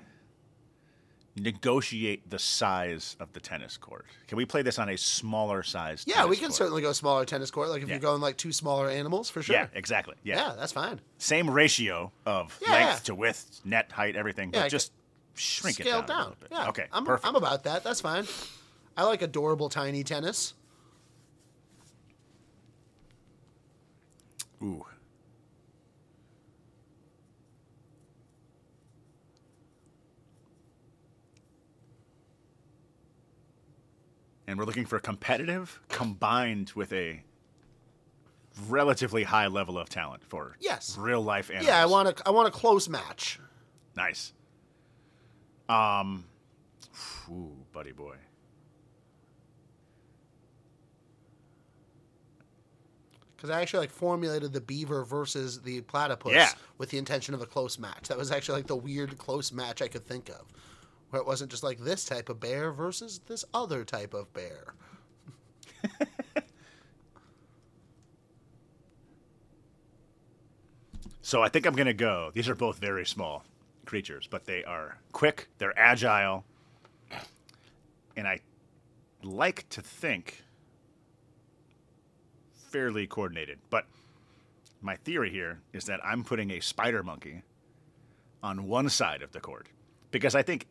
negotiate 1.36 2.30
the 2.30 2.40
size 2.40 3.16
of 3.20 3.32
the 3.34 3.40
tennis 3.40 3.78
court? 3.78 4.06
Can 4.28 4.38
we 4.38 4.46
play 4.46 4.62
this 4.62 4.78
on 4.80 4.90
a 4.90 4.98
smaller 4.98 5.64
size? 5.64 6.04
yeah, 6.08 6.26
we 6.26 6.36
can 6.36 6.48
court? 6.48 6.56
certainly 6.56 6.82
go 6.82 6.92
smaller 6.94 7.26
tennis 7.26 7.52
court. 7.52 7.70
Like 7.70 7.82
if 7.82 7.88
Yeah. 7.88 7.96
you're 7.96 8.02
going 8.02 8.22
like 8.22 8.38
two 8.38 8.52
smaller 8.52 8.90
animals, 8.90 9.30
for 9.30 9.42
sure. 9.42 9.56
Yeah, 9.56 9.68
exactly. 9.74 10.16
Yeah. 10.24 10.36
Yeah, 10.50 10.56
that's 10.58 10.72
fine. 10.74 11.00
Same 11.18 11.50
ratio 11.50 12.12
of 12.26 12.58
Yeah, 12.62 12.72
length 12.72 13.04
to 13.06 13.16
width, 13.16 13.62
net 13.64 13.92
height, 13.92 14.16
everything, 14.16 14.52
Yeah, 14.54 14.64
but 14.64 14.72
just 14.72 14.92
shrink 15.36 15.76
Scale 15.78 16.00
it 16.00 16.08
down. 16.08 16.36
bit. 16.40 16.50
Yeah. 16.52 16.70
Okay. 16.70 16.86
I'm, 16.92 17.06
perfect. 17.06 17.28
I'm 17.28 17.36
about 17.36 17.64
that. 17.64 17.84
That's 17.84 18.02
fine. 18.02 18.26
I 18.98 19.04
like 19.04 19.22
adorable 19.22 19.70
tiny 19.70 20.04
tennis. 20.04 20.54
Ooh. 24.62 24.86
And 34.50 34.58
we're 34.58 34.66
looking 34.66 34.88
for 34.88 34.98
competitive 35.00 35.80
combined 35.90 36.72
with 36.72 36.92
a 36.92 37.22
relatively 38.68 39.22
high 39.22 39.46
level 39.46 39.78
of 39.78 39.90
talent 39.90 40.24
for 40.24 40.56
Yes. 40.60 40.98
real 40.98 41.22
life 41.22 41.52
animals. 41.52 41.68
Yeah, 41.68 41.80
I 41.80 41.86
want 41.86 42.08
a 42.08 42.28
I 42.28 42.32
want 42.32 42.48
a 42.48 42.52
close 42.52 42.90
match. 42.90 43.40
Nice. 43.96 44.34
Um, 45.70 46.26
ooh, 47.30 47.58
buddy 47.72 47.92
boy. 47.92 48.16
Because 53.36 53.52
I 53.52 53.62
actually 53.62 53.82
like 53.82 53.92
formulated 53.92 54.52
the 54.52 54.62
beaver 54.62 55.04
versus 55.06 55.62
the 55.62 55.82
platypus 55.82 56.34
Yeah. 56.34 56.52
with 56.80 56.90
the 56.90 56.98
intention 56.98 57.36
of 57.36 57.42
a 57.44 57.46
close 57.46 57.78
match. 57.78 58.08
That 58.08 58.18
was 58.18 58.32
actually 58.32 58.58
like 58.58 58.68
the 58.68 58.76
weird 58.76 59.16
close 59.20 59.52
match 59.52 59.84
I 59.84 59.88
could 59.88 60.08
think 60.08 60.30
of, 60.30 60.52
where 61.10 61.22
it 61.22 61.28
wasn't 61.28 61.52
just 61.52 61.64
like 61.64 61.80
this 61.80 62.06
type 62.06 62.30
of 62.30 62.40
bear 62.40 62.72
versus 62.72 63.20
this 63.28 63.46
other 63.54 63.84
type 63.84 64.14
of 64.14 64.32
bear. 64.34 64.74
So 71.30 71.44
I 71.44 71.50
think 71.50 71.68
I'm 71.68 71.76
gonna 71.76 71.94
go. 71.94 72.32
These 72.34 72.50
are 72.50 72.56
both 72.56 72.80
very 72.80 73.06
small 73.06 73.44
creatures, 73.86 74.28
but 74.28 74.46
they 74.46 74.64
are 74.64 74.98
quick. 75.12 75.48
They're 75.60 75.78
agile, 75.78 76.44
and 78.18 78.28
I 78.28 78.40
like 79.22 79.70
to 79.70 79.84
think 79.84 80.44
fairly 82.72 83.06
coordinated. 83.06 83.60
But 83.70 83.86
my 84.82 84.96
theory 84.96 85.30
here 85.30 85.60
is 85.72 85.86
that 85.86 86.00
I'm 86.04 86.24
putting 86.24 86.50
a 86.50 86.62
spider 86.62 87.04
monkey 87.04 87.44
on 88.42 88.68
one 88.68 88.90
side 88.90 89.22
of 89.22 89.32
the 89.32 89.40
court 89.40 89.68
because 90.10 90.34
I 90.34 90.42
think 90.42 90.66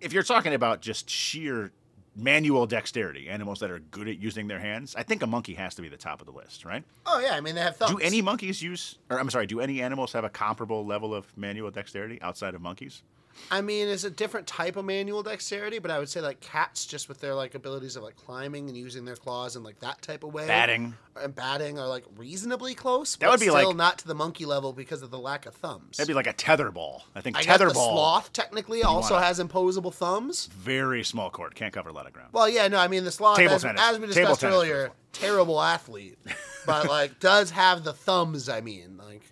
if 0.00 0.12
you're 0.12 0.22
talking 0.22 0.54
about 0.54 0.80
just 0.80 1.08
sheer 1.08 1.72
manual 2.16 2.66
dexterity, 2.66 3.28
animals 3.28 3.60
that 3.60 3.70
are 3.70 3.78
good 3.78 4.08
at 4.08 4.18
using 4.18 4.48
their 4.48 4.58
hands, 4.58 4.94
I 4.96 5.02
think 5.02 5.22
a 5.22 5.26
monkey 5.26 5.54
has 5.54 5.74
to 5.76 5.82
be 5.82 5.88
the 5.88 5.96
top 5.96 6.20
of 6.20 6.26
the 6.26 6.32
list, 6.32 6.64
right? 6.64 6.82
Oh 7.06 7.20
yeah, 7.20 7.34
I 7.34 7.40
mean 7.40 7.54
they 7.54 7.60
have 7.60 7.76
thumbs. 7.76 7.92
Do 7.92 7.98
any 7.98 8.20
monkeys 8.22 8.62
use, 8.62 8.98
or 9.08 9.18
I'm 9.18 9.30
sorry, 9.30 9.46
do 9.46 9.60
any 9.60 9.80
animals 9.80 10.12
have 10.12 10.24
a 10.24 10.30
comparable 10.30 10.84
level 10.84 11.14
of 11.14 11.36
manual 11.36 11.70
dexterity 11.70 12.20
outside 12.22 12.54
of 12.54 12.60
monkeys? 12.60 13.02
I 13.50 13.60
mean, 13.60 13.88
it's 13.88 14.04
a 14.04 14.10
different 14.10 14.46
type 14.46 14.76
of 14.76 14.84
manual 14.84 15.22
dexterity, 15.22 15.78
but 15.78 15.90
I 15.90 15.98
would 15.98 16.08
say 16.08 16.20
like 16.20 16.40
cats, 16.40 16.86
just 16.86 17.08
with 17.08 17.20
their 17.20 17.34
like 17.34 17.54
abilities 17.54 17.96
of 17.96 18.02
like 18.02 18.16
climbing 18.16 18.68
and 18.68 18.76
using 18.76 19.04
their 19.04 19.16
claws 19.16 19.56
and 19.56 19.64
like 19.64 19.80
that 19.80 20.02
type 20.02 20.24
of 20.24 20.32
way. 20.34 20.46
Batting. 20.46 20.94
and 21.20 21.34
batting 21.34 21.78
are 21.78 21.88
like 21.88 22.04
reasonably 22.16 22.74
close. 22.74 23.16
That 23.16 23.26
but 23.26 23.30
would 23.32 23.40
be 23.40 23.46
still 23.46 23.68
like- 23.68 23.76
not 23.76 23.98
to 23.98 24.06
the 24.06 24.14
monkey 24.14 24.44
level 24.46 24.72
because 24.72 25.02
of 25.02 25.10
the 25.10 25.18
lack 25.18 25.46
of 25.46 25.54
thumbs. 25.54 25.96
That'd 25.96 26.08
be 26.08 26.14
like 26.14 26.26
a 26.26 26.32
tether 26.32 26.70
ball. 26.70 27.04
I 27.14 27.20
think 27.20 27.36
I 27.36 27.42
tether 27.42 27.68
the 27.68 27.74
ball, 27.74 27.92
sloth 27.96 28.32
technically 28.32 28.82
also 28.82 29.16
has 29.18 29.40
imposable 29.40 29.90
thumbs. 29.90 30.46
very 30.46 31.02
small 31.04 31.30
court, 31.30 31.54
can't 31.54 31.72
cover 31.72 31.88
a 31.88 31.92
lot 31.92 32.06
of 32.06 32.12
ground. 32.12 32.30
Well, 32.32 32.48
yeah, 32.48 32.68
no, 32.68 32.78
I 32.78 32.88
mean 32.88 33.04
the 33.04 33.10
sloth, 33.12 33.36
Table 33.36 33.54
as, 33.54 33.62
tennis. 33.62 33.80
as 33.80 33.98
we 33.98 34.06
Table 34.06 34.14
discussed 34.14 34.40
tennis, 34.42 34.54
earlier, 34.56 34.90
terrible 35.12 35.60
athlete, 35.60 36.18
but 36.66 36.88
like 36.88 37.18
does 37.20 37.50
have 37.52 37.84
the 37.84 37.92
thumbs. 37.92 38.48
I 38.48 38.60
mean, 38.60 38.98
like 38.98 39.22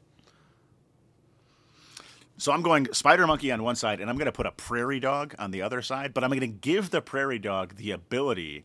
So 2.39 2.53
I'm 2.53 2.63
going 2.63 2.87
spider 2.93 3.27
monkey 3.27 3.51
on 3.53 3.63
one 3.63 3.77
side, 3.77 4.01
and 4.01 4.09
I'm 4.09 4.17
going 4.17 4.27
to 4.27 4.33
put 4.33 4.47
a 4.47 4.53
prairie 4.53 5.01
dog 5.01 5.35
on 5.39 5.51
the 5.51 5.63
other 5.63 5.83
side. 5.83 6.15
But 6.15 6.25
I'm 6.25 6.31
going 6.31 6.41
to 6.41 6.47
give 6.47 6.91
the 6.91 7.01
prairie 7.03 7.39
dog 7.41 7.75
the 7.77 7.91
ability 7.91 8.65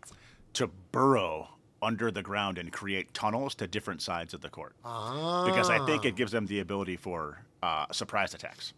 to 0.54 0.68
burrow 0.92 1.50
under 1.82 2.12
the 2.12 2.22
ground 2.22 2.58
and 2.58 2.72
create 2.72 3.14
tunnels 3.14 3.56
to 3.56 3.68
different 3.68 4.02
sides 4.02 4.34
of 4.34 4.42
the 4.42 4.50
court. 4.50 4.74
Because 4.84 5.70
I 5.70 5.84
think 5.86 6.06
it 6.06 6.16
gives 6.16 6.32
them 6.32 6.46
the 6.46 6.60
ability 6.60 6.96
for 6.98 7.40
uh, 7.62 7.88
surprise 7.92 8.34
attacks. 8.34 8.74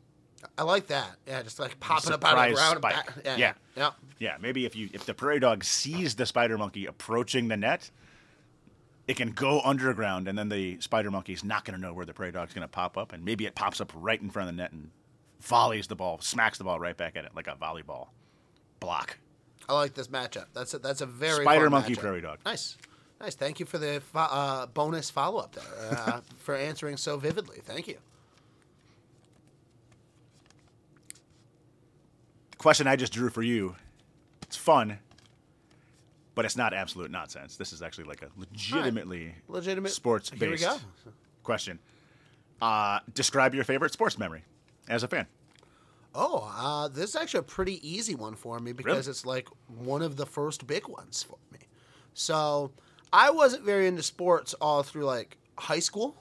I 0.58 0.64
like 0.64 0.88
that. 0.88 1.12
Yeah, 1.28 1.42
just 1.44 1.60
like 1.60 1.80
popping 1.80 2.14
up 2.14 2.24
out 2.24 2.38
of 2.38 2.50
the 2.50 2.56
ground. 2.56 2.76
and 2.76 2.82
spike. 2.94 3.06
back- 3.16 3.26
yeah, 3.26 3.36
Yeah. 3.38 3.54
yeah. 3.76 3.92
Yeah, 4.20 4.38
maybe 4.40 4.66
if 4.66 4.76
you 4.76 4.90
if 4.94 5.06
the 5.06 5.14
prairie 5.14 5.40
dog 5.40 5.64
sees 5.64 6.16
the 6.16 6.26
spider 6.26 6.58
monkey 6.58 6.86
approaching 6.86 7.48
the 7.50 7.58
net, 7.58 7.90
it 9.08 9.18
can 9.18 9.32
go 9.32 9.62
underground, 9.62 10.28
and 10.28 10.38
then 10.38 10.50
the 10.50 10.80
spider 10.80 11.12
monkey's 11.12 11.44
not 11.44 11.64
going 11.66 11.76
to 11.76 11.82
know 11.82 11.94
where 11.94 12.06
the 12.06 12.14
prairie 12.14 12.32
dog's 12.32 12.54
going 12.54 12.64
to 12.64 12.68
pop 12.68 12.98
up, 12.98 13.14
and 13.14 13.24
maybe 13.24 13.46
it 13.46 13.56
pops 13.56 13.80
up 13.80 13.92
right 13.96 14.22
in 14.22 14.30
front 14.30 14.50
of 14.50 14.56
the 14.56 14.62
net 14.62 14.72
and 14.72 14.90
volleys 15.42 15.88
the 15.88 15.96
ball, 15.96 16.20
smacks 16.22 16.58
the 16.58 16.64
ball 16.64 16.80
right 16.80 16.98
back 16.98 17.16
at 17.16 17.26
it 17.26 17.32
like 17.36 17.48
a 17.48 17.56
volleyball 17.56 18.08
block. 18.80 19.18
I 19.70 19.74
like 19.74 19.94
this 19.94 20.08
matchup. 20.08 20.46
That's 20.54 20.74
a, 20.74 20.80
that's 20.80 21.02
a 21.02 21.06
very 21.06 21.44
Spider 21.44 21.70
monkey 21.70 21.94
matchup. 21.94 22.00
prairie 22.00 22.22
dog. 22.22 22.40
Nice, 22.46 22.78
nice. 23.20 23.36
Thank 23.36 23.60
you 23.60 23.66
for 23.66 23.78
the 23.78 24.02
fo- 24.14 24.20
uh, 24.20 24.66
bonus 24.68 25.10
follow 25.10 25.40
up 25.40 25.54
there 25.56 25.92
uh, 25.92 26.22
for 26.38 26.56
answering 26.56 26.98
so 26.98 27.18
vividly. 27.18 27.60
Thank 27.64 27.88
you. 27.88 27.98
The 32.52 32.58
question 32.58 32.88
I 32.88 32.96
just 32.96 33.14
drew 33.14 33.30
for 33.30 33.44
you, 33.44 33.76
it's 34.44 34.56
fun, 34.58 35.00
but 36.36 36.46
it's 36.46 36.56
not 36.58 36.74
absolute 36.74 37.10
nonsense. 37.12 37.56
This 37.56 37.74
is 37.74 37.82
actually 37.82 38.04
like 38.06 38.22
a 38.22 38.28
legitimately 38.38 39.34
Legitimate 39.48 39.92
sports 39.92 40.30
based 40.30 40.68
question. 41.44 41.80
Uh, 42.62 43.00
describe 43.14 43.54
your 43.56 43.64
favorite 43.64 43.92
sports 43.94 44.18
memory 44.20 44.44
as 44.88 45.04
a 45.04 45.08
fan. 45.08 45.28
Oh, 46.14 46.50
uh, 46.56 46.88
this 46.88 47.10
is 47.10 47.16
actually 47.18 47.42
a 47.42 47.44
pretty 47.44 47.86
easy 47.88 48.16
one 48.16 48.36
for 48.36 48.60
me 48.60 48.72
because 48.72 49.06
Really? 49.08 49.12
it's 49.12 49.26
like 49.26 49.50
one 49.68 50.02
of 50.02 50.16
the 50.16 50.26
first 50.26 50.66
big 50.66 50.88
ones 50.88 51.24
for 51.24 51.38
me. 51.52 51.60
So 52.14 52.72
I 53.12 53.32
wasn't 53.32 53.64
very 53.64 53.88
into 53.88 54.04
sports 54.04 54.54
all 54.62 54.84
through 54.84 55.04
like 55.06 55.38
high 55.58 55.80
school. 55.80 56.16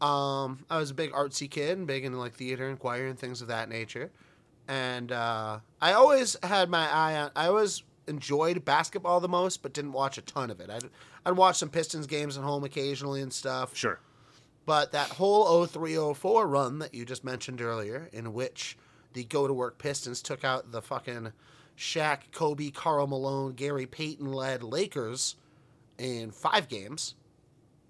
Um, 0.00 0.64
I 0.70 0.78
was 0.78 0.92
a 0.92 0.94
big 0.94 1.10
artsy 1.10 1.50
kid 1.50 1.76
and 1.76 1.86
big 1.86 2.04
into 2.04 2.18
like 2.18 2.34
theater 2.34 2.68
and 2.68 2.78
choir 2.78 3.08
and 3.08 3.18
things 3.18 3.42
of 3.42 3.48
that 3.48 3.68
nature. 3.68 4.12
And 4.68 5.10
uh, 5.10 5.58
I 5.80 5.94
always 5.94 6.36
had 6.44 6.68
my 6.70 6.88
eye 6.88 7.16
on. 7.16 7.30
I 7.34 7.48
always 7.48 7.82
enjoyed 8.08 8.64
basketball 8.64 9.20
the 9.20 9.28
most, 9.28 9.62
but 9.62 9.72
didn't 9.72 9.92
watch 9.92 10.18
a 10.18 10.22
ton 10.22 10.50
of 10.50 10.60
it. 10.60 10.70
I'd, 10.70 10.84
I'd 11.26 11.36
watch 11.36 11.56
some 11.56 11.68
Pistons 11.68 12.06
games 12.06 12.36
at 12.36 12.44
home 12.44 12.64
occasionally 12.64 13.20
and 13.20 13.32
stuff. 13.32 13.76
Sure. 13.76 14.00
But 14.66 14.92
that 14.92 15.08
whole 15.10 15.66
0304 15.66 16.46
run 16.46 16.78
that 16.80 16.92
you 16.94 17.04
just 17.04 17.24
mentioned 17.24 17.60
earlier, 17.62 18.08
in 18.12 18.32
which 18.34 18.76
the 19.14 19.24
go 19.24 19.46
to 19.46 19.54
work 19.54 19.78
Pistons 19.78 20.20
took 20.22 20.44
out 20.44 20.72
the 20.72 20.82
fucking 20.82 21.32
Shaq, 21.76 22.32
Kobe, 22.32 22.70
Karl 22.70 23.06
Malone, 23.06 23.52
Gary 23.52 23.86
Payton 23.86 24.30
led 24.32 24.62
Lakers 24.62 25.36
in 25.98 26.30
five 26.30 26.68
games. 26.68 27.14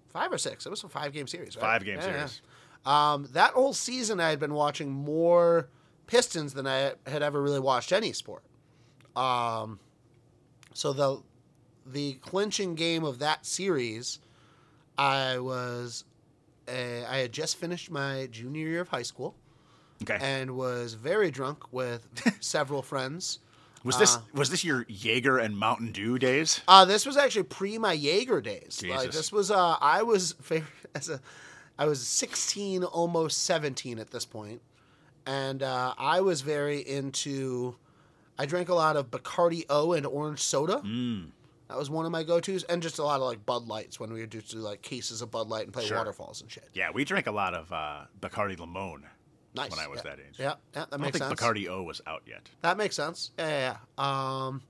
Five 0.09 0.31
or 0.31 0.37
six. 0.37 0.65
It 0.65 0.69
was 0.69 0.83
a 0.83 0.89
five 0.89 1.11
game 1.13 1.27
series, 1.27 1.55
right? 1.55 1.61
Five 1.61 1.85
game 1.85 1.95
Yeah, 1.97 2.01
series. 2.01 2.41
yeah. 2.85 3.13
Um, 3.13 3.27
that 3.33 3.51
whole 3.51 3.73
season, 3.73 4.19
I 4.19 4.29
had 4.29 4.39
been 4.39 4.53
watching 4.53 4.89
more 4.91 5.69
Pistons 6.07 6.53
than 6.53 6.65
I 6.65 6.93
had 7.05 7.21
ever 7.21 7.41
really 7.41 7.59
watched 7.59 7.91
any 7.91 8.13
sport. 8.13 8.43
Um, 9.15 9.79
so 10.73 10.93
the 10.93 11.21
the 11.85 12.13
clinching 12.21 12.75
game 12.75 13.03
of 13.03 13.19
that 13.19 13.45
series, 13.45 14.19
I 14.97 15.39
was 15.39 16.03
a, 16.67 17.05
I 17.05 17.17
had 17.17 17.31
just 17.31 17.57
finished 17.57 17.89
my 17.89 18.27
junior 18.31 18.67
year 18.67 18.81
of 18.81 18.89
high 18.89 19.01
school 19.03 19.35
Okay. 20.03 20.17
and 20.21 20.51
was 20.51 20.93
very 20.93 21.31
drunk 21.31 21.73
with 21.73 22.07
several 22.39 22.81
friends. 22.81 23.39
was 23.83 23.97
this 23.97 24.17
was 24.33 24.49
this 24.49 24.63
your 24.63 24.85
Jaeger 24.87 25.37
and 25.39 25.57
Mountain 25.57 25.91
Dew 25.91 26.19
days? 26.19 26.61
Uh, 26.67 26.85
this 26.85 27.05
was 27.05 27.17
actually 27.17 27.43
pre 27.43 27.77
my 27.77 27.93
Jaeger 27.93 28.39
days. 28.41 28.83
Like 28.87 28.99
Jesus. 29.07 29.15
this 29.15 29.31
was 29.31 29.51
uh, 29.51 29.77
I 29.81 30.03
was 30.03 30.33
very, 30.33 30.63
as 30.95 31.09
a 31.09 31.19
I 31.77 31.85
was 31.85 32.05
16, 32.05 32.83
almost 32.83 33.45
17 33.45 33.99
at 33.99 34.11
this 34.11 34.25
point, 34.25 34.61
and 35.25 35.63
uh, 35.63 35.93
I 35.97 36.21
was 36.21 36.41
very 36.41 36.79
into. 36.79 37.75
I 38.39 38.45
drank 38.45 38.69
a 38.69 38.73
lot 38.73 38.95
of 38.95 39.11
Bacardi 39.11 39.65
O 39.69 39.91
and 39.91 40.05
orange 40.05 40.39
soda. 40.39 40.77
Mm. 40.77 41.31
That 41.67 41.77
was 41.77 41.89
one 41.89 42.05
of 42.05 42.11
my 42.11 42.23
go-tos, 42.23 42.63
and 42.63 42.81
just 42.81 42.97
a 42.97 43.03
lot 43.03 43.17
of 43.19 43.27
like 43.27 43.45
Bud 43.45 43.67
Lights 43.67 43.99
when 43.99 44.11
we 44.11 44.21
would 44.21 44.31
just 44.31 44.49
do 44.49 44.57
like 44.57 44.81
cases 44.81 45.21
of 45.21 45.29
Bud 45.29 45.49
Light 45.49 45.65
and 45.65 45.73
play 45.73 45.85
Sure. 45.85 45.97
waterfalls 45.97 46.41
and 46.41 46.49
shit. 46.49 46.67
Yeah, 46.73 46.89
we 46.91 47.03
drank 47.03 47.27
a 47.27 47.31
lot 47.31 47.53
of 47.53 47.71
uh, 47.71 48.05
Bacardi 48.19 48.57
Limon 48.57 49.03
Nice. 49.53 49.69
when 49.69 49.79
I 49.79 49.87
was 49.87 49.97
yeah. 50.03 50.09
that 50.09 50.19
age. 50.19 50.35
Yeah, 50.39 50.45
yeah, 50.45 50.53
that 50.73 50.87
I 50.87 50.89
don't 50.91 51.01
makes 51.01 51.19
think 51.19 51.29
sense. 51.29 51.39
Bacardi 51.39 51.67
O 51.67 51.83
was 51.83 52.01
out 52.07 52.23
yet. 52.25 52.49
That 52.61 52.77
makes 52.77 52.95
sense. 52.95 53.31
Yeah, 53.37 53.47
yeah, 53.49 53.77
yeah. 53.99 54.45
Um, 54.47 54.61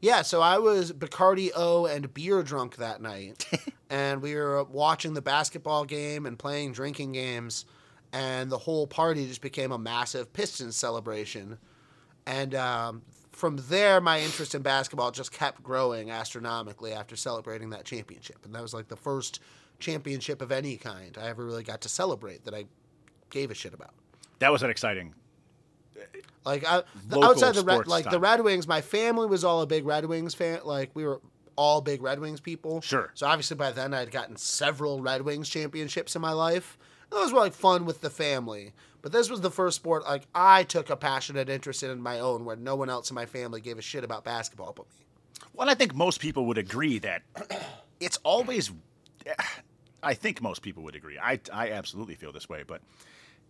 yeah, 0.00 0.22
so 0.22 0.40
I 0.40 0.58
was 0.58 0.92
Bacardi 0.92 1.50
O 1.56 1.86
and 1.86 2.14
beer 2.14 2.42
drunk 2.44 2.76
that 2.76 3.02
night, 3.02 3.44
and 3.90 4.22
we 4.22 4.34
were 4.36 4.62
watching 4.64 5.14
the 5.14 5.22
basketball 5.22 5.84
game 5.84 6.24
and 6.24 6.38
playing 6.38 6.72
drinking 6.72 7.12
games, 7.12 7.66
and 8.12 8.48
the 8.50 8.58
whole 8.58 8.86
party 8.86 9.26
just 9.26 9.42
became 9.42 9.72
a 9.72 9.78
massive 9.78 10.32
Pistons 10.32 10.76
celebration. 10.76 11.58
And 12.28 12.54
um, 12.54 13.02
from 13.32 13.56
there, 13.68 14.02
my 14.02 14.20
interest 14.20 14.54
in 14.54 14.60
basketball 14.60 15.10
just 15.10 15.32
kept 15.32 15.62
growing 15.62 16.10
astronomically 16.10 16.92
after 16.92 17.16
celebrating 17.16 17.70
that 17.70 17.86
championship. 17.86 18.44
And 18.44 18.54
that 18.54 18.60
was 18.60 18.74
like 18.74 18.88
the 18.88 18.96
first 18.96 19.40
championship 19.78 20.42
of 20.42 20.52
any 20.52 20.76
kind 20.76 21.16
I 21.18 21.28
ever 21.28 21.44
really 21.44 21.62
got 21.62 21.80
to 21.80 21.88
celebrate 21.88 22.44
that 22.44 22.54
I 22.54 22.66
gave 23.30 23.50
a 23.50 23.54
shit 23.54 23.72
about. 23.72 23.94
That 24.40 24.52
was 24.52 24.62
an 24.62 24.68
exciting. 24.68 25.14
Like 26.44 26.66
I, 26.66 26.82
the, 27.08 27.18
outside 27.20 27.54
the 27.54 27.64
Red, 27.64 27.86
like 27.86 28.08
the. 28.10 28.20
Red 28.20 28.42
Wings, 28.42 28.68
my 28.68 28.82
family 28.82 29.26
was 29.26 29.42
all 29.42 29.62
a 29.62 29.66
big 29.66 29.86
Red 29.86 30.04
Wings 30.04 30.34
fan. 30.34 30.60
Like 30.64 30.90
we 30.94 31.06
were 31.06 31.20
all 31.56 31.80
big 31.80 32.02
Red 32.02 32.20
Wings 32.20 32.40
people. 32.40 32.82
Sure. 32.82 33.10
So 33.14 33.26
obviously 33.26 33.56
by 33.56 33.72
then 33.72 33.94
I'd 33.94 34.10
gotten 34.10 34.36
several 34.36 35.00
Red 35.00 35.22
Wings 35.22 35.48
championships 35.48 36.14
in 36.14 36.20
my 36.20 36.32
life. 36.32 36.76
Those 37.10 37.32
were 37.32 37.40
like 37.40 37.54
fun 37.54 37.84
with 37.86 38.00
the 38.00 38.10
family. 38.10 38.72
But 39.00 39.12
this 39.12 39.30
was 39.30 39.40
the 39.40 39.50
first 39.50 39.76
sport 39.76 40.04
like 40.04 40.26
I 40.34 40.64
took 40.64 40.90
a 40.90 40.96
passionate 40.96 41.48
interest 41.48 41.82
in 41.82 42.00
my 42.02 42.20
own, 42.20 42.44
where 42.44 42.56
no 42.56 42.76
one 42.76 42.90
else 42.90 43.10
in 43.10 43.14
my 43.14 43.26
family 43.26 43.60
gave 43.60 43.78
a 43.78 43.82
shit 43.82 44.04
about 44.04 44.24
basketball 44.24 44.72
but 44.74 44.86
me. 44.86 45.04
Well, 45.54 45.70
I 45.70 45.74
think 45.74 45.94
most 45.94 46.20
people 46.20 46.46
would 46.46 46.58
agree 46.58 46.98
that 46.98 47.22
it's 48.00 48.18
always. 48.24 48.72
I 50.02 50.14
think 50.14 50.40
most 50.40 50.62
people 50.62 50.82
would 50.84 50.94
agree. 50.94 51.18
I, 51.18 51.40
I 51.52 51.70
absolutely 51.72 52.14
feel 52.14 52.32
this 52.32 52.48
way, 52.48 52.62
but 52.66 52.80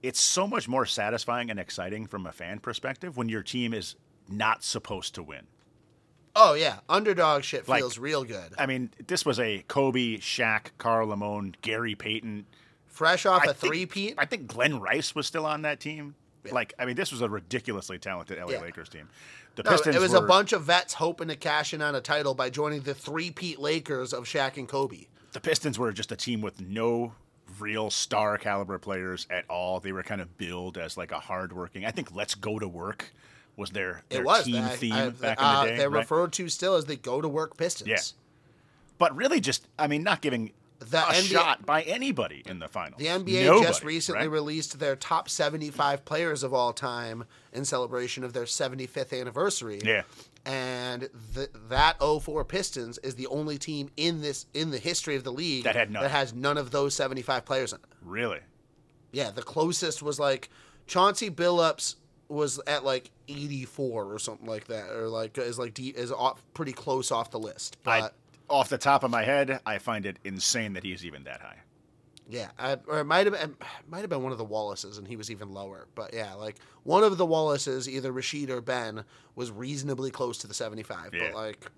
it's 0.03 0.21
so 0.21 0.47
much 0.47 0.69
more 0.69 0.87
satisfying 0.87 1.51
and 1.51 1.59
exciting 1.61 2.07
from 2.07 2.27
a 2.27 2.33
fan 2.33 2.59
perspective 2.59 3.17
when 3.17 3.29
your 3.29 3.43
team 3.43 3.75
is 3.75 3.97
not 4.29 4.65
supposed 4.65 5.15
to 5.17 5.23
win. 5.23 5.47
Oh 6.37 6.55
yeah, 6.55 6.79
underdog 6.89 7.43
shit 7.43 7.69
Like- 7.69 7.81
feels 7.81 7.99
real 7.99 8.25
good. 8.25 8.55
I 8.59 8.67
mean, 8.67 8.91
this 9.07 9.27
was 9.27 9.41
a 9.41 9.65
Kobe, 9.69 10.19
Shaq, 10.19 10.69
Carl 10.79 11.09
Lamone, 11.09 11.55
Gary 11.63 11.95
Payton. 11.95 12.47
Fresh 12.99 13.27
off 13.27 13.43
I 13.47 13.53
a 13.53 13.55
three 13.55 13.87
peat. 13.87 14.15
I 14.19 14.25
think 14.27 14.49
Glen 14.49 14.81
Rice 14.81 15.15
was 15.15 15.25
still 15.27 15.47
on 15.47 15.63
that 15.63 15.79
team. 15.79 16.17
Like, 16.51 16.75
I 16.81 16.85
mean, 16.85 16.97
this 16.97 17.13
was 17.13 17.21
a 17.21 17.29
ridiculously 17.29 17.97
talented 17.99 18.39
LA 18.39 18.53
Yeah. 18.55 18.61
Lakers 18.61 18.89
team. 18.89 19.09
The 19.55 19.63
No, 19.63 19.71
Pistons 19.71 19.95
it 19.95 20.01
was 20.01 20.13
were, 20.13 20.19
a 20.19 20.27
bunch 20.27 20.53
of 20.53 20.63
vets 20.65 20.95
hoping 20.95 21.29
to 21.29 21.37
cash 21.37 21.73
in 21.73 21.81
on 21.81 21.95
a 21.95 22.01
title 22.01 22.35
by 22.35 22.51
joining 22.51 22.81
the 22.81 22.95
three 22.95 23.31
peat 23.31 23.61
Lakers 23.61 24.13
of 24.13 24.25
Shaq 24.25 24.57
and 24.57 24.67
Kobe. 24.69 25.07
the 25.33 25.39
Pistons 25.41 25.79
were 25.79 25.93
just 25.93 26.11
a 26.11 26.17
team 26.17 26.41
with 26.41 26.61
no 26.61 27.13
real 27.61 27.89
star 27.91 28.37
caliber 28.37 28.79
players 28.79 29.29
at 29.31 29.45
all. 29.49 29.79
They 29.79 29.93
were 29.93 30.03
kind 30.03 30.21
of 30.21 30.37
billed 30.37 30.77
as 30.77 30.97
like 30.97 31.13
a 31.13 31.21
hardworking. 31.21 31.85
I 31.85 31.93
think 31.93 32.13
"Let's 32.15 32.35
Go 32.35 32.59
to 32.59 32.67
Work" 32.67 33.13
was 33.57 33.71
their, 33.71 34.03
their 34.09 34.23
It 34.23 34.25
was 34.25 34.45
team 34.45 34.65
I- 34.65 34.69
theme 34.71 34.93
I- 34.95 35.09
back 35.11 35.39
uh, 35.41 35.45
in 35.45 35.65
the 35.67 35.71
day. 35.73 35.77
They're 35.79 35.91
right? 35.91 36.01
referred 36.01 36.33
to 36.35 36.49
still 36.49 36.75
as 36.75 36.87
the 36.87 36.97
go 36.97 37.21
to 37.21 37.29
work 37.29 37.57
Pistons. 37.57 37.89
Yeah. 37.89 37.99
but 38.99 39.15
really, 39.15 39.39
just 39.41 39.69
I 39.79 39.87
mean, 39.87 40.03
not 40.03 40.21
giving 40.21 40.53
The 40.81 40.99
a 40.99 41.13
NBA 41.13 41.31
shot 41.33 41.67
by 41.67 41.83
anybody 41.83 42.43
in 42.47 42.61
the 42.61 42.69
finals. 42.69 42.99
The 43.01 43.07
NBA 43.07 43.45
Nobody, 43.47 43.67
just 43.67 43.83
recently 43.83 44.23
right? 44.29 44.31
released 44.31 44.79
their 44.79 44.95
top 44.95 45.29
75 45.29 46.05
players 46.05 46.43
of 46.45 46.55
all 46.55 46.73
time 46.73 47.25
in 47.53 47.65
celebration 47.65 48.23
of 48.23 48.33
their 48.33 48.45
75th 48.45 49.19
anniversary. 49.19 49.81
Yeah. 49.85 50.03
And 50.47 51.09
th- 51.35 51.51
that 51.69 51.97
04 52.01 52.45
Pistons 52.45 52.97
is 52.99 53.17
the 53.17 53.27
only 53.27 53.59
team 53.59 53.91
in 53.97 54.21
this 54.23 54.47
in 54.55 54.71
the 54.71 54.79
history 54.79 55.17
of 55.17 55.25
the 55.25 55.33
league 55.33 55.65
That 55.65 55.75
had 55.77 55.91
none. 55.91 56.03
that 56.05 56.11
has 56.11 56.33
none 56.33 56.57
of 56.57 56.71
those 56.71 56.95
75 56.95 57.45
players 57.45 57.73
in 57.73 57.79
it. 57.81 57.85
really. 58.03 58.41
Yeah, 59.11 59.31
the 59.31 59.43
closest 59.43 60.03
was 60.03 60.21
like 60.21 60.49
Chauncey 60.87 61.29
Billups 61.31 61.97
was 62.29 62.61
at 62.67 62.85
like 62.85 63.11
84 63.27 64.05
or 64.13 64.19
something 64.19 64.47
like 64.47 64.67
that, 64.69 64.91
or 64.91 65.09
like 65.09 65.37
is 65.39 65.59
like 65.59 65.75
de- 65.75 65.89
is 65.97 66.13
off, 66.13 66.43
pretty 66.55 66.73
close 66.73 67.11
off 67.11 67.31
the 67.31 67.39
list. 67.39 67.79
But 67.83 68.03
I, 68.03 68.11
off 68.49 68.69
the 68.69 68.79
top 68.79 69.05
of 69.05 69.11
my 69.11 69.23
head, 69.25 69.61
I 69.67 69.79
find 69.79 70.07
it 70.07 70.19
insane 70.25 70.73
that 70.75 70.85
he's 70.85 71.05
even 71.05 71.25
that 71.25 71.41
high. 71.41 71.59
yeah, 72.29 72.49
I, 72.59 72.77
or 72.87 73.01
it 73.01 73.05
might 73.05 73.27
have 73.27 73.39
been 73.39 73.57
might 73.89 74.01
have 74.01 74.11
been 74.11 74.23
one 74.23 74.33
of 74.33 74.39
the 74.39 74.45
Wallaces, 74.45 74.99
and 74.99 75.07
he 75.07 75.17
was 75.17 75.31
even 75.31 75.53
lower. 75.53 75.89
But 75.95 76.13
yeah, 76.15 76.35
like 76.35 76.57
one 76.83 77.05
of 77.05 77.17
the 77.17 77.27
Wallaces, 77.27 77.89
either 77.89 78.13
Rasheed 78.13 78.51
or 78.51 78.61
Ben, 78.61 79.05
was 79.35 79.51
reasonably 79.51 80.11
close 80.11 80.39
to 80.39 80.47
the 80.47 80.55
75. 80.55 81.15
Yeah. 81.15 81.21
But 81.25 81.35
like, 81.35 81.71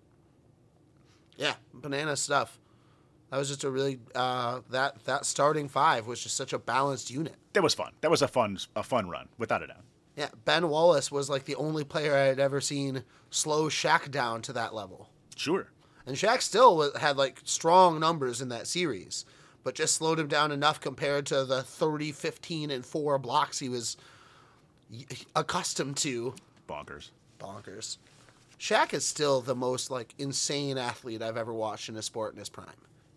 yeah, 1.36 1.54
banana 1.72 2.16
stuff. 2.16 2.58
That 3.30 3.38
was 3.38 3.48
just 3.48 3.62
a 3.62 3.70
really 3.70 4.00
uh, 4.14 4.60
that 4.70 5.04
that 5.04 5.24
starting 5.24 5.68
five 5.68 6.06
was 6.06 6.20
just 6.20 6.36
such 6.36 6.52
a 6.52 6.58
balanced 6.58 7.10
unit. 7.10 7.36
That 7.52 7.62
was 7.62 7.74
fun. 7.74 7.92
That 8.00 8.10
was 8.10 8.22
a 8.22 8.28
fun 8.28 8.58
a 8.74 8.82
fun 8.82 9.08
run, 9.08 9.28
without 9.38 9.62
a 9.62 9.68
doubt. 9.68 9.84
Yeah, 10.16 10.28
Ben 10.44 10.68
Wallace 10.68 11.12
was 11.12 11.30
like 11.30 11.44
the 11.44 11.54
only 11.54 11.84
player 11.84 12.14
I 12.14 12.24
had 12.24 12.40
ever 12.40 12.60
seen 12.60 13.04
slow 13.30 13.68
Shaq 13.68 14.10
down 14.10 14.42
to 14.42 14.52
that 14.54 14.74
level. 14.74 15.08
Sure. 15.36 15.68
And 16.10 16.18
Shaq 16.18 16.42
still 16.42 16.92
had 16.96 17.16
like 17.16 17.40
strong 17.44 18.00
numbers 18.00 18.40
in 18.40 18.48
that 18.48 18.66
series, 18.66 19.24
but 19.62 19.76
just 19.76 19.94
slowed 19.94 20.18
him 20.18 20.26
down 20.26 20.50
enough 20.50 20.80
compared 20.80 21.24
to 21.26 21.44
the 21.44 21.62
30, 21.62 22.10
15, 22.10 22.68
and 22.68 22.84
4 22.84 23.16
blocks 23.20 23.60
he 23.60 23.68
was 23.68 23.96
accustomed 25.36 25.96
to. 25.98 26.34
Bonkers. 26.68 27.10
Bonkers. 27.38 27.98
Shaq 28.58 28.92
is 28.92 29.06
still 29.06 29.40
the 29.40 29.54
most 29.54 29.88
like 29.88 30.12
insane 30.18 30.78
athlete 30.78 31.22
I've 31.22 31.36
ever 31.36 31.54
watched 31.54 31.88
in 31.88 31.96
a 31.96 32.02
sport 32.02 32.32
in 32.32 32.40
his 32.40 32.48
prime. 32.48 32.66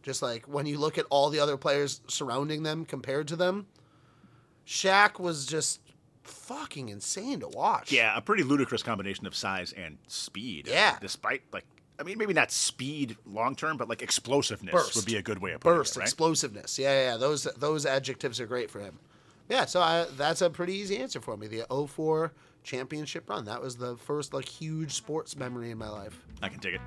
Just 0.03 0.21
like 0.21 0.45
when 0.45 0.67
you 0.67 0.77
look 0.77 0.99
at 0.99 1.07
all 1.09 1.31
the 1.31 1.39
other 1.39 1.57
players 1.57 1.99
surrounding 2.07 2.61
them 2.61 2.85
compared 2.85 3.27
to 3.29 3.35
them, 3.35 3.65
Shaq 4.67 5.19
was 5.19 5.47
just 5.47 5.79
fucking 6.21 6.89
insane 6.89 7.39
to 7.39 7.47
watch. 7.47 7.91
Yeah, 7.91 8.15
a 8.15 8.21
pretty 8.21 8.43
ludicrous 8.43 8.83
combination 8.83 9.25
of 9.25 9.33
size 9.35 9.73
and 9.73 9.97
speed. 10.05 10.67
Yeah. 10.67 10.99
despite 11.01 11.41
like, 11.51 11.65
I 11.99 12.03
mean, 12.03 12.17
maybe 12.17 12.33
not 12.33 12.51
speed 12.51 13.17
long 13.25 13.55
term, 13.55 13.77
but 13.77 13.87
like 13.87 14.01
explosiveness 14.01 14.73
Burst. 14.73 14.95
would 14.95 15.05
be 15.05 15.15
a 15.15 15.21
good 15.21 15.39
way 15.39 15.51
of 15.51 15.61
putting 15.61 15.77
burst, 15.77 15.95
it, 15.95 15.99
right? 15.99 16.03
explosiveness. 16.05 16.79
Yeah, 16.79 16.91
yeah, 16.91 17.11
yeah. 17.11 17.17
Those 17.17 17.43
those 17.57 17.85
adjectives 17.85 18.39
are 18.39 18.47
great 18.47 18.71
for 18.71 18.79
him. 18.79 18.99
Yeah, 19.49 19.65
so 19.65 19.81
I, 19.81 20.05
that's 20.17 20.41
a 20.41 20.49
pretty 20.49 20.73
easy 20.73 20.97
answer 20.97 21.19
for 21.19 21.35
me. 21.35 21.47
The 21.47 21.65
04 21.69 22.31
championship 22.63 23.29
run. 23.29 23.45
That 23.45 23.61
was 23.61 23.75
the 23.75 23.97
first 23.97 24.33
like 24.33 24.47
huge 24.47 24.93
sports 24.93 25.35
memory 25.35 25.69
in 25.69 25.77
my 25.77 25.89
life. 25.89 26.19
I 26.41 26.49
can 26.49 26.59
take 26.59 26.75
it. 26.75 26.81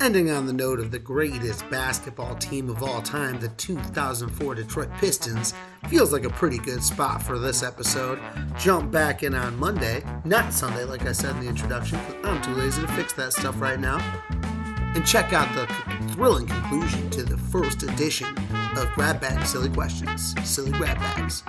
Ending 0.00 0.30
on 0.30 0.46
the 0.46 0.52
note 0.52 0.80
of 0.80 0.90
the 0.90 0.98
greatest 0.98 1.68
basketball 1.68 2.34
team 2.36 2.70
of 2.70 2.82
all 2.82 3.02
time, 3.02 3.38
the 3.38 3.48
2004 3.50 4.54
Detroit 4.54 4.88
Pistons, 4.98 5.52
feels 5.88 6.10
like 6.10 6.24
a 6.24 6.30
pretty 6.30 6.56
good 6.56 6.82
spot 6.82 7.22
for 7.22 7.38
this 7.38 7.62
episode. 7.62 8.18
Jump 8.58 8.90
back 8.90 9.22
in 9.22 9.34
on 9.34 9.58
Monday, 9.58 10.02
not 10.24 10.54
Sunday, 10.54 10.84
like 10.84 11.04
I 11.04 11.12
said 11.12 11.36
in 11.36 11.42
the 11.42 11.48
introduction, 11.48 11.98
'cause 11.98 12.14
I'm 12.24 12.40
too 12.40 12.54
lazy 12.54 12.80
to 12.80 12.88
fix 12.88 13.12
that 13.14 13.34
stuff 13.34 13.60
right 13.60 13.78
now. 13.78 14.00
and 14.96 15.06
check 15.06 15.32
out 15.32 15.46
the 15.54 15.66
thrilling 16.14 16.46
conclusion 16.48 17.08
to 17.10 17.22
the 17.22 17.36
first 17.36 17.84
edition 17.84 18.26
of 18.76 18.90
Grab 18.96 19.20
Bag 19.20 19.46
Silly 19.46 19.68
Questions. 19.68 20.34
Silly 20.42 20.72
Grab 20.72 20.98
Bags. 20.98 21.44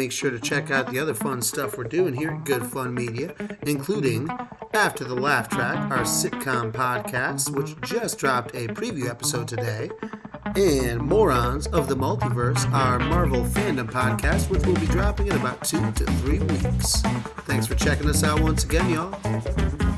Make 0.00 0.12
sure 0.12 0.30
to 0.30 0.40
check 0.40 0.70
out 0.70 0.90
the 0.90 0.98
other 0.98 1.12
fun 1.12 1.42
stuff 1.42 1.76
we're 1.76 1.84
doing 1.84 2.14
here 2.14 2.30
at 2.30 2.44
Good 2.46 2.64
Fun 2.64 2.94
Media, 2.94 3.34
including 3.66 4.30
After 4.72 5.04
the 5.04 5.14
Laugh 5.14 5.50
Track, 5.50 5.76
our 5.90 6.04
sitcom 6.04 6.72
podcast, 6.72 7.54
which 7.54 7.78
just 7.82 8.18
dropped 8.18 8.54
a 8.54 8.66
preview 8.68 9.10
episode 9.10 9.46
today, 9.46 9.90
and 10.56 11.02
Morons 11.02 11.66
of 11.66 11.86
the 11.86 11.96
Multiverse, 11.96 12.64
our 12.72 12.98
Marvel 12.98 13.44
fandom 13.44 13.90
podcast, 13.90 14.48
which 14.48 14.64
will 14.64 14.80
be 14.80 14.86
dropping 14.86 15.26
in 15.26 15.34
about 15.34 15.62
two 15.64 15.92
to 15.92 16.06
three 16.22 16.38
weeks. 16.38 17.02
Thanks 17.44 17.66
for 17.66 17.74
checking 17.74 18.08
us 18.08 18.24
out 18.24 18.40
once 18.40 18.64
again, 18.64 18.88
y'all. 18.88 19.89